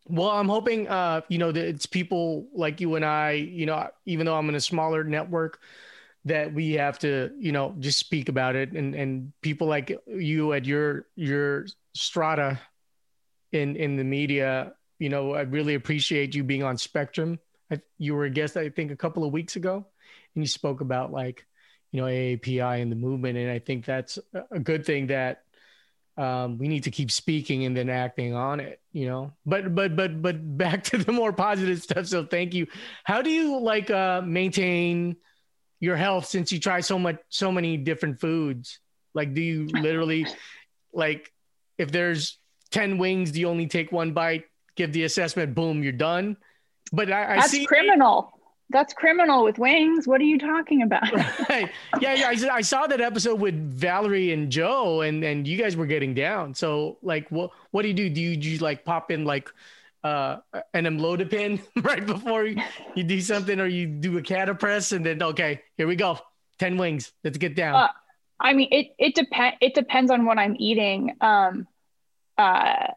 well, 0.07 0.30
I'm 0.30 0.49
hoping, 0.49 0.88
uh, 0.88 1.20
you 1.28 1.38
know, 1.38 1.53
that 1.53 1.64
it's 1.64 1.86
people 1.86 2.49
like 2.53 2.80
you 2.80 2.97
and 2.97 3.05
I, 3.05 3.32
you 3.32 3.66
know, 3.66 3.88
even 4.05 4.26
though 4.26 4.34
I'm 4.36 4.49
in 4.49 4.55
a 4.57 4.61
smaller 4.61 5.05
network, 5.05 5.61
that 6.24 6.53
we 6.55 6.72
have 6.74 6.99
to, 7.01 7.32
you 7.38 7.53
know, 7.53 7.74
just 7.80 7.99
speak 7.99 8.28
about 8.28 8.57
it, 8.57 8.72
and 8.72 8.95
and 8.95 9.32
people 9.43 9.66
like 9.68 9.97
you 10.09 10.53
at 10.55 10.64
your 10.66 11.07
your 11.16 11.66
strata 11.95 12.61
in 13.53 13.76
in 13.76 13.97
the 13.97 14.05
media, 14.05 14.74
you 14.99 15.09
know, 15.09 15.34
I 15.34 15.43
really 15.43 15.74
appreciate 15.74 16.34
you 16.34 16.45
being 16.45 16.62
on 16.64 16.78
Spectrum. 16.78 17.38
I, 17.70 17.80
you 17.99 18.14
were 18.14 18.24
a 18.26 18.30
guest, 18.30 18.57
I 18.57 18.70
think, 18.70 18.90
a 18.93 18.97
couple 18.97 19.24
of 19.24 19.32
weeks 19.32 19.57
ago, 19.57 19.86
and 20.34 20.45
you 20.45 20.49
spoke 20.49 20.80
about 20.80 21.12
like, 21.12 21.47
you 21.93 22.01
know, 22.01 22.09
AAPI 22.09 22.76
and 22.82 22.93
the 22.93 22.97
movement, 22.97 23.38
and 23.38 23.51
I 23.51 23.59
think 23.61 23.84
that's 23.84 24.18
a- 24.53 24.61
good 24.61 24.86
thing 24.86 25.09
that 25.09 25.45
um, 26.16 26.58
we 26.58 26.68
need 26.68 26.84
to 26.84 26.90
keep 26.90 27.10
speaking 27.10 27.64
and 27.64 27.76
then 27.76 27.88
acting 27.88 28.34
on 28.34 28.60
it 28.60 28.82
you 28.92 29.06
know? 29.06 29.32
But 29.44 29.74
but 29.74 29.96
but 29.96 30.22
but 30.22 30.56
back 30.58 30.84
to 30.90 30.98
the 30.98 31.12
more 31.12 31.32
positive 31.32 31.82
stuff. 31.82 32.06
So 32.06 32.24
thank 32.24 32.54
you. 32.54 32.66
How 33.04 33.22
do 33.22 33.30
you 33.30 33.58
like 33.58 33.90
uh 33.90 34.22
maintain 34.22 35.16
your 35.80 35.96
health 35.96 36.26
since 36.26 36.52
you 36.52 36.60
try 36.60 36.80
so 36.80 36.98
much 36.98 37.16
so 37.28 37.50
many 37.50 37.76
different 37.76 38.20
foods? 38.20 38.78
Like 39.14 39.34
do 39.34 39.40
you 39.40 39.66
literally 39.66 40.26
like 40.92 41.32
if 41.78 41.90
there's 41.90 42.38
10 42.70 42.98
wings 42.98 43.32
do 43.32 43.40
you 43.40 43.48
only 43.48 43.66
take 43.66 43.92
one 43.92 44.12
bite? 44.12 44.44
Give 44.76 44.92
the 44.92 45.04
assessment 45.04 45.54
boom 45.54 45.82
you're 45.82 45.92
done. 45.92 46.36
But 46.92 47.10
i, 47.10 47.34
I 47.34 47.36
That's 47.36 47.50
see 47.50 47.66
criminal. 47.66 48.38
That's 48.72 48.94
criminal 48.94 49.44
with 49.44 49.58
wings. 49.58 50.06
What 50.08 50.20
are 50.20 50.24
you 50.24 50.38
talking 50.38 50.82
about? 50.82 51.02
Right. 51.48 51.70
Yeah, 52.00 52.14
yeah. 52.14 52.28
I, 52.28 52.56
I 52.56 52.60
saw 52.62 52.86
that 52.86 53.00
episode 53.00 53.40
with 53.40 53.54
Valerie 53.54 54.32
and 54.32 54.50
Joe, 54.50 55.02
and 55.02 55.22
and 55.22 55.46
you 55.46 55.58
guys 55.58 55.76
were 55.76 55.86
getting 55.86 56.14
down. 56.14 56.54
So, 56.54 56.98
like, 57.02 57.28
what 57.30 57.50
what 57.70 57.82
do 57.82 57.88
you 57.88 57.94
do? 57.94 58.08
Do 58.08 58.20
you, 58.20 58.36
do 58.36 58.48
you 58.50 58.58
like 58.58 58.84
pop 58.84 59.10
in 59.10 59.24
like 59.24 59.50
uh 60.02 60.38
an 60.74 60.84
amlodipine 60.84 61.60
right 61.82 62.04
before 62.04 62.46
you, 62.46 62.56
you 62.94 63.04
do 63.04 63.20
something, 63.20 63.60
or 63.60 63.66
you 63.66 63.86
do 63.86 64.16
a 64.18 64.22
Catapres, 64.22 64.92
and 64.92 65.04
then 65.04 65.22
okay, 65.22 65.60
here 65.76 65.86
we 65.86 65.96
go, 65.96 66.18
ten 66.58 66.76
wings. 66.78 67.12
Let's 67.22 67.38
get 67.38 67.54
down. 67.54 67.74
Uh, 67.74 67.88
I 68.40 68.54
mean, 68.54 68.68
it 68.72 68.94
it 68.98 69.14
depend 69.14 69.56
it 69.60 69.74
depends 69.74 70.10
on 70.10 70.24
what 70.24 70.38
I'm 70.38 70.56
eating. 70.58 71.16
Um, 71.20 71.66
uh, 72.38 72.88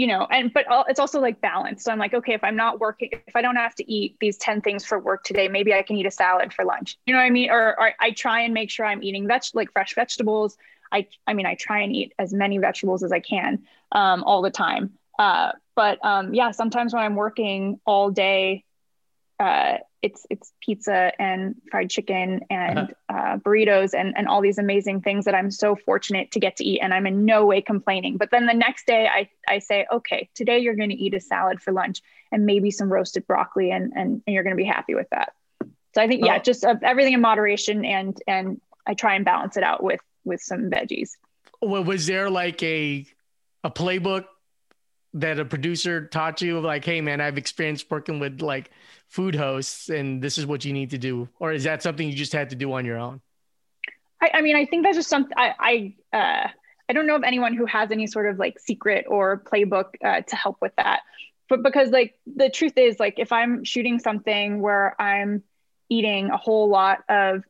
you 0.00 0.06
know, 0.06 0.26
and 0.30 0.50
but 0.50 0.66
al- 0.66 0.86
it's 0.88 0.98
also 0.98 1.20
like 1.20 1.42
balance. 1.42 1.84
So 1.84 1.92
I'm 1.92 1.98
like, 1.98 2.14
okay, 2.14 2.32
if 2.32 2.42
I'm 2.42 2.56
not 2.56 2.80
working, 2.80 3.10
if 3.12 3.36
I 3.36 3.42
don't 3.42 3.56
have 3.56 3.74
to 3.74 3.92
eat 3.92 4.16
these 4.18 4.38
ten 4.38 4.62
things 4.62 4.82
for 4.82 4.98
work 4.98 5.24
today, 5.24 5.46
maybe 5.46 5.74
I 5.74 5.82
can 5.82 5.94
eat 5.96 6.06
a 6.06 6.10
salad 6.10 6.54
for 6.54 6.64
lunch. 6.64 6.96
You 7.04 7.12
know 7.12 7.20
what 7.20 7.26
I 7.26 7.30
mean? 7.30 7.50
Or, 7.50 7.78
or 7.78 7.92
I 8.00 8.12
try 8.12 8.40
and 8.40 8.54
make 8.54 8.70
sure 8.70 8.86
I'm 8.86 9.02
eating 9.02 9.28
veg 9.28 9.42
like 9.52 9.70
fresh 9.74 9.94
vegetables. 9.94 10.56
I 10.90 11.06
I 11.26 11.34
mean, 11.34 11.44
I 11.44 11.54
try 11.54 11.80
and 11.82 11.94
eat 11.94 12.14
as 12.18 12.32
many 12.32 12.56
vegetables 12.56 13.02
as 13.02 13.12
I 13.12 13.20
can 13.20 13.64
um, 13.92 14.24
all 14.24 14.40
the 14.40 14.50
time. 14.50 14.92
Uh, 15.18 15.52
but 15.76 16.02
um, 16.02 16.32
yeah, 16.32 16.52
sometimes 16.52 16.94
when 16.94 17.02
I'm 17.02 17.14
working 17.14 17.78
all 17.84 18.10
day, 18.10 18.64
uh, 19.38 19.74
it's 20.02 20.26
it's 20.30 20.52
pizza 20.64 21.12
and 21.20 21.56
fried 21.70 21.90
chicken 21.90 22.40
and 22.48 22.94
uh, 23.08 23.36
burritos 23.36 23.92
and 23.92 24.14
and 24.16 24.28
all 24.28 24.40
these 24.40 24.58
amazing 24.58 25.02
things 25.02 25.26
that 25.26 25.34
I'm 25.34 25.50
so 25.50 25.76
fortunate 25.76 26.30
to 26.32 26.40
get 26.40 26.56
to 26.56 26.64
eat, 26.64 26.80
and 26.80 26.94
I'm 26.94 27.06
in 27.06 27.24
no 27.24 27.44
way 27.44 27.60
complaining. 27.60 28.16
But 28.16 28.30
then 28.30 28.46
the 28.46 28.54
next 28.54 28.86
day, 28.86 29.08
I 29.08 29.28
I 29.46 29.58
say, 29.58 29.86
okay, 29.92 30.30
today 30.34 30.58
you're 30.60 30.76
going 30.76 30.90
to 30.90 30.96
eat 30.96 31.14
a 31.14 31.20
salad 31.20 31.60
for 31.60 31.72
lunch 31.72 32.00
and 32.32 32.46
maybe 32.46 32.70
some 32.70 32.90
roasted 32.90 33.26
broccoli, 33.26 33.70
and 33.70 33.92
and, 33.94 34.22
and 34.26 34.34
you're 34.34 34.42
going 34.42 34.56
to 34.56 34.62
be 34.62 34.64
happy 34.64 34.94
with 34.94 35.08
that. 35.10 35.32
So 35.94 36.00
I 36.02 36.08
think 36.08 36.24
yeah, 36.24 36.36
Oh. 36.38 36.42
just 36.42 36.64
uh, 36.64 36.76
everything 36.82 37.12
in 37.12 37.20
moderation, 37.20 37.84
and 37.84 38.16
and 38.26 38.60
I 38.86 38.94
try 38.94 39.16
and 39.16 39.24
balance 39.24 39.56
it 39.56 39.62
out 39.64 39.82
with 39.82 40.00
with 40.24 40.40
some 40.40 40.70
veggies. 40.70 41.10
Well, 41.60 41.84
was 41.84 42.06
there 42.06 42.30
like 42.30 42.62
a 42.62 43.06
a 43.64 43.70
playbook 43.70 44.24
that 45.14 45.38
a 45.38 45.44
producer 45.44 46.06
taught 46.06 46.40
you? 46.40 46.60
Like, 46.60 46.84
hey, 46.84 47.00
man, 47.02 47.20
I've 47.20 47.36
experienced 47.36 47.90
working 47.90 48.18
with 48.18 48.40
like 48.40 48.70
food 49.10 49.34
hosts, 49.34 49.90
and 49.90 50.22
this 50.22 50.38
is 50.38 50.46
what 50.46 50.64
you 50.64 50.72
need 50.72 50.90
to 50.90 50.98
do, 50.98 51.28
or 51.38 51.52
is 51.52 51.64
that 51.64 51.82
something 51.82 52.08
you 52.08 52.14
just 52.14 52.32
had 52.32 52.50
to 52.50 52.56
do 52.56 52.72
on 52.72 52.84
your 52.86 52.96
own? 52.96 53.20
I, 54.22 54.30
I 54.34 54.40
mean, 54.40 54.56
I 54.56 54.64
think 54.66 54.84
that's 54.84 54.96
just 54.96 55.10
something 55.10 55.36
I, 55.36 55.94
I, 56.12 56.16
uh, 56.16 56.48
I 56.88 56.92
don't 56.92 57.06
know 57.06 57.16
of 57.16 57.24
anyone 57.24 57.54
who 57.54 57.66
has 57.66 57.90
any 57.90 58.06
sort 58.06 58.28
of 58.28 58.38
like 58.38 58.58
secret 58.58 59.06
or 59.08 59.42
playbook 59.44 59.94
uh, 60.02 60.20
to 60.22 60.36
help 60.36 60.58
with 60.62 60.72
that. 60.76 61.00
But 61.48 61.62
because 61.62 61.90
like 61.90 62.14
the 62.26 62.48
truth 62.48 62.78
is, 62.78 63.00
like 63.00 63.18
if 63.18 63.32
I'm 63.32 63.64
shooting 63.64 63.98
something 63.98 64.60
where 64.60 65.00
I'm 65.00 65.42
eating 65.88 66.30
a 66.30 66.36
whole 66.36 66.68
lot 66.68 67.02
of 67.08 67.42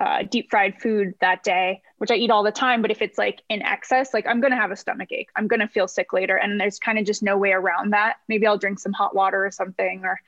uh, 0.00 0.22
deep 0.22 0.50
fried 0.50 0.80
food 0.80 1.14
that 1.20 1.42
day, 1.42 1.82
which 1.98 2.10
I 2.10 2.14
eat 2.14 2.30
all 2.30 2.42
the 2.42 2.52
time, 2.52 2.82
but 2.82 2.90
if 2.90 3.02
it's 3.02 3.18
like 3.18 3.42
in 3.48 3.62
excess, 3.62 4.14
like 4.14 4.26
I'm 4.26 4.40
gonna 4.40 4.56
have 4.56 4.70
a 4.70 4.76
stomach 4.76 5.12
ache. 5.12 5.28
I'm 5.36 5.46
gonna 5.46 5.68
feel 5.68 5.86
sick 5.86 6.12
later, 6.12 6.36
and 6.36 6.58
there's 6.58 6.78
kind 6.78 6.98
of 6.98 7.04
just 7.04 7.22
no 7.22 7.36
way 7.36 7.52
around 7.52 7.92
that. 7.92 8.16
Maybe 8.28 8.46
I'll 8.46 8.58
drink 8.58 8.78
some 8.78 8.92
hot 8.92 9.14
water 9.14 9.44
or 9.44 9.50
something, 9.50 10.02
or 10.04 10.20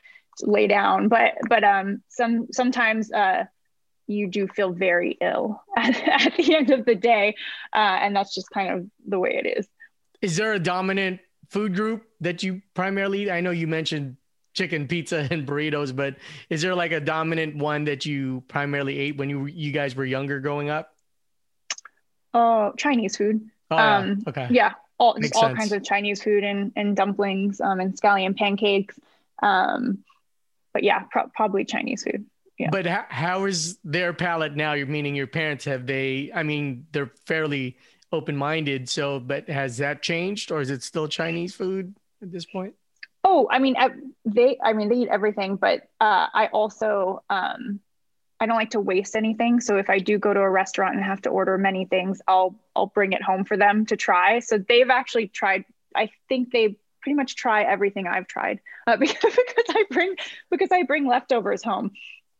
lay 0.43 0.67
down. 0.67 1.07
But 1.07 1.33
but 1.49 1.63
um, 1.63 2.01
some 2.09 2.47
sometimes 2.51 3.11
uh, 3.11 3.45
you 4.07 4.27
do 4.27 4.47
feel 4.47 4.71
very 4.71 5.17
ill 5.21 5.61
at, 5.77 5.95
at 6.07 6.37
the 6.37 6.55
end 6.55 6.71
of 6.71 6.85
the 6.85 6.95
day. 6.95 7.35
Uh, 7.73 7.99
and 8.01 8.15
that's 8.15 8.33
just 8.33 8.49
kind 8.49 8.73
of 8.73 8.87
the 9.07 9.19
way 9.19 9.41
it 9.43 9.57
is. 9.57 9.67
Is 10.21 10.35
there 10.37 10.53
a 10.53 10.59
dominant 10.59 11.19
food 11.49 11.75
group 11.75 12.03
that 12.21 12.41
you 12.43 12.61
primarily 12.73 13.23
eat? 13.23 13.29
I 13.29 13.41
know 13.41 13.51
you 13.51 13.67
mentioned 13.67 14.17
chicken, 14.53 14.87
pizza, 14.87 15.27
and 15.29 15.47
burritos, 15.47 15.95
but 15.95 16.15
is 16.49 16.61
there 16.61 16.73
like 16.73 16.91
a 16.91 16.99
dominant 16.99 17.55
one 17.55 17.83
that 17.85 18.05
you 18.05 18.43
primarily 18.47 18.97
ate 18.97 19.17
when 19.17 19.29
you 19.29 19.45
you 19.45 19.71
guys 19.71 19.95
were 19.95 20.05
younger 20.05 20.39
growing 20.39 20.69
up? 20.69 20.93
Oh, 22.33 22.73
Chinese 22.77 23.17
food. 23.17 23.49
Oh. 23.71 23.77
Um, 23.77 24.23
okay. 24.27 24.47
Yeah. 24.49 24.73
All, 24.99 25.15
Makes 25.17 25.37
all 25.37 25.43
sense. 25.43 25.57
kinds 25.59 25.71
of 25.73 25.83
Chinese 25.83 26.23
food 26.23 26.43
and, 26.43 26.71
and 26.75 26.95
dumplings 26.95 27.61
um, 27.61 27.79
and 27.79 27.95
scallion 27.99 28.35
pancakes. 28.35 28.99
Um, 29.43 30.03
but 30.77 30.83
yeah, 30.83 30.99
pro- 31.09 31.27
probably 31.33 31.65
Chinese 31.65 32.03
food. 32.03 32.23
yeah. 32.59 32.69
But 32.71 32.85
how, 32.85 33.05
how 33.09 33.45
is 33.45 33.79
their 33.83 34.13
palate 34.13 34.55
now? 34.55 34.73
You're 34.73 34.85
meaning 34.85 35.15
your 35.15 35.25
parents 35.25 35.65
have 35.65 35.87
they? 35.87 36.29
I 36.35 36.43
mean, 36.43 36.85
they're 36.91 37.09
fairly 37.25 37.77
open 38.11 38.37
minded. 38.37 38.87
So, 38.87 39.19
but 39.19 39.49
has 39.49 39.77
that 39.77 40.03
changed, 40.03 40.51
or 40.51 40.61
is 40.61 40.69
it 40.69 40.83
still 40.83 41.07
Chinese 41.07 41.55
food 41.55 41.95
at 42.21 42.31
this 42.31 42.45
point? 42.45 42.75
Oh, 43.23 43.47
I 43.49 43.57
mean, 43.57 43.75
they, 44.23 44.59
I 44.63 44.73
mean, 44.73 44.87
they 44.87 44.97
eat 44.97 45.09
everything, 45.09 45.55
but 45.55 45.81
uh, 45.99 46.27
I 46.31 46.49
also, 46.53 47.23
um, 47.27 47.79
I 48.39 48.45
don't 48.45 48.55
like 48.55 48.69
to 48.69 48.79
waste 48.79 49.15
anything. 49.15 49.59
So 49.59 49.77
if 49.77 49.89
I 49.89 49.97
do 49.97 50.19
go 50.19 50.31
to 50.31 50.39
a 50.39 50.49
restaurant 50.49 50.93
and 50.93 51.03
have 51.03 51.23
to 51.23 51.29
order 51.29 51.57
many 51.57 51.85
things, 51.85 52.21
I'll, 52.27 52.53
I'll 52.75 52.85
bring 52.85 53.13
it 53.13 53.23
home 53.23 53.45
for 53.45 53.57
them 53.57 53.87
to 53.87 53.97
try. 53.97 54.41
So 54.41 54.59
they've 54.59 54.91
actually 54.91 55.27
tried, 55.27 55.65
I 55.95 56.11
think 56.29 56.51
they 56.51 56.77
pretty 57.01 57.15
much 57.15 57.35
try 57.35 57.63
everything 57.63 58.07
I've 58.07 58.27
tried 58.27 58.59
uh, 58.85 58.97
because, 58.97 59.15
because 59.21 59.65
I 59.69 59.85
bring, 59.91 60.15
because 60.49 60.69
I 60.71 60.83
bring 60.83 61.07
leftovers 61.07 61.63
home. 61.63 61.91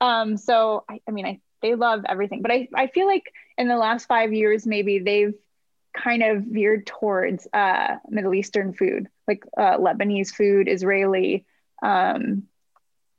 Um, 0.02 0.38
so 0.38 0.84
I, 0.90 1.00
I 1.08 1.12
mean, 1.12 1.26
I, 1.26 1.40
they 1.62 1.76
love 1.76 2.06
everything, 2.08 2.42
but 2.42 2.52
I, 2.52 2.68
I 2.76 2.88
feel 2.88 3.08
like 3.08 3.34
in 3.58 3.68
the 3.68 3.78
last 3.78 4.06
five 4.06 4.34
years, 4.34 4.68
maybe 4.68 5.00
they've 5.00 5.34
kind 5.98 6.24
of 6.24 6.44
veered 6.44 6.86
towards 6.86 7.48
uh, 7.54 7.96
Middle 8.08 8.34
Eastern 8.34 8.74
food, 8.74 9.08
like 9.28 9.44
uh, 9.58 9.78
Lebanese 9.78 10.32
food, 10.32 10.68
Israeli. 10.70 11.46
Um, 11.82 12.44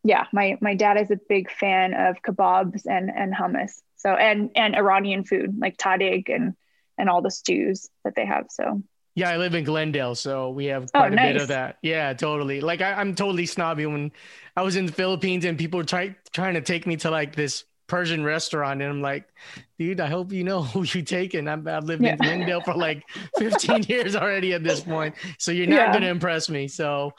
yeah, 0.04 0.26
my 0.32 0.56
my 0.60 0.74
dad 0.74 1.00
is 1.00 1.10
a 1.10 1.18
big 1.28 1.50
fan 1.50 1.94
of 1.94 2.22
kebabs 2.22 2.86
and 2.86 3.10
and 3.14 3.34
hummus. 3.34 3.82
So 3.96 4.14
and 4.14 4.50
and 4.54 4.76
Iranian 4.76 5.24
food 5.24 5.58
like 5.58 5.76
tahdig 5.76 6.32
and 6.34 6.54
and 6.96 7.08
all 7.08 7.22
the 7.22 7.30
stews 7.30 7.88
that 8.04 8.14
they 8.14 8.24
have. 8.24 8.46
So 8.50 8.82
Yeah, 9.18 9.30
I 9.30 9.36
live 9.36 9.54
in 9.54 9.64
Glendale, 9.64 10.14
so 10.14 10.50
we 10.50 10.66
have 10.66 10.92
Oh, 10.94 10.98
quite 10.98 11.12
a 11.14 11.18
bit 11.18 11.36
of 11.36 11.48
that. 11.48 11.78
Yeah, 11.82 12.12
totally. 12.14 12.60
Like 12.60 12.80
I, 12.80 12.92
I'm 12.92 13.14
totally 13.14 13.46
snobby 13.46 13.84
when 13.86 14.12
I 14.56 14.62
was 14.62 14.76
in 14.76 14.86
the 14.86 14.92
Philippines 14.92 15.44
and 15.44 15.58
people 15.58 15.78
were 15.78 15.84
try, 15.84 16.14
trying 16.32 16.54
to 16.54 16.60
take 16.60 16.86
me 16.86 16.96
to 16.98 17.10
like 17.10 17.34
this 17.34 17.64
Persian 17.88 18.22
restaurant, 18.22 18.82
and 18.82 18.90
I'm 18.90 19.02
like, 19.02 19.28
dude, 19.78 20.00
I 20.00 20.06
hope 20.06 20.32
you 20.32 20.44
know 20.44 20.62
who 20.64 20.84
you're 20.84 21.04
taking. 21.04 21.48
I'm, 21.48 21.66
I've 21.66 21.84
lived 21.84 22.04
Yeah. 22.04 22.06
in 22.06 22.16
Glendale 22.16 22.60
for 22.62 22.74
like 22.74 23.08
15 23.34 23.82
years 23.88 24.14
already 24.14 24.52
at 24.54 24.62
this 24.62 24.80
point, 24.80 25.16
so 25.38 25.50
you're 25.52 25.66
not 25.66 25.90
Yeah. 25.90 25.92
going 25.92 26.02
to 26.02 26.08
impress 26.08 26.48
me. 26.48 26.68
So, 26.68 27.14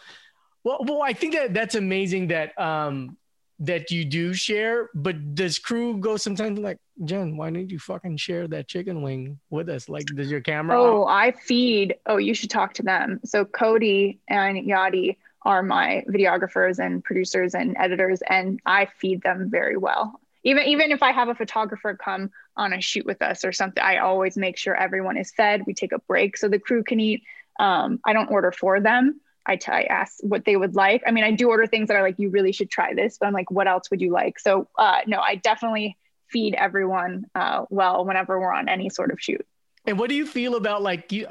well, 0.64 0.80
well, 0.86 1.02
I 1.04 1.14
think 1.14 1.36
that 1.36 1.54
that's 1.54 1.76
amazing 1.76 2.30
that 2.30 2.58
um 2.60 3.18
that 3.60 3.92
you 3.92 4.06
do 4.06 4.34
share. 4.34 4.90
But 4.94 5.36
does 5.36 5.60
crew 5.60 5.98
go 5.98 6.18
sometimes 6.18 6.60
like, 6.60 6.78
Jenn, 7.06 7.38
why 7.38 7.50
didn't 7.52 7.72
you 7.72 7.80
fucking 7.80 8.18
share 8.18 8.48
that 8.48 8.68
chicken 8.68 9.02
wing 9.02 9.40
with 9.50 9.70
us? 9.70 9.90
Like, 9.90 10.06
does 10.08 10.32
your 10.32 10.42
camera? 10.42 10.80
oh, 10.80 11.06
I 11.06 11.32
feed. 11.32 11.96
Oh, 12.06 12.18
you 12.18 12.34
should 12.34 12.50
talk 12.50 12.74
to 12.76 12.84
them. 12.84 13.20
So 13.26 13.46
Cody 13.46 14.20
and 14.28 14.58
Yadi 14.58 15.18
are 15.44 15.64
my 15.64 16.04
videographers 16.10 16.80
and 16.84 17.04
producers 17.04 17.56
and 17.56 17.76
editors, 17.78 18.22
and 18.30 18.60
I 18.66 18.88
feed 18.98 19.22
them 19.22 19.50
very 19.50 19.78
well. 19.78 20.20
Even 20.44 20.64
even 20.68 20.92
if 20.92 21.04
I 21.04 21.12
have 21.12 21.28
a 21.28 21.36
photographer 21.36 21.96
come 21.96 22.32
on 22.56 22.74
a 22.74 22.82
shoot 22.82 23.06
with 23.06 23.22
us 23.22 23.44
or 23.44 23.52
something, 23.52 23.82
I 23.84 23.98
always 23.98 24.38
make 24.38 24.58
sure 24.58 24.76
everyone 24.76 25.18
is 25.18 25.32
fed. 25.32 25.64
We 25.66 25.74
take 25.74 25.92
a 25.92 26.00
break 26.00 26.38
so 26.38 26.48
the 26.48 26.60
crew 26.60 26.84
can 26.84 27.00
eat. 27.00 27.24
Um, 27.60 28.00
I 28.06 28.14
don't 28.14 28.32
order 28.32 28.52
for 28.52 28.80
them. 28.80 29.20
I, 29.46 29.56
t- 29.56 29.72
I 29.72 29.84
ask 29.84 30.18
what 30.22 30.46
they 30.46 30.56
would 30.56 30.76
like. 30.76 31.02
I 31.08 31.12
mean, 31.12 31.24
I 31.24 31.32
do 31.32 31.50
order 31.50 31.66
things 31.66 31.88
that 31.88 31.96
are 31.96 32.04
like, 32.04 32.20
you 32.20 32.30
really 32.30 32.52
should 32.52 32.70
try 32.70 32.94
this, 32.94 33.18
but 33.18 33.28
I'm 33.28 33.34
like, 33.34 33.50
what 33.50 33.68
else 33.68 33.90
would 33.90 34.02
you 34.02 34.12
like? 34.12 34.40
So, 34.40 34.68
uh, 34.78 35.00
no, 35.08 35.20
I 35.20 35.36
definitely 35.36 35.98
feed 36.28 36.54
everyone 36.56 37.26
uh, 37.36 37.66
well 37.70 38.06
whenever 38.06 38.40
we're 38.40 38.54
on 38.54 38.70
any 38.70 38.90
sort 38.90 39.12
of 39.12 39.20
shoot. 39.20 39.46
And 39.86 39.98
what 39.98 40.10
do 40.10 40.16
you 40.16 40.26
feel 40.26 40.56
about 40.56 40.82
like 40.82 41.12
you? 41.12 41.26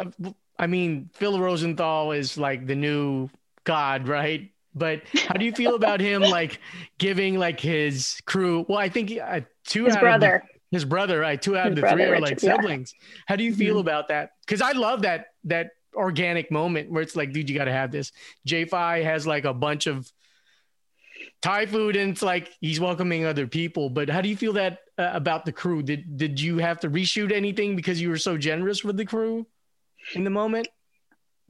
I 0.59 0.67
mean, 0.67 1.11
Phil 1.15 1.39
Rosenthal 1.39 2.13
is 2.13 2.37
like 2.37 2.67
the 2.67 2.75
new 2.75 3.29
god, 3.65 4.09
right? 4.09 4.51
But 4.75 5.03
how 5.15 5.35
do 5.35 5.45
you 5.45 5.53
feel 5.53 5.75
about 5.75 6.01
him 6.01 6.23
like 6.23 6.61
giving 6.99 7.39
like 7.39 7.61
his 7.61 8.21
crew? 8.25 8.65
Well, 8.69 8.79
I 8.79 8.89
think 8.89 9.13
uh, 9.13 9.43
two 9.65 9.85
his 9.85 9.97
brother, 9.97 10.45
the, 10.71 10.77
his 10.77 10.85
brother, 10.85 11.21
right? 11.21 11.41
Two 11.41 11.57
out 11.57 11.69
of 11.69 11.77
the 11.77 11.83
three 11.83 12.05
are 12.05 12.21
like 12.21 12.41
siblings. 12.41 12.95
Yeah. 12.99 13.07
How 13.27 13.37
do 13.37 13.45
you 13.45 13.55
feel 13.55 13.75
mm-hmm. 13.75 13.81
about 13.81 14.09
that? 14.09 14.33
Because 14.41 14.61
I 14.61 14.73
love 14.73 15.03
that 15.03 15.27
that 15.45 15.71
organic 15.99 16.51
moment 16.51 16.91
where 16.91 17.03
it's 17.03 17.17
like, 17.17 17.33
dude, 17.33 17.51
you 17.51 17.57
got 17.57 17.65
to 17.65 17.73
have 17.73 17.91
this. 17.91 18.13
J5 18.47 19.05
has 19.05 19.27
like 19.27 19.45
a 19.45 19.53
bunch 19.53 19.87
of 19.87 20.11
Thai 21.43 21.67
food 21.67 21.97
and 21.97 22.13
it's 22.13 22.23
like 22.23 22.51
he's 22.61 22.81
welcoming 22.81 23.25
other 23.25 23.47
people. 23.47 23.91
But 23.91 24.09
how 24.09 24.21
do 24.21 24.29
you 24.29 24.37
feel 24.37 24.55
that 24.55 24.79
uh, 24.97 25.11
about 25.13 25.45
the 25.45 25.53
crew? 25.53 25.83
Did 25.83 26.17
did 26.17 26.41
you 26.41 26.59
have 26.59 26.81
to 26.81 26.91
reshoot 26.91 27.33
anything 27.33 27.77
because 27.77 28.01
you 28.01 28.09
were 28.09 28.19
so 28.19 28.37
generous 28.37 28.83
with 28.83 28.97
the 28.97 29.05
crew 29.05 29.47
in 30.15 30.25
the 30.25 30.31
moment? 30.31 30.69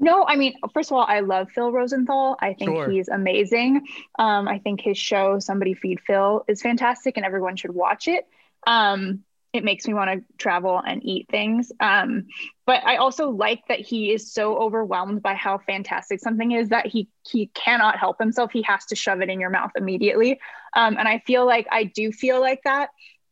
No, 0.00 0.24
I 0.26 0.36
mean, 0.36 0.54
first 0.72 0.90
of 0.90 0.96
all, 0.96 1.04
I 1.06 1.20
love 1.20 1.50
Phil 1.50 1.72
Rosenthal. 1.72 2.36
I 2.40 2.54
think 2.54 2.70
sure. 2.70 2.88
he's 2.88 3.08
amazing. 3.08 3.86
Um, 4.18 4.46
I 4.46 4.58
think 4.58 4.80
his 4.80 4.96
show, 4.96 5.40
Somebody 5.40 5.74
Feed 5.74 5.98
Phil, 6.06 6.44
is 6.46 6.62
fantastic 6.62 7.16
and 7.16 7.26
everyone 7.26 7.56
should 7.56 7.74
watch 7.74 8.06
it. 8.06 8.26
Um, 8.66 9.24
it 9.52 9.64
makes 9.64 9.86
me 9.86 9.94
want 9.94 10.10
to 10.10 10.36
travel 10.36 10.80
and 10.84 11.04
eat 11.04 11.26
things. 11.30 11.72
Um, 11.80 12.26
but 12.66 12.84
I 12.84 12.96
also 12.96 13.30
like 13.30 13.62
that 13.68 13.80
he 13.80 14.12
is 14.12 14.32
so 14.32 14.56
overwhelmed 14.58 15.22
by 15.22 15.34
how 15.34 15.58
fantastic 15.58 16.20
something 16.20 16.52
is 16.52 16.68
that 16.68 16.86
he 16.86 17.08
he 17.26 17.46
cannot 17.54 17.98
help 17.98 18.18
himself. 18.18 18.52
He 18.52 18.62
has 18.62 18.84
to 18.86 18.96
shove 18.96 19.22
it 19.22 19.30
in 19.30 19.40
your 19.40 19.50
mouth 19.50 19.72
immediately. 19.74 20.40
Um, 20.74 20.98
and 20.98 21.08
I 21.08 21.22
feel 21.26 21.46
like 21.46 21.66
I 21.70 21.84
do 21.84 22.12
feel 22.12 22.40
like 22.40 22.62
that 22.64 22.90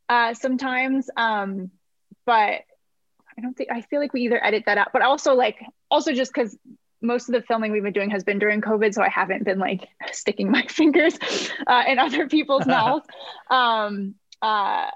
uh, 0.08 0.32
sometimes. 0.34 1.10
Um, 1.16 1.70
but 2.24 2.62
I 3.38 3.42
don't 3.42 3.54
think 3.54 3.70
I 3.70 3.82
feel 3.82 4.00
like 4.00 4.12
we 4.12 4.22
either 4.22 4.42
edit 4.42 4.64
that 4.66 4.78
out, 4.78 4.88
but 4.92 5.02
also 5.02 5.34
like 5.34 5.58
also 5.90 6.12
just 6.12 6.32
because 6.32 6.56
most 7.02 7.28
of 7.28 7.34
the 7.34 7.42
filming 7.42 7.72
we've 7.72 7.82
been 7.82 7.92
doing 7.92 8.10
has 8.10 8.24
been 8.24 8.38
during 8.38 8.62
COVID, 8.62 8.94
so 8.94 9.02
I 9.02 9.08
haven't 9.08 9.44
been 9.44 9.58
like 9.58 9.88
sticking 10.12 10.50
my 10.50 10.62
fingers 10.68 11.18
uh, 11.66 11.84
in 11.86 11.98
other 11.98 12.28
people's 12.28 12.66
mouths. 12.66 13.06
Um, 13.50 14.14
uh, 14.40 14.90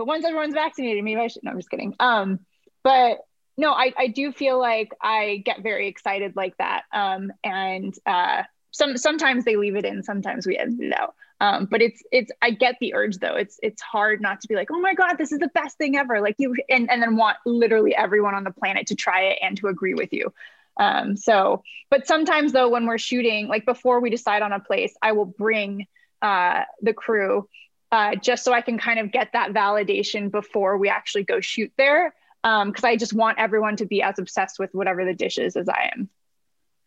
but 0.00 0.06
once 0.06 0.24
everyone's 0.24 0.54
vaccinated, 0.54 1.04
maybe 1.04 1.20
I 1.20 1.26
should. 1.26 1.44
No, 1.44 1.50
I'm 1.50 1.58
just 1.58 1.68
kidding. 1.68 1.94
Um, 2.00 2.40
but 2.82 3.18
no, 3.58 3.72
I, 3.72 3.92
I 3.98 4.06
do 4.06 4.32
feel 4.32 4.58
like 4.58 4.94
I 4.98 5.42
get 5.44 5.62
very 5.62 5.88
excited 5.88 6.36
like 6.36 6.56
that. 6.56 6.84
Um, 6.90 7.30
and 7.44 7.94
uh, 8.06 8.44
some 8.70 8.96
sometimes 8.96 9.44
they 9.44 9.56
leave 9.56 9.76
it 9.76 9.84
in, 9.84 10.02
sometimes 10.02 10.46
we 10.46 10.56
edit 10.56 10.80
it 10.80 10.98
out. 10.98 11.16
Um, 11.38 11.66
but 11.66 11.82
it's 11.82 12.02
it's 12.10 12.32
I 12.40 12.52
get 12.52 12.76
the 12.80 12.94
urge 12.94 13.18
though. 13.18 13.34
It's 13.34 13.60
it's 13.62 13.82
hard 13.82 14.22
not 14.22 14.40
to 14.40 14.48
be 14.48 14.54
like, 14.54 14.70
oh 14.70 14.80
my 14.80 14.94
god, 14.94 15.16
this 15.18 15.32
is 15.32 15.38
the 15.38 15.48
best 15.48 15.76
thing 15.76 15.98
ever. 15.98 16.22
Like 16.22 16.36
you 16.38 16.54
and 16.70 16.90
and 16.90 17.02
then 17.02 17.16
want 17.16 17.36
literally 17.44 17.94
everyone 17.94 18.34
on 18.34 18.44
the 18.44 18.52
planet 18.52 18.86
to 18.86 18.94
try 18.94 19.24
it 19.24 19.38
and 19.42 19.54
to 19.58 19.66
agree 19.66 19.92
with 19.92 20.14
you. 20.14 20.32
Um, 20.78 21.18
so, 21.18 21.62
but 21.90 22.06
sometimes 22.06 22.52
though, 22.52 22.70
when 22.70 22.86
we're 22.86 22.96
shooting, 22.96 23.48
like 23.48 23.66
before 23.66 24.00
we 24.00 24.08
decide 24.08 24.40
on 24.40 24.52
a 24.52 24.60
place, 24.60 24.96
I 25.02 25.12
will 25.12 25.26
bring 25.26 25.88
uh, 26.22 26.62
the 26.80 26.94
crew 26.94 27.50
uh, 27.92 28.14
just 28.16 28.44
so 28.44 28.52
I 28.52 28.60
can 28.60 28.78
kind 28.78 28.98
of 28.98 29.10
get 29.12 29.30
that 29.32 29.52
validation 29.52 30.30
before 30.30 30.78
we 30.78 30.88
actually 30.88 31.24
go 31.24 31.40
shoot 31.40 31.72
there. 31.76 32.14
Because 32.42 32.84
um, 32.84 32.90
I 32.90 32.96
just 32.96 33.12
want 33.12 33.38
everyone 33.38 33.76
to 33.76 33.86
be 33.86 34.00
as 34.02 34.18
obsessed 34.18 34.58
with 34.58 34.70
whatever 34.72 35.04
the 35.04 35.12
dish 35.12 35.36
is 35.36 35.56
as 35.56 35.68
I 35.68 35.90
am. 35.94 36.08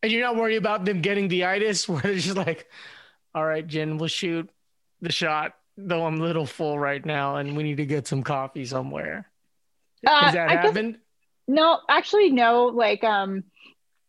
And 0.01 0.11
you're 0.11 0.21
not 0.21 0.35
worried 0.35 0.57
about 0.57 0.83
them 0.83 1.01
getting 1.01 1.27
the 1.27 1.45
itis, 1.45 1.87
where 1.89 2.01
they're 2.01 2.15
just 2.15 2.37
like, 2.37 2.67
"All 3.35 3.45
right, 3.45 3.65
Jenn, 3.65 3.97
we'll 3.97 4.07
shoot 4.07 4.49
the 5.01 5.11
shot." 5.11 5.53
Though 5.77 6.05
I'm 6.05 6.19
a 6.19 6.23
little 6.23 6.45
full 6.45 6.77
right 6.77 7.03
now, 7.03 7.37
and 7.37 7.55
we 7.55 7.63
need 7.63 7.77
to 7.77 7.85
get 7.85 8.07
some 8.07 8.23
coffee 8.23 8.65
somewhere. 8.65 9.29
Uh, 10.05 10.25
Has 10.25 10.33
that 10.33 10.49
I 10.49 10.53
happened? 10.53 10.93
Guess, 10.93 11.01
no, 11.47 11.79
actually, 11.89 12.31
no. 12.31 12.65
Like, 12.65 13.03
um, 13.03 13.43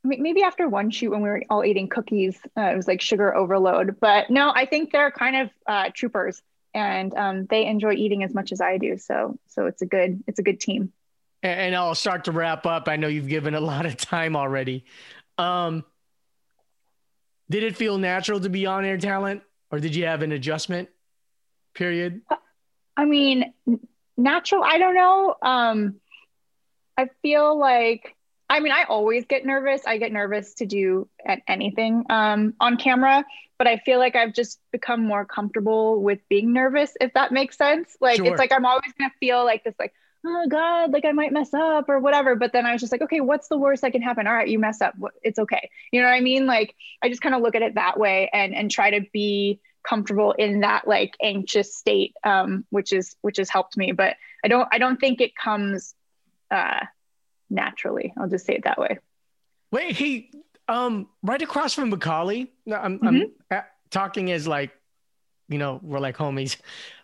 maybe 0.02 0.42
after 0.42 0.68
one 0.68 0.90
shoot 0.90 1.10
when 1.10 1.22
we 1.22 1.28
were 1.28 1.42
all 1.48 1.64
eating 1.64 1.88
cookies, 1.88 2.38
uh, 2.56 2.62
it 2.62 2.76
was 2.76 2.88
like 2.88 3.00
sugar 3.00 3.34
overload. 3.34 3.98
But 4.00 4.30
no, 4.30 4.52
I 4.54 4.66
think 4.66 4.92
they're 4.92 5.10
kind 5.10 5.36
of 5.36 5.50
uh, 5.66 5.90
troopers 5.94 6.42
and 6.74 7.14
um, 7.14 7.46
they 7.46 7.66
enjoy 7.66 7.92
eating 7.92 8.24
as 8.24 8.34
much 8.34 8.52
as 8.52 8.60
I 8.60 8.78
do. 8.78 8.98
So 8.98 9.38
so 9.46 9.66
it's 9.66 9.82
a 9.82 9.86
good 9.86 10.22
it's 10.26 10.38
a 10.38 10.42
good 10.42 10.60
team. 10.60 10.92
And 11.42 11.76
I'll 11.76 11.94
start 11.94 12.24
to 12.24 12.32
wrap 12.32 12.64
up. 12.64 12.88
I 12.88 12.96
know 12.96 13.06
you've 13.06 13.28
given 13.28 13.54
a 13.54 13.60
lot 13.60 13.84
of 13.84 13.96
time 13.98 14.34
already. 14.34 14.86
Um, 15.36 15.84
did 17.50 17.62
it 17.62 17.76
feel 17.76 17.98
natural 17.98 18.40
to 18.40 18.48
be 18.48 18.64
on 18.64 18.84
air 18.84 18.96
talent, 18.96 19.42
or 19.70 19.78
did 19.78 19.94
you 19.94 20.06
have 20.06 20.22
an 20.22 20.32
adjustment 20.32 20.88
period? 21.74 22.22
I 22.96 23.04
mean, 23.04 23.52
natural. 24.16 24.64
I 24.64 24.78
don't 24.78 24.94
know. 24.94 25.36
Um, 25.42 26.00
I 26.96 27.10
feel 27.22 27.58
like 27.58 28.16
I 28.54 28.60
mean, 28.60 28.70
I 28.70 28.84
always 28.84 29.24
get 29.24 29.44
nervous. 29.44 29.82
I 29.84 29.98
get 29.98 30.12
nervous 30.12 30.54
to 30.54 30.66
do 30.66 31.08
at 31.26 31.42
anything 31.48 32.04
um, 32.08 32.54
on 32.60 32.76
camera, 32.76 33.24
but 33.58 33.66
I 33.66 33.78
feel 33.78 33.98
like 33.98 34.14
I've 34.14 34.32
just 34.32 34.60
become 34.70 35.04
more 35.04 35.24
comfortable 35.24 36.00
with 36.00 36.20
being 36.28 36.52
nervous, 36.52 36.92
if 37.00 37.12
that 37.14 37.32
makes 37.32 37.58
sense. 37.58 37.96
Like, 38.00 38.18
sure. 38.18 38.26
it's 38.26 38.38
like 38.38 38.52
I'm 38.52 38.64
always 38.64 38.92
going 38.96 39.10
to 39.10 39.16
feel 39.18 39.44
like 39.44 39.64
this, 39.64 39.74
like, 39.76 39.92
oh 40.24 40.46
God, 40.48 40.92
like 40.92 41.04
I 41.04 41.10
might 41.10 41.32
mess 41.32 41.52
up 41.52 41.88
or 41.88 41.98
whatever. 41.98 42.36
But 42.36 42.52
then 42.52 42.64
I 42.64 42.70
was 42.70 42.80
just 42.80 42.92
like, 42.92 43.02
okay, 43.02 43.18
what's 43.18 43.48
the 43.48 43.58
worst 43.58 43.82
that 43.82 43.90
can 43.90 44.02
happen? 44.02 44.28
All 44.28 44.32
right, 44.32 44.46
you 44.46 44.60
mess 44.60 44.80
up. 44.80 44.94
It's 45.24 45.40
okay. 45.40 45.68
You 45.90 46.00
know 46.00 46.06
what 46.06 46.14
I 46.14 46.20
mean? 46.20 46.46
Like, 46.46 46.76
I 47.02 47.08
just 47.08 47.22
kind 47.22 47.34
of 47.34 47.42
look 47.42 47.56
at 47.56 47.62
it 47.62 47.74
that 47.74 47.98
way 47.98 48.30
and, 48.32 48.54
and 48.54 48.70
try 48.70 48.90
to 48.90 49.04
be 49.12 49.58
comfortable 49.82 50.30
in 50.30 50.60
that 50.60 50.86
like 50.86 51.16
anxious 51.20 51.74
state, 51.74 52.14
um, 52.22 52.64
which 52.70 52.92
is, 52.92 53.16
which 53.20 53.38
has 53.38 53.50
helped 53.50 53.76
me. 53.76 53.90
But 53.90 54.14
I 54.44 54.48
don't, 54.48 54.68
I 54.70 54.78
don't 54.78 55.00
think 55.00 55.20
it 55.20 55.34
comes, 55.34 55.96
uh, 56.52 56.86
naturally. 57.50 58.12
I'll 58.18 58.28
just 58.28 58.46
say 58.46 58.54
it 58.54 58.64
that 58.64 58.78
way. 58.78 58.98
Wait, 59.70 59.96
he 59.96 60.30
um 60.68 61.08
right 61.22 61.42
across 61.42 61.74
from 61.74 61.90
Macaulay. 61.90 62.52
I'm 62.66 62.98
mm-hmm. 62.98 63.06
I'm 63.06 63.32
at, 63.50 63.70
talking 63.90 64.30
as 64.30 64.46
like, 64.46 64.70
you 65.48 65.58
know, 65.58 65.80
we're 65.82 66.00
like 66.00 66.16
homies. 66.16 66.56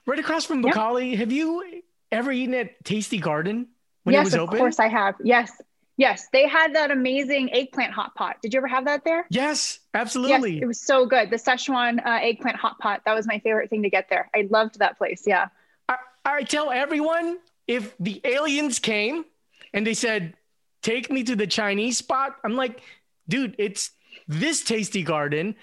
Right 0.07 0.19
across 0.19 0.45
from 0.45 0.61
Macaulay. 0.63 1.15
Have 1.17 1.33
you 1.33 1.83
ever 2.11 2.33
eaten 2.33 2.55
at 2.55 2.85
Tasty 2.85 3.19
Garden 3.19 3.69
when 4.05 4.15
yes, 4.15 4.23
it 4.23 4.25
was 4.25 4.35
open? 4.35 4.55
Yes, 4.55 4.55
of 4.55 4.59
course 4.61 4.81
I 4.81 4.89
have. 4.89 5.15
Yes. 5.23 5.53
Yes, 5.97 6.29
they 6.33 6.49
had 6.49 6.77
that 6.77 6.91
amazing 6.91 7.53
eggplant 7.53 7.93
hot 7.93 8.15
pot. 8.15 8.41
Did 8.41 8.55
you 8.55 8.59
ever 8.59 8.69
have 8.69 8.87
that 8.87 9.05
there? 9.05 9.27
Yes, 9.29 9.81
absolutely. 9.93 10.55
Yes, 10.55 10.63
it 10.63 10.67
was 10.67 10.81
so 10.81 11.05
good. 11.05 11.29
The 11.29 11.37
Szechuan 11.37 11.99
uh, 12.03 12.21
eggplant 12.23 12.57
hot 12.57 12.79
pot. 12.79 13.03
That 13.05 13.15
was 13.15 13.27
my 13.27 13.39
favorite 13.41 13.69
thing 13.69 13.83
to 13.83 13.91
get 13.91 14.09
there. 14.09 14.31
I 14.35 14.49
loved 14.51 14.79
that 14.79 14.97
place. 14.97 15.25
Yeah. 15.27 15.49
I, 15.91 15.97
I 16.25 16.43
tell 16.45 16.71
everyone 16.71 17.39
if 17.67 17.95
the 18.01 18.19
aliens 18.25 18.79
came 18.79 19.27
and 19.73 19.87
they 19.87 19.95
said, 19.95 20.35
"Take 20.83 21.11
me 21.11 21.23
to 21.25 21.37
the 21.37 21.47
Chinese 21.47 21.99
spot." 21.99 22.37
I'm 22.45 22.57
like, 22.57 22.83
"Dude, 23.29 23.55
it's 23.59 23.91
this 24.29 24.63
tasty 24.63 25.03
garden." 25.03 25.57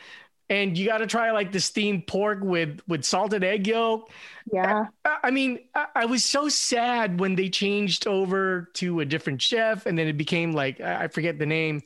And 0.49 0.77
you 0.77 0.85
got 0.85 0.99
to 0.99 1.07
try 1.07 1.31
like 1.31 1.51
the 1.51 1.59
steamed 1.59 2.07
pork 2.07 2.39
with 2.41 2.79
with 2.87 3.03
salted 3.03 3.43
egg 3.43 3.67
yolk. 3.67 4.09
Yeah. 4.51 4.85
I, 5.03 5.17
I 5.25 5.31
mean, 5.31 5.59
I, 5.75 5.87
I, 5.93 6.05
was 6.05 6.23
so 6.23 6.47
sad 6.47 7.19
when 7.19 7.35
they 7.35 7.49
changed 7.49 8.07
over 8.07 8.69
to 8.75 9.01
a 9.01 9.05
different 9.05 9.41
chef, 9.41 9.85
and 9.85 9.97
then 9.97 10.07
it 10.07 10.17
became 10.17 10.53
like 10.53 10.79
I 10.79 11.09
forget 11.09 11.37
the 11.37 11.45
name. 11.45 11.81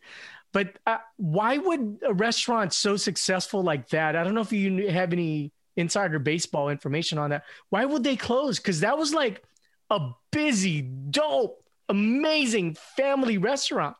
But 0.54 0.78
uh, 0.86 0.98
why 1.18 1.58
would 1.58 2.00
a 2.06 2.14
restaurant 2.14 2.74
so 2.74 2.98
successful 2.98 3.64
like 3.64 3.90
that? 3.90 4.16
I 4.16 4.24
don't 4.24 4.36
know 4.36 4.42
if 4.42 4.52
you 4.52 4.90
have 4.90 5.14
any 5.14 5.52
insider 5.76 6.20
baseball 6.20 6.70
information 6.70 7.18
on 7.18 7.30
that. 7.30 7.44
Why 7.70 7.86
would 7.86 8.04
they 8.04 8.16
close? 8.16 8.60
Because 8.60 8.82
that 8.82 8.98
was 8.98 9.14
like 9.14 9.44
a 9.90 10.12
busy, 10.32 10.82
dope 10.82 11.64
amazing 11.92 12.76
family 12.76 13.38
restaurant. 13.38 13.98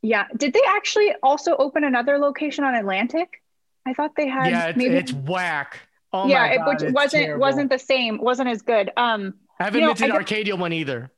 Yeah. 0.00 0.26
Did 0.36 0.54
they 0.54 0.62
actually 0.66 1.12
also 1.22 1.56
open 1.56 1.84
another 1.84 2.18
location 2.18 2.64
on 2.64 2.74
Atlantic? 2.74 3.42
I 3.86 3.92
thought 3.92 4.12
they 4.16 4.28
had. 4.28 4.50
Yeah, 4.50 4.66
it's, 4.68 4.78
maybe... 4.78 4.96
it's 4.96 5.12
whack. 5.12 5.80
Oh 6.12 6.26
yeah, 6.26 6.56
God, 6.56 6.82
it, 6.82 6.84
which 6.84 6.92
wasn't 6.92 7.24
terrible. 7.24 7.40
wasn't 7.40 7.70
the 7.70 7.78
same, 7.78 8.18
wasn't 8.20 8.48
as 8.48 8.62
good. 8.62 8.90
Um, 8.96 9.34
I 9.58 9.64
haven't 9.64 9.80
been 9.80 9.94
to 9.94 10.06
the 10.06 10.12
Arcadia 10.12 10.56
one 10.56 10.72
either. 10.72 11.10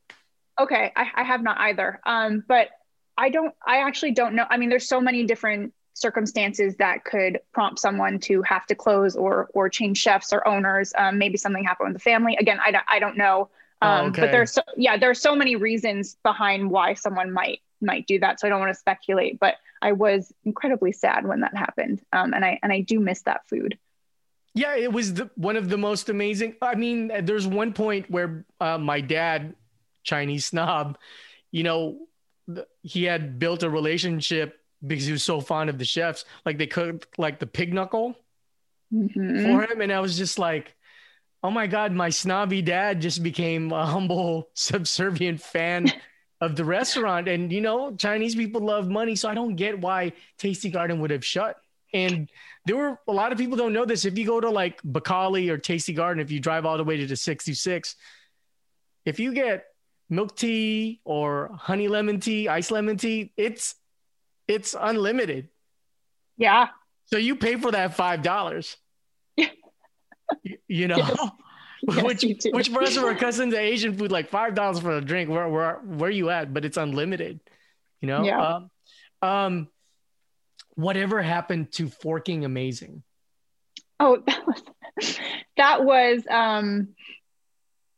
Okay, 0.61 0.93
I, 0.95 1.11
I 1.15 1.23
have 1.23 1.43
not 1.43 1.59
either. 1.59 2.01
Um, 2.05 2.45
but 2.47 2.69
I 3.17 3.31
don't. 3.31 3.55
I 3.67 3.79
actually 3.79 4.13
don't 4.13 4.35
know. 4.35 4.45
I 4.49 4.59
mean, 4.59 4.69
there's 4.69 4.87
so 4.87 5.01
many 5.01 5.25
different 5.25 5.73
circumstances 5.95 6.77
that 6.77 7.05
could 7.05 7.41
prompt 7.53 7.79
someone 7.79 8.19
to 8.19 8.43
have 8.43 8.67
to 8.67 8.75
close 8.75 9.17
or 9.17 9.49
or 9.55 9.69
change 9.69 9.99
chefs 9.99 10.33
or 10.33 10.47
owners. 10.47 10.93
Um, 10.97 11.19
maybe 11.19 11.37
something 11.37 11.65
happened 11.65 11.89
with 11.89 11.97
the 11.97 12.05
family. 12.05 12.37
Again, 12.39 12.59
I 12.65 12.71
don't, 12.71 12.85
I 12.87 12.99
don't 12.99 13.17
know. 13.17 13.49
Oh, 13.83 13.87
um, 13.87 14.05
oh, 14.05 14.09
okay. 14.09 14.23
But 14.23 14.31
there's 14.31 14.53
so, 14.53 14.63
yeah, 14.77 14.97
there 14.97 15.11
are 15.11 15.15
so 15.15 15.35
many 15.35 15.57
reasons 15.57 16.17
behind 16.23 16.71
why 16.71 16.95
someone 16.95 17.33
might 17.33 17.61
might 17.81 18.07
do 18.07 18.19
that. 18.21 18.41
So 18.41 18.47
I 18.47 18.51
don't 18.51 18.61
want 18.61 18.73
to 18.73 18.79
speculate, 18.79 19.41
but 19.41 19.57
I 19.83 19.93
was 19.93 20.33
incredibly 20.45 20.93
sad 20.93 21.27
when 21.27 21.41
that 21.41 21.57
happened. 21.57 22.01
Um, 22.13 22.33
and 22.33 22.45
I 22.45 22.59
and 22.63 22.73
I 22.73 22.81
do 22.81 23.01
miss 23.01 23.23
that 23.23 23.47
food. 23.49 23.79
Yeah, 24.55 24.77
it 24.77 24.93
was 24.93 25.15
the, 25.15 25.31
one 25.35 25.57
of 25.57 25.69
the 25.69 25.79
most 25.79 26.09
amazing. 26.11 26.57
I 26.61 26.75
mean, 26.75 27.11
there's 27.23 27.47
one 27.47 27.73
point 27.73 28.11
where 28.11 28.45
uh, 28.61 28.77
my 28.77 29.01
dad, 29.01 29.55
Chinese 30.05 30.47
snob, 30.47 30.99
you 31.51 31.63
know, 31.63 32.07
he 32.83 33.05
had 33.05 33.39
built 33.39 33.63
a 33.63 33.71
relationship 33.71 34.61
because 34.87 35.07
he 35.07 35.13
was 35.13 35.23
so 35.23 35.41
fond 35.41 35.71
of 35.71 35.79
the 35.79 35.85
chefs. 35.85 36.25
Like 36.45 36.59
they 36.59 36.67
cooked 36.67 37.19
like 37.19 37.39
the 37.39 37.47
pig 37.47 37.73
knuckle 37.73 38.15
mm-hmm. 38.93 39.43
for 39.43 39.63
him, 39.63 39.81
and 39.81 39.91
I 39.91 40.01
was 40.01 40.19
just 40.19 40.39
like, 40.39 40.75
oh 41.43 41.51
my 41.51 41.67
god, 41.67 41.93
my 41.93 42.11
snobby 42.11 42.63
dad 42.63 43.01
just 43.01 43.23
became 43.23 43.73
a 43.73 43.85
humble, 43.85 44.49
subservient 44.55 45.41
fan 45.41 45.93
of 46.41 46.57
the 46.57 46.65
restaurant. 46.65 47.29
And 47.29 47.53
you 47.53 47.61
know, 47.61 47.95
Chinese 47.97 48.35
people 48.35 48.61
love 48.61 48.89
money, 48.89 49.17
so 49.17 49.29
I 49.29 49.35
don't 49.35 49.57
get 49.57 49.81
why 49.81 50.13
Tasty 50.39 50.71
Garden 50.71 51.01
would 51.01 51.11
have 51.11 51.25
shut. 51.25 51.57
And 51.95 52.31
there 52.65 52.77
were 52.77 52.99
a 53.07 53.13
lot 53.13 53.33
of 53.33 53.39
people 53.39 53.57
don't 53.57 53.73
know 53.73 53.85
this. 53.85 54.05
If 54.05 54.17
you 54.17 54.25
go 54.25 54.41
to 54.41 54.51
like 54.51 54.81
Bakaly 54.83 55.51
or 55.51 55.59
Tasty 55.59 55.93
Garden, 55.93 56.23
if 56.23 56.31
you 56.31 56.41
drive 56.41 56.65
all 56.65 56.79
the 56.79 56.85
way 56.85 56.97
to 56.97 57.07
the 57.07 57.17
66, 57.17 57.97
if 59.05 59.21
you 59.21 59.35
get 59.35 59.67
milk 60.09 60.37
tea 60.37 61.01
or 61.05 61.51
honey 61.55 61.89
lemon 61.89 62.21
tea, 62.21 62.49
ice 62.49 62.71
lemon 62.71 62.97
tea, 62.97 63.33
it's 63.37 63.75
it's 64.49 64.75
unlimited. 64.79 65.49
Yeah. 66.37 66.69
So 67.07 67.17
you 67.19 67.37
pay 67.37 67.57
for 67.57 67.71
that 67.73 67.95
five 67.95 68.23
dollars. 68.23 68.77
You, 70.69 70.89
know, 70.89 70.97
yes. 70.97 71.31
Which 72.05 72.25
which 72.53 72.69
for 72.69 72.81
us 72.81 72.97
are 72.97 73.11
accustomed 73.11 73.51
to 73.53 73.59
Asian 73.59 73.99
food, 73.99 74.13
like 74.13 74.29
five 74.29 74.55
dollars 74.55 74.79
for 74.79 74.93
a 74.93 75.01
drink, 75.01 75.29
where 75.29 75.49
where 75.49 75.81
where 75.85 76.09
are 76.09 76.13
you 76.13 76.31
at? 76.31 76.55
But 76.55 76.65
it's 76.65 76.77
unlimited. 76.77 77.41
You 78.01 78.07
know. 78.07 78.23
Yeah. 78.23 78.61
Um, 79.21 79.29
um, 79.29 79.69
whatever 80.75 81.21
happened 81.21 81.73
to 81.73 81.89
forking 81.89 82.45
amazing? 82.45 83.03
Oh, 83.99 84.23
that 84.27 84.47
was 84.47 85.19
that 85.57 85.85
was 85.85 86.23
um 86.31 86.95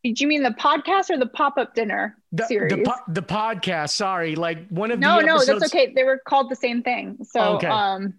do 0.02 0.12
you 0.18 0.26
mean 0.26 0.42
the 0.42 0.50
podcast 0.50 1.08
or 1.08 1.16
the 1.16 1.26
pop-up 1.26 1.74
dinner 1.74 2.16
the, 2.30 2.46
series? 2.46 2.70
The, 2.70 2.82
po- 2.82 3.12
the, 3.12 3.22
podcast. 3.22 3.90
Sorry, 3.90 4.36
like 4.36 4.68
one 4.68 4.90
of 4.90 4.98
no, 4.98 5.16
the 5.16 5.26
no, 5.26 5.36
no, 5.36 5.44
that's 5.46 5.64
okay. 5.64 5.94
They 5.94 6.04
were 6.04 6.20
called 6.28 6.50
the 6.50 6.56
same 6.56 6.82
thing. 6.82 7.16
So, 7.22 7.54
okay. 7.54 7.68
um, 7.68 8.12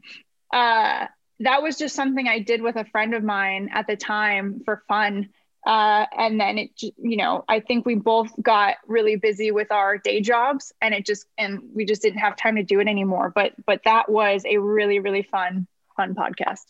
uh, 0.51 1.05
that 1.39 1.61
was 1.61 1.77
just 1.77 1.95
something 1.95 2.27
I 2.27 2.39
did 2.39 2.61
with 2.61 2.75
a 2.75 2.85
friend 2.85 3.13
of 3.13 3.23
mine 3.23 3.69
at 3.73 3.87
the 3.87 3.95
time 3.95 4.61
for 4.65 4.83
fun. 4.87 5.29
Uh, 5.65 6.05
and 6.15 6.39
then 6.39 6.57
it, 6.59 6.69
you 6.81 7.17
know, 7.17 7.43
I 7.47 7.59
think 7.59 7.85
we 7.85 7.95
both 7.95 8.31
got 8.41 8.75
really 8.87 9.15
busy 9.15 9.51
with 9.51 9.71
our 9.71 9.97
day 9.97 10.21
jobs, 10.21 10.71
and 10.79 10.93
it 10.93 11.05
just, 11.05 11.25
and 11.39 11.61
we 11.73 11.85
just 11.85 12.03
didn't 12.03 12.19
have 12.19 12.35
time 12.35 12.55
to 12.57 12.63
do 12.63 12.79
it 12.79 12.87
anymore. 12.87 13.31
But, 13.33 13.53
but 13.65 13.81
that 13.85 14.09
was 14.09 14.43
a 14.45 14.57
really, 14.59 14.99
really 14.99 15.23
fun, 15.23 15.67
fun 15.97 16.13
podcast. 16.13 16.65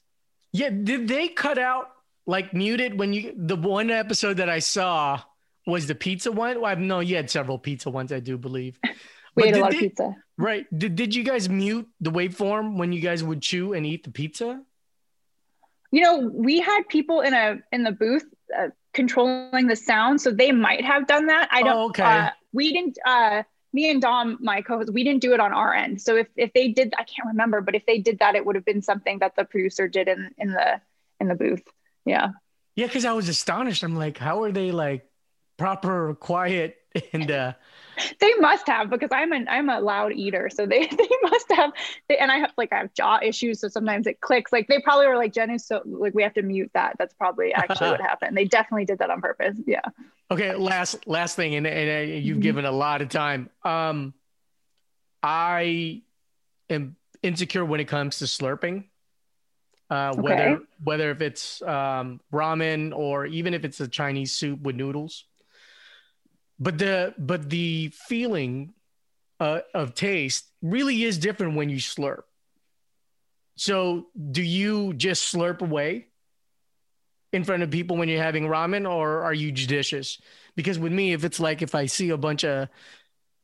Yeah. 0.54 0.70
Did 0.70 1.10
they 1.10 1.28
cut 1.28 1.58
out 1.58 1.90
like 2.26 2.54
muted 2.54 2.98
when 2.98 3.14
you 3.14 3.34
the 3.36 3.56
one 3.56 3.92
episode 3.92 4.38
that 4.38 4.50
I 4.50 4.60
saw 4.60 5.22
was 5.66 5.88
the 5.88 5.96
pizza 5.96 6.32
one. 6.32 6.62
Well, 6.62 6.72
I 6.72 6.76
know 6.76 7.00
you 7.00 7.16
had 7.16 7.30
several 7.30 7.58
pizza 7.58 7.90
ones, 7.90 8.12
I 8.12 8.20
do 8.20 8.38
believe. 8.38 8.80
We 9.36 9.44
but 9.44 9.50
ate 9.50 9.56
a 9.56 9.60
lot 9.60 9.72
they, 9.72 9.78
of 9.78 9.82
pizza. 9.82 10.16
Right. 10.38 10.66
Did 10.78 10.96
did 10.96 11.16
you 11.16 11.24
guys 11.24 11.50
mute 11.50 11.88
the 12.02 12.12
waveform 12.12 12.78
when 12.78 12.92
you 12.92 13.02
guys 13.02 13.24
would 13.24 13.42
chew 13.42 13.74
and 13.74 13.86
eat 13.86 14.04
the 14.04 14.12
pizza? 14.12 14.62
You 15.92 16.02
know, 16.02 16.30
we 16.34 16.60
had 16.60 16.82
people 16.90 17.22
in 17.22 17.34
a 17.34 17.60
in 17.72 17.84
the 17.84 17.92
booth 17.92 18.26
uh, 18.58 18.68
controlling 18.94 19.68
the 19.68 19.76
sound, 19.76 20.20
so 20.20 20.32
they 20.32 20.52
might 20.52 20.84
have 20.84 21.08
done 21.08 21.28
that. 21.28 21.48
I 21.52 21.64
don't. 21.64 21.76
Oh, 21.76 21.86
okay. 21.90 22.04
Uh, 22.04 22.30
we 22.52 22.74
didn't. 22.74 22.98
Uh, 23.06 23.44
me 23.72 23.92
and 23.92 24.02
Dom, 24.02 24.38
my 24.40 24.62
co-host, 24.62 24.92
we 24.94 25.04
didn't 25.04 25.22
do 25.22 25.34
it 25.34 25.40
on 25.40 25.52
our 25.52 25.74
end. 25.74 26.02
So 26.02 26.16
if 26.16 26.28
if 26.36 26.52
they 26.54 26.70
did, 26.70 26.94
I 26.98 27.04
can't 27.04 27.28
remember, 27.28 27.62
but 27.62 27.76
if 27.76 27.86
they 27.86 28.00
did 28.00 28.20
that, 28.20 28.36
it 28.36 28.46
would 28.46 28.56
have 28.56 28.66
been 28.66 28.82
something 28.82 29.20
that 29.20 29.36
the 29.36 29.46
producer 29.46 29.88
did 29.88 30.08
in 30.08 30.34
in 30.38 30.52
the 30.52 30.82
in 31.20 31.28
the 31.28 31.36
booth. 31.36 31.64
Yeah. 32.06 32.30
Yeah, 32.76 32.88
because 32.88 33.06
I 33.06 33.14
was 33.14 33.30
astonished. 33.30 33.84
I'm 33.84 33.96
like, 33.96 34.18
how 34.18 34.44
are 34.44 34.52
they 34.52 34.72
like 34.72 35.08
proper, 35.58 36.16
quiet, 36.16 36.78
and 37.14 37.32
uh 37.32 37.54
they 38.20 38.34
must 38.36 38.68
have 38.68 38.90
because 38.90 39.10
I'm 39.12 39.32
an 39.32 39.48
I'm 39.50 39.70
a 39.70 39.80
loud 39.80 40.14
eater, 40.14 40.50
so 40.50 40.66
they 40.66 40.86
they 40.86 41.10
must 41.24 41.52
have. 41.52 41.72
They, 42.08 42.18
and 42.18 42.32
I 42.32 42.38
have 42.40 42.52
like 42.58 42.72
I 42.74 42.78
have 42.78 42.94
jaw 42.94 43.20
issues, 43.22 43.62
so 43.62 43.68
sometimes 43.68 44.08
it 44.08 44.22
clicks. 44.22 44.52
Like 44.52 44.68
they 44.68 44.80
probably 44.82 45.08
were 45.08 45.18
like 45.18 45.34
Jenn 45.34 45.50
is 45.50 45.66
so 45.66 45.82
like 45.86 46.14
we 46.14 46.24
have 46.24 46.34
to 46.36 46.42
mute 46.42 46.72
that. 46.74 46.96
That's 46.98 47.14
probably 47.14 47.54
actually 47.56 47.92
what 47.92 48.02
happened. 48.02 48.36
They 48.36 48.46
definitely 48.46 48.86
did 48.86 49.00
that 49.00 49.10
on 49.10 49.22
purpose. 49.22 49.58
Yeah. 49.66 49.82
Okay. 50.32 50.56
Last 50.56 51.08
last 51.08 51.36
thing, 51.36 51.56
and, 51.56 51.68
and 51.68 52.10
uh, 52.10 52.14
you've 52.14 52.36
mm-hmm. 52.36 52.42
given 52.42 52.66
a 52.66 52.72
lot 52.72 53.02
of 53.02 53.10
time. 53.10 53.50
Um, 53.64 54.14
I 55.22 56.04
am 56.70 56.96
insecure 57.24 57.66
when 57.66 57.80
it 57.80 57.88
comes 57.88 58.20
to 58.20 58.26
slurping 58.26 58.86
uh, 59.90 60.12
okay. 60.12 60.22
whether 60.22 60.62
whether 60.84 61.12
if 61.12 61.22
it's 61.22 61.62
um, 61.62 62.20
ramen 62.34 62.96
or 62.96 63.26
even 63.26 63.54
if 63.54 63.64
it's 63.64 63.80
a 63.80 63.88
Chinese 63.88 64.34
soup 64.34 64.62
with 64.62 64.76
noodles. 64.76 65.26
But 66.60 66.78
the 66.78 67.14
but 67.18 67.50
the 67.50 67.92
feeling 68.08 68.74
uh, 69.40 69.60
of 69.74 69.94
taste 69.94 70.52
really 70.62 71.04
is 71.04 71.18
different 71.18 71.56
when 71.56 71.70
you 71.70 71.78
slurp. 71.78 72.24
So, 73.58 74.08
do 74.32 74.42
you 74.42 74.94
just 74.94 75.34
slurp 75.34 75.62
away 75.62 76.08
in 77.32 77.44
front 77.44 77.64
of 77.64 77.72
people 77.72 77.98
when 77.98 78.10
you're 78.10 78.22
having 78.22 78.46
ramen, 78.46 78.90
or 78.90 79.24
are 79.24 79.34
you 79.34 79.52
judicious? 79.52 80.20
Because 80.56 80.80
with 80.80 80.92
me, 80.92 81.14
if 81.14 81.24
it's 81.24 81.40
like 81.40 81.62
if 81.62 81.76
I 81.76 81.86
see 81.86 82.10
a 82.10 82.18
bunch 82.18 82.44
of 82.44 82.70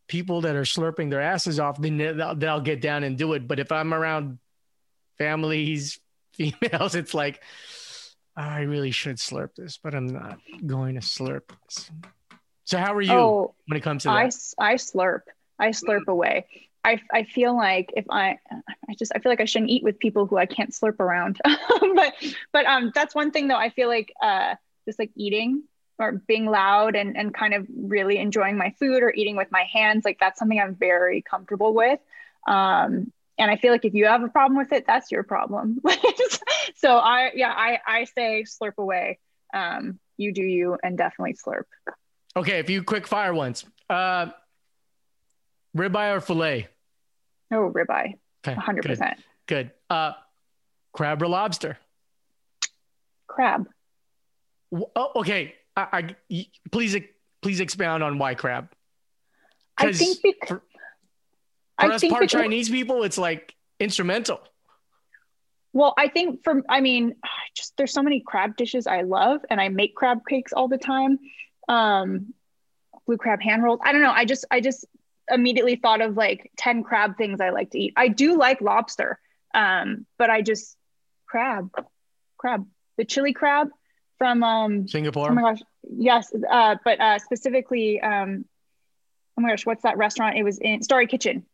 people 0.08 0.42
that 0.42 0.56
are 0.56 0.64
slurping 0.64 1.10
their 1.10 1.22
asses 1.22 1.60
off, 1.60 1.80
then 1.80 1.98
they'll, 1.98 2.36
they'll 2.36 2.62
get 2.62 2.82
down 2.82 3.04
and 3.04 3.18
do 3.18 3.34
it. 3.34 3.48
But 3.48 3.60
if 3.60 3.72
I'm 3.72 3.94
around 3.94 4.40
families, 5.18 6.00
females, 6.34 6.96
it's 6.96 7.14
like, 7.14 7.42
I 8.36 8.62
really 8.62 8.92
should 8.92 9.18
slurp 9.18 9.56
this, 9.56 9.80
but 9.82 9.96
I'm 9.96 10.08
not 10.08 10.40
going 10.66 10.96
to 10.96 11.02
slurp 11.02 11.52
this. 11.64 11.90
So 12.72 12.78
how 12.78 12.94
are 12.94 13.02
you 13.02 13.12
oh, 13.12 13.54
when 13.66 13.76
it 13.76 13.82
comes 13.82 14.04
to 14.04 14.08
that? 14.08 14.16
I. 14.58 14.72
I 14.72 14.76
slurp. 14.76 15.24
I 15.60 15.72
slurp 15.72 16.08
away. 16.08 16.48
I, 16.86 17.02
I 17.12 17.24
feel 17.24 17.54
like 17.54 17.92
if 17.98 18.06
I 18.10 18.40
I 18.90 18.96
just 18.98 19.12
I 19.14 19.20
feel 19.20 19.30
like 19.30 19.42
I 19.42 19.46
shouldn't 19.46 19.72
eat 19.72 19.84
with 19.84 20.00
people 20.00 20.26
who 20.26 20.38
I 20.38 20.46
can't 20.46 20.72
slurp 20.72 21.02
around. 21.02 21.38
but 21.46 22.14
but 22.54 22.66
um 22.66 22.94
that's 22.96 23.14
one 23.14 23.32
thing 23.32 23.50
though 23.50 23.58
I 23.58 23.72
feel 23.72 23.90
like 23.90 24.14
uh 24.24 24.56
just 24.86 25.00
like 25.00 25.12
eating 25.18 25.64
or 26.00 26.14
being 26.14 26.46
loud 26.46 26.96
and 26.96 27.18
and 27.18 27.34
kind 27.34 27.54
of 27.54 27.68
really 27.76 28.18
enjoying 28.18 28.58
my 28.58 28.74
food 28.80 29.04
or 29.04 29.12
eating 29.14 29.36
with 29.36 29.52
my 29.52 29.66
hands 29.72 30.06
like 30.06 30.18
that's 30.18 30.40
something 30.40 30.60
I'm 30.60 30.76
very 30.76 31.22
comfortable 31.22 31.74
with. 31.74 32.00
Um 32.48 33.12
and 33.38 33.50
i 33.50 33.56
feel 33.56 33.72
like 33.72 33.86
if 33.86 33.94
you 33.94 34.06
have 34.06 34.22
a 34.22 34.28
problem 34.28 34.58
with 34.58 34.74
it 34.74 34.86
that's 34.86 35.10
your 35.10 35.24
problem 35.24 35.80
so 36.76 36.98
i 36.98 37.32
yeah 37.34 37.52
i 37.56 37.80
i 37.88 38.04
say 38.04 38.44
slurp 38.44 38.78
away 38.78 39.18
um 39.54 39.98
you 40.18 40.34
do 40.34 40.44
you 40.44 40.78
and 40.84 40.98
definitely 40.98 41.34
slurp 41.34 41.64
okay 42.36 42.60
a 42.60 42.64
few 42.64 42.84
quick 42.84 43.08
fire 43.08 43.34
ones. 43.34 43.66
Uh 43.90 44.28
ribeye 45.76 46.16
or 46.16 46.22
fillet 46.22 46.68
oh 47.52 47.72
ribeye. 47.74 48.16
Okay 48.46 48.60
100% 48.60 48.84
good, 48.84 49.16
good. 49.48 49.72
uh 49.90 50.14
crab 50.94 51.22
or 51.22 51.28
lobster? 51.28 51.78
Crab. 53.28 53.68
Oh, 54.74 55.12
okay. 55.18 55.56
I, 55.76 56.16
I 56.30 56.46
please 56.72 56.98
please 57.42 57.60
expound 57.60 58.04
on 58.04 58.18
why 58.18 58.36
crab. 58.36 58.70
I 59.78 59.92
think 59.94 60.22
because, 60.22 60.50
for, 60.50 60.64
for 61.80 61.92
I 61.92 61.96
us 61.96 62.04
part 62.04 62.30
Chinese 62.30 62.70
people, 62.70 63.04
it's 63.04 63.18
like 63.18 63.56
instrumental. 63.80 64.42
Well, 65.74 65.94
I 65.98 66.08
think 66.08 66.44
from 66.44 66.64
I 66.70 66.82
mean, 66.82 67.16
just 67.56 67.76
there's 67.78 67.94
so 67.94 68.04
many 68.04 68.22
crab 68.26 68.56
dishes 68.58 68.88
I 68.88 69.02
love, 69.02 69.42
and 69.50 69.60
I 69.60 69.70
make 69.70 69.96
crab 69.96 70.20
cakes 70.28 70.54
all 70.54 70.68
the 70.68 70.78
time. 70.78 71.20
Um, 71.72 72.34
blue 73.06 73.18
crab 73.18 73.42
hand 73.42 73.64
rolls. 73.64 73.80
I 73.84 73.92
don't 73.92 74.02
know. 74.02 74.12
I 74.12 74.26
just 74.26 74.46
I 74.52 74.62
just 74.62 74.86
immediately 75.30 75.76
thought 75.76 76.02
of 76.02 76.18
like 76.18 76.52
10 76.58 76.84
crab 76.84 77.18
things 77.18 77.40
I 77.40 77.52
like 77.52 77.72
to 77.72 77.80
eat. 77.80 77.94
I 77.96 78.08
do 78.10 78.38
like 78.38 78.62
lobster. 78.62 79.20
Um, 79.54 80.06
but 80.18 80.30
I 80.30 80.42
just 80.42 80.76
crab, 81.26 81.70
crab, 82.38 82.66
the 82.98 83.06
chili 83.06 83.34
crab 83.34 83.70
from 84.18 84.44
um 84.44 84.88
Singapore. 84.88 85.32
Oh 85.32 85.34
my 85.34 85.42
gosh. 85.42 85.62
Yes. 85.84 86.34
Uh, 86.50 86.76
but 86.84 87.00
uh 87.00 87.20
specifically 87.20 88.02
um 88.02 88.46
oh 89.38 89.42
my 89.42 89.50
gosh, 89.50 89.66
what's 89.66 89.84
that 89.84 89.98
restaurant? 89.98 90.38
It 90.38 90.44
was 90.44 90.58
in 90.60 90.82
Starry 90.82 91.08
Kitchen 91.08 91.46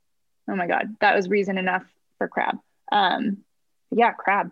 oh 0.49 0.55
my 0.55 0.67
god 0.67 0.95
that 1.01 1.15
was 1.15 1.29
reason 1.29 1.57
enough 1.57 1.83
for 2.17 2.27
crab 2.27 2.57
um 2.91 3.37
yeah 3.91 4.11
crab 4.11 4.51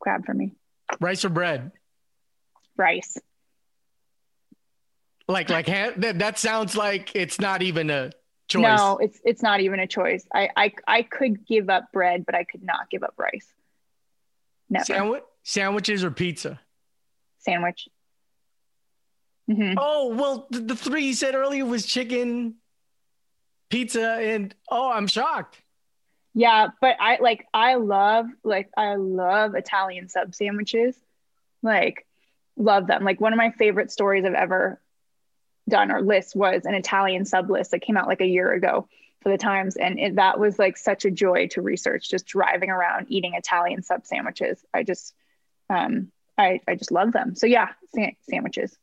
crab 0.00 0.24
for 0.24 0.34
me 0.34 0.52
rice 1.00 1.24
or 1.24 1.28
bread 1.28 1.72
rice 2.76 3.16
like 5.30 5.50
like 5.50 5.66
that, 5.66 6.18
that 6.18 6.38
sounds 6.38 6.76
like 6.76 7.12
it's 7.14 7.40
not 7.40 7.62
even 7.62 7.90
a 7.90 8.10
choice 8.48 8.62
no 8.62 8.98
it's 8.98 9.20
it's 9.24 9.42
not 9.42 9.60
even 9.60 9.78
a 9.78 9.86
choice 9.86 10.26
i 10.34 10.48
i, 10.56 10.72
I 10.86 11.02
could 11.02 11.46
give 11.46 11.70
up 11.70 11.92
bread 11.92 12.26
but 12.26 12.34
i 12.34 12.44
could 12.44 12.62
not 12.62 12.90
give 12.90 13.02
up 13.02 13.14
rice 13.16 13.46
Never. 14.68 14.84
Sandwich, 14.84 15.22
sandwiches 15.42 16.04
or 16.04 16.10
pizza 16.10 16.60
sandwich 17.38 17.88
mm-hmm. 19.48 19.74
oh 19.76 20.14
well 20.14 20.46
the, 20.50 20.60
the 20.60 20.76
three 20.76 21.04
you 21.04 21.14
said 21.14 21.34
earlier 21.34 21.64
was 21.64 21.86
chicken 21.86 22.56
pizza 23.70 24.18
and 24.20 24.54
oh, 24.68 24.90
I'm 24.90 25.06
shocked. 25.06 25.62
Yeah, 26.34 26.68
but 26.80 26.96
I 27.00 27.18
like 27.20 27.46
I 27.54 27.76
love 27.76 28.26
like 28.44 28.68
I 28.76 28.96
love 28.96 29.54
Italian 29.54 30.08
sub 30.08 30.34
sandwiches. 30.34 30.94
Like 31.62 32.06
love 32.56 32.86
them. 32.86 33.04
Like 33.04 33.20
one 33.20 33.32
of 33.32 33.36
my 33.36 33.50
favorite 33.52 33.90
stories 33.90 34.24
I've 34.24 34.34
ever 34.34 34.80
done 35.70 35.90
or 35.90 36.02
list 36.02 36.36
was 36.36 36.66
an 36.66 36.74
Italian 36.74 37.24
sub 37.24 37.48
list 37.50 37.70
that 37.70 37.80
came 37.80 37.96
out 37.96 38.06
like 38.08 38.20
a 38.20 38.26
year 38.26 38.52
ago 38.52 38.86
for 39.22 39.28
the 39.30 39.38
Times, 39.38 39.76
and 39.76 39.98
it, 39.98 40.16
that 40.16 40.38
was 40.40 40.58
like 40.58 40.76
such 40.76 41.04
a 41.04 41.10
joy 41.10 41.46
to 41.48 41.62
research. 41.62 42.10
Just 42.10 42.26
driving 42.26 42.70
around 42.70 43.06
eating 43.08 43.34
Italian 43.34 43.82
sub 43.82 44.06
sandwiches. 44.06 44.64
I 44.74 44.82
just, 44.82 45.14
um, 45.68 46.10
I 46.38 46.60
I 46.68 46.74
just 46.74 46.90
love 46.90 47.12
them. 47.12 47.34
So 47.34 47.46
yeah, 47.46 47.68
sa- 47.94 48.10
sandwiches. 48.28 48.76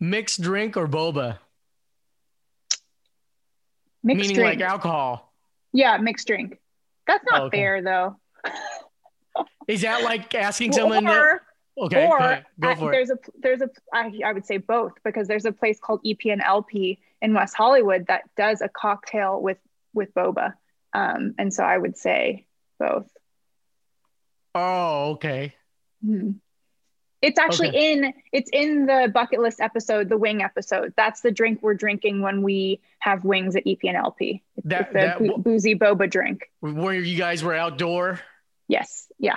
Mixed 0.00 0.40
drink 0.42 0.76
or 0.76 0.86
boba? 0.86 1.38
Mixed 4.02 4.20
Meaning 4.20 4.34
drink. 4.36 4.60
like 4.60 4.68
alcohol. 4.70 5.32
yeah, 5.72 5.96
mixed 5.98 6.26
drink. 6.26 6.58
That's 7.06 7.24
not 7.30 7.42
Okay. 7.42 7.56
fair 7.58 7.82
though. 7.82 8.16
Is 9.68 9.82
that 9.82 10.02
like 10.04 10.34
asking 10.34 10.72
someone? 10.78 11.06
or 11.06 11.42
okay, 11.78 12.06
or. 12.06 12.20
I- 12.22 12.44
there's 12.92 13.10
a 13.10 13.18
there's 13.40 13.60
a 13.60 13.70
I, 13.92 14.12
I 14.24 14.32
would 14.32 14.46
say 14.46 14.56
both 14.58 14.92
because 15.04 15.28
there's 15.28 15.44
a 15.44 15.52
place 15.52 15.78
called 15.80 16.00
EP 16.06 16.18
and 16.26 16.40
LP 16.42 16.98
in 17.22 17.34
West 17.34 17.54
Hollywood 17.56 18.06
that 18.08 18.22
does 18.36 18.60
a 18.62 18.68
cocktail 18.68 19.40
with 19.40 19.58
with 19.94 20.12
boba, 20.14 20.54
um, 20.92 21.34
and 21.38 21.52
so 21.52 21.62
I 21.64 21.76
would 21.78 21.96
say 21.96 22.46
both. 22.78 23.08
Oh, 24.54 25.12
okay. 25.12 25.54
Hmm. 26.04 26.32
It's 27.22 27.38
actually 27.38 27.70
in 27.74 28.12
it's 28.32 28.50
in 28.52 28.86
the 28.86 29.10
bucket 29.12 29.40
list 29.40 29.60
episode, 29.60 30.08
the 30.08 30.18
wing 30.18 30.42
episode. 30.42 30.92
That's 30.96 31.22
the 31.22 31.30
drink 31.30 31.60
we're 31.62 31.74
drinking 31.74 32.20
when 32.22 32.42
we 32.42 32.80
have 33.00 33.24
wings 33.24 33.56
at 33.56 33.66
E 33.66 33.76
EPNLP. 33.82 34.42
It's, 34.56 34.66
That- 34.66 34.80
it's 34.94 35.20
a 35.20 35.24
that 35.24 35.42
boozy 35.42 35.74
boba 35.74 36.08
drink. 36.10 36.50
Where 36.60 36.92
you 36.94 37.16
guys 37.16 37.42
were 37.42 37.54
outdoor? 37.54 38.20
Yes, 38.68 39.10
yeah. 39.18 39.36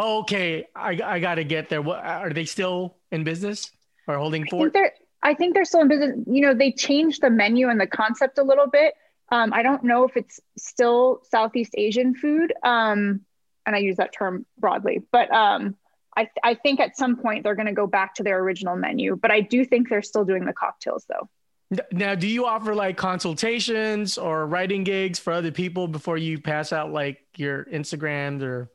Oh, 0.00 0.20
okay, 0.20 0.66
I 0.76 1.00
I 1.04 1.18
got 1.18 1.36
to 1.36 1.44
get 1.44 1.68
there. 1.68 1.82
What 1.82 2.04
are 2.04 2.30
they 2.30 2.44
still 2.44 2.96
in 3.10 3.24
business 3.24 3.70
or 4.06 4.16
holding 4.16 4.44
I 4.44 4.46
think 4.48 4.72
they're 4.72 4.92
I 5.22 5.34
think 5.34 5.54
they're 5.54 5.64
still 5.64 5.80
in 5.80 5.88
business. 5.88 6.16
You 6.26 6.42
know, 6.42 6.54
they 6.54 6.70
changed 6.72 7.22
the 7.22 7.30
menu 7.30 7.68
and 7.68 7.80
the 7.80 7.86
concept 7.86 8.38
a 8.38 8.44
little 8.44 8.68
bit. 8.68 8.94
Um, 9.30 9.52
I 9.52 9.62
don't 9.62 9.82
know 9.82 10.04
if 10.04 10.16
it's 10.16 10.40
still 10.56 11.20
Southeast 11.30 11.74
Asian 11.76 12.14
food, 12.14 12.52
um, 12.62 13.22
and 13.66 13.74
I 13.76 13.78
use 13.80 13.96
that 13.96 14.12
term 14.12 14.46
broadly, 14.56 15.02
but 15.10 15.32
um, 15.34 15.74
I 16.16 16.30
I 16.44 16.54
think 16.54 16.78
at 16.78 16.96
some 16.96 17.16
point 17.16 17.42
they're 17.42 17.56
going 17.56 17.66
to 17.66 17.72
go 17.72 17.88
back 17.88 18.14
to 18.14 18.22
their 18.22 18.38
original 18.38 18.76
menu. 18.76 19.16
But 19.16 19.32
I 19.32 19.40
do 19.40 19.64
think 19.64 19.88
they're 19.88 20.02
still 20.02 20.24
doing 20.24 20.44
the 20.44 20.52
cocktails 20.52 21.06
though. 21.08 21.28
Now, 21.92 22.14
do 22.14 22.26
you 22.26 22.46
offer 22.46 22.74
like 22.74 22.96
consultations 22.96 24.16
or 24.16 24.46
writing 24.46 24.84
gigs 24.84 25.18
for 25.18 25.32
other 25.32 25.50
people 25.50 25.88
before 25.88 26.16
you 26.16 26.40
pass 26.40 26.72
out 26.72 26.92
like 26.92 27.18
your 27.36 27.64
Instagrams 27.66 28.42
or 28.42 28.70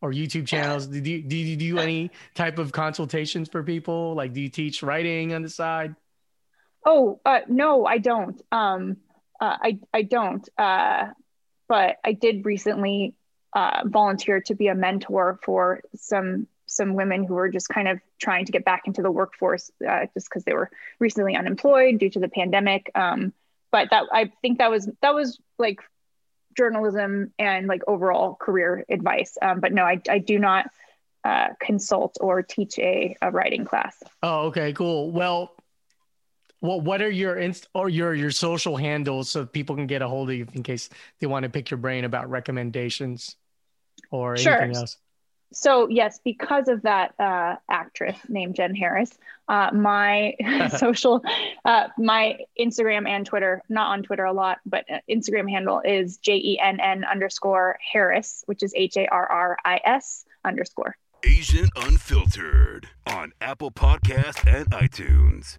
or 0.00 0.12
YouTube 0.12 0.46
channels? 0.46 0.86
Do 0.86 0.98
you, 0.98 1.22
do 1.22 1.36
you 1.36 1.56
do 1.56 1.78
any 1.78 2.10
type 2.34 2.58
of 2.58 2.72
consultations 2.72 3.48
for 3.48 3.62
people? 3.62 4.14
Like, 4.14 4.32
do 4.32 4.40
you 4.40 4.48
teach 4.48 4.82
writing 4.82 5.34
on 5.34 5.42
the 5.42 5.48
side? 5.48 5.94
Oh 6.84 7.20
uh, 7.24 7.40
no, 7.48 7.84
I 7.84 7.98
don't. 7.98 8.40
Um, 8.52 8.98
uh, 9.40 9.56
I 9.60 9.78
I 9.92 10.02
don't. 10.02 10.48
Uh, 10.56 11.08
but 11.68 11.96
I 12.04 12.12
did 12.12 12.46
recently 12.46 13.14
uh, 13.54 13.82
volunteer 13.84 14.40
to 14.42 14.54
be 14.54 14.68
a 14.68 14.74
mentor 14.74 15.38
for 15.42 15.82
some 15.96 16.46
some 16.66 16.94
women 16.94 17.24
who 17.24 17.34
were 17.34 17.48
just 17.48 17.68
kind 17.68 17.88
of 17.88 17.98
trying 18.18 18.44
to 18.44 18.52
get 18.52 18.64
back 18.64 18.82
into 18.86 19.02
the 19.02 19.10
workforce 19.10 19.70
uh, 19.88 20.06
just 20.14 20.28
because 20.28 20.44
they 20.44 20.52
were 20.52 20.70
recently 20.98 21.34
unemployed 21.34 21.98
due 21.98 22.10
to 22.10 22.20
the 22.20 22.28
pandemic. 22.28 22.90
Um, 22.94 23.32
but 23.70 23.88
that 23.90 24.04
I 24.12 24.32
think 24.42 24.58
that 24.58 24.70
was 24.70 24.88
that 25.02 25.14
was 25.14 25.38
like 25.58 25.80
journalism 26.58 27.32
and 27.38 27.68
like 27.68 27.82
overall 27.86 28.34
career 28.34 28.84
advice. 28.90 29.38
Um, 29.40 29.60
but 29.60 29.72
no, 29.72 29.84
I 29.84 30.00
I 30.10 30.18
do 30.18 30.38
not 30.38 30.66
uh, 31.24 31.48
consult 31.60 32.18
or 32.20 32.42
teach 32.42 32.78
a, 32.78 33.16
a 33.22 33.30
writing 33.30 33.64
class. 33.64 34.02
Oh, 34.22 34.48
okay, 34.48 34.72
cool. 34.72 35.10
Well, 35.10 35.54
what 36.60 36.82
what 36.82 37.00
are 37.00 37.10
your 37.10 37.36
inst 37.36 37.68
or 37.72 37.88
your 37.88 38.12
your 38.14 38.32
social 38.32 38.76
handles 38.76 39.30
so 39.30 39.46
people 39.46 39.76
can 39.76 39.86
get 39.86 40.02
a 40.02 40.08
hold 40.08 40.28
of 40.30 40.36
you 40.36 40.46
in 40.52 40.62
case 40.64 40.90
they 41.20 41.26
want 41.28 41.44
to 41.44 41.48
pick 41.48 41.70
your 41.70 41.78
brain 41.78 42.04
about 42.04 42.28
recommendations 42.28 43.36
or 44.10 44.36
Sure. 44.36 44.60
anything 44.60 44.76
else? 44.76 44.98
So 45.52 45.88
yes, 45.88 46.20
because 46.22 46.68
of 46.68 46.82
that 46.82 47.14
uh, 47.18 47.56
actress 47.68 48.16
named 48.28 48.54
Jen 48.56 48.74
Harris, 48.74 49.10
uh, 49.48 49.70
my 49.72 50.34
social, 50.76 51.22
uh, 51.64 51.88
my 51.96 52.38
Instagram 52.58 53.08
and 53.08 53.24
Twitter, 53.24 53.62
not 53.68 53.88
on 53.88 54.02
Twitter 54.02 54.24
a 54.24 54.32
lot, 54.32 54.58
but 54.66 54.84
uh, 54.90 54.98
Instagram 55.10 55.48
handle 55.50 55.80
is 55.84 56.18
J 56.18 56.36
E 56.36 56.58
N 56.62 56.80
N 56.80 57.04
underscore 57.04 57.78
Harris, 57.92 58.42
which 58.46 58.62
is 58.62 58.72
H 58.76 58.96
A 58.96 59.06
R 59.08 59.26
R 59.30 59.58
I 59.64 59.80
S 59.84 60.24
underscore. 60.44 60.96
Asian 61.24 61.68
Unfiltered 61.74 62.88
on 63.06 63.32
Apple 63.40 63.72
Podcast 63.72 64.46
and 64.46 64.70
iTunes. 64.70 65.58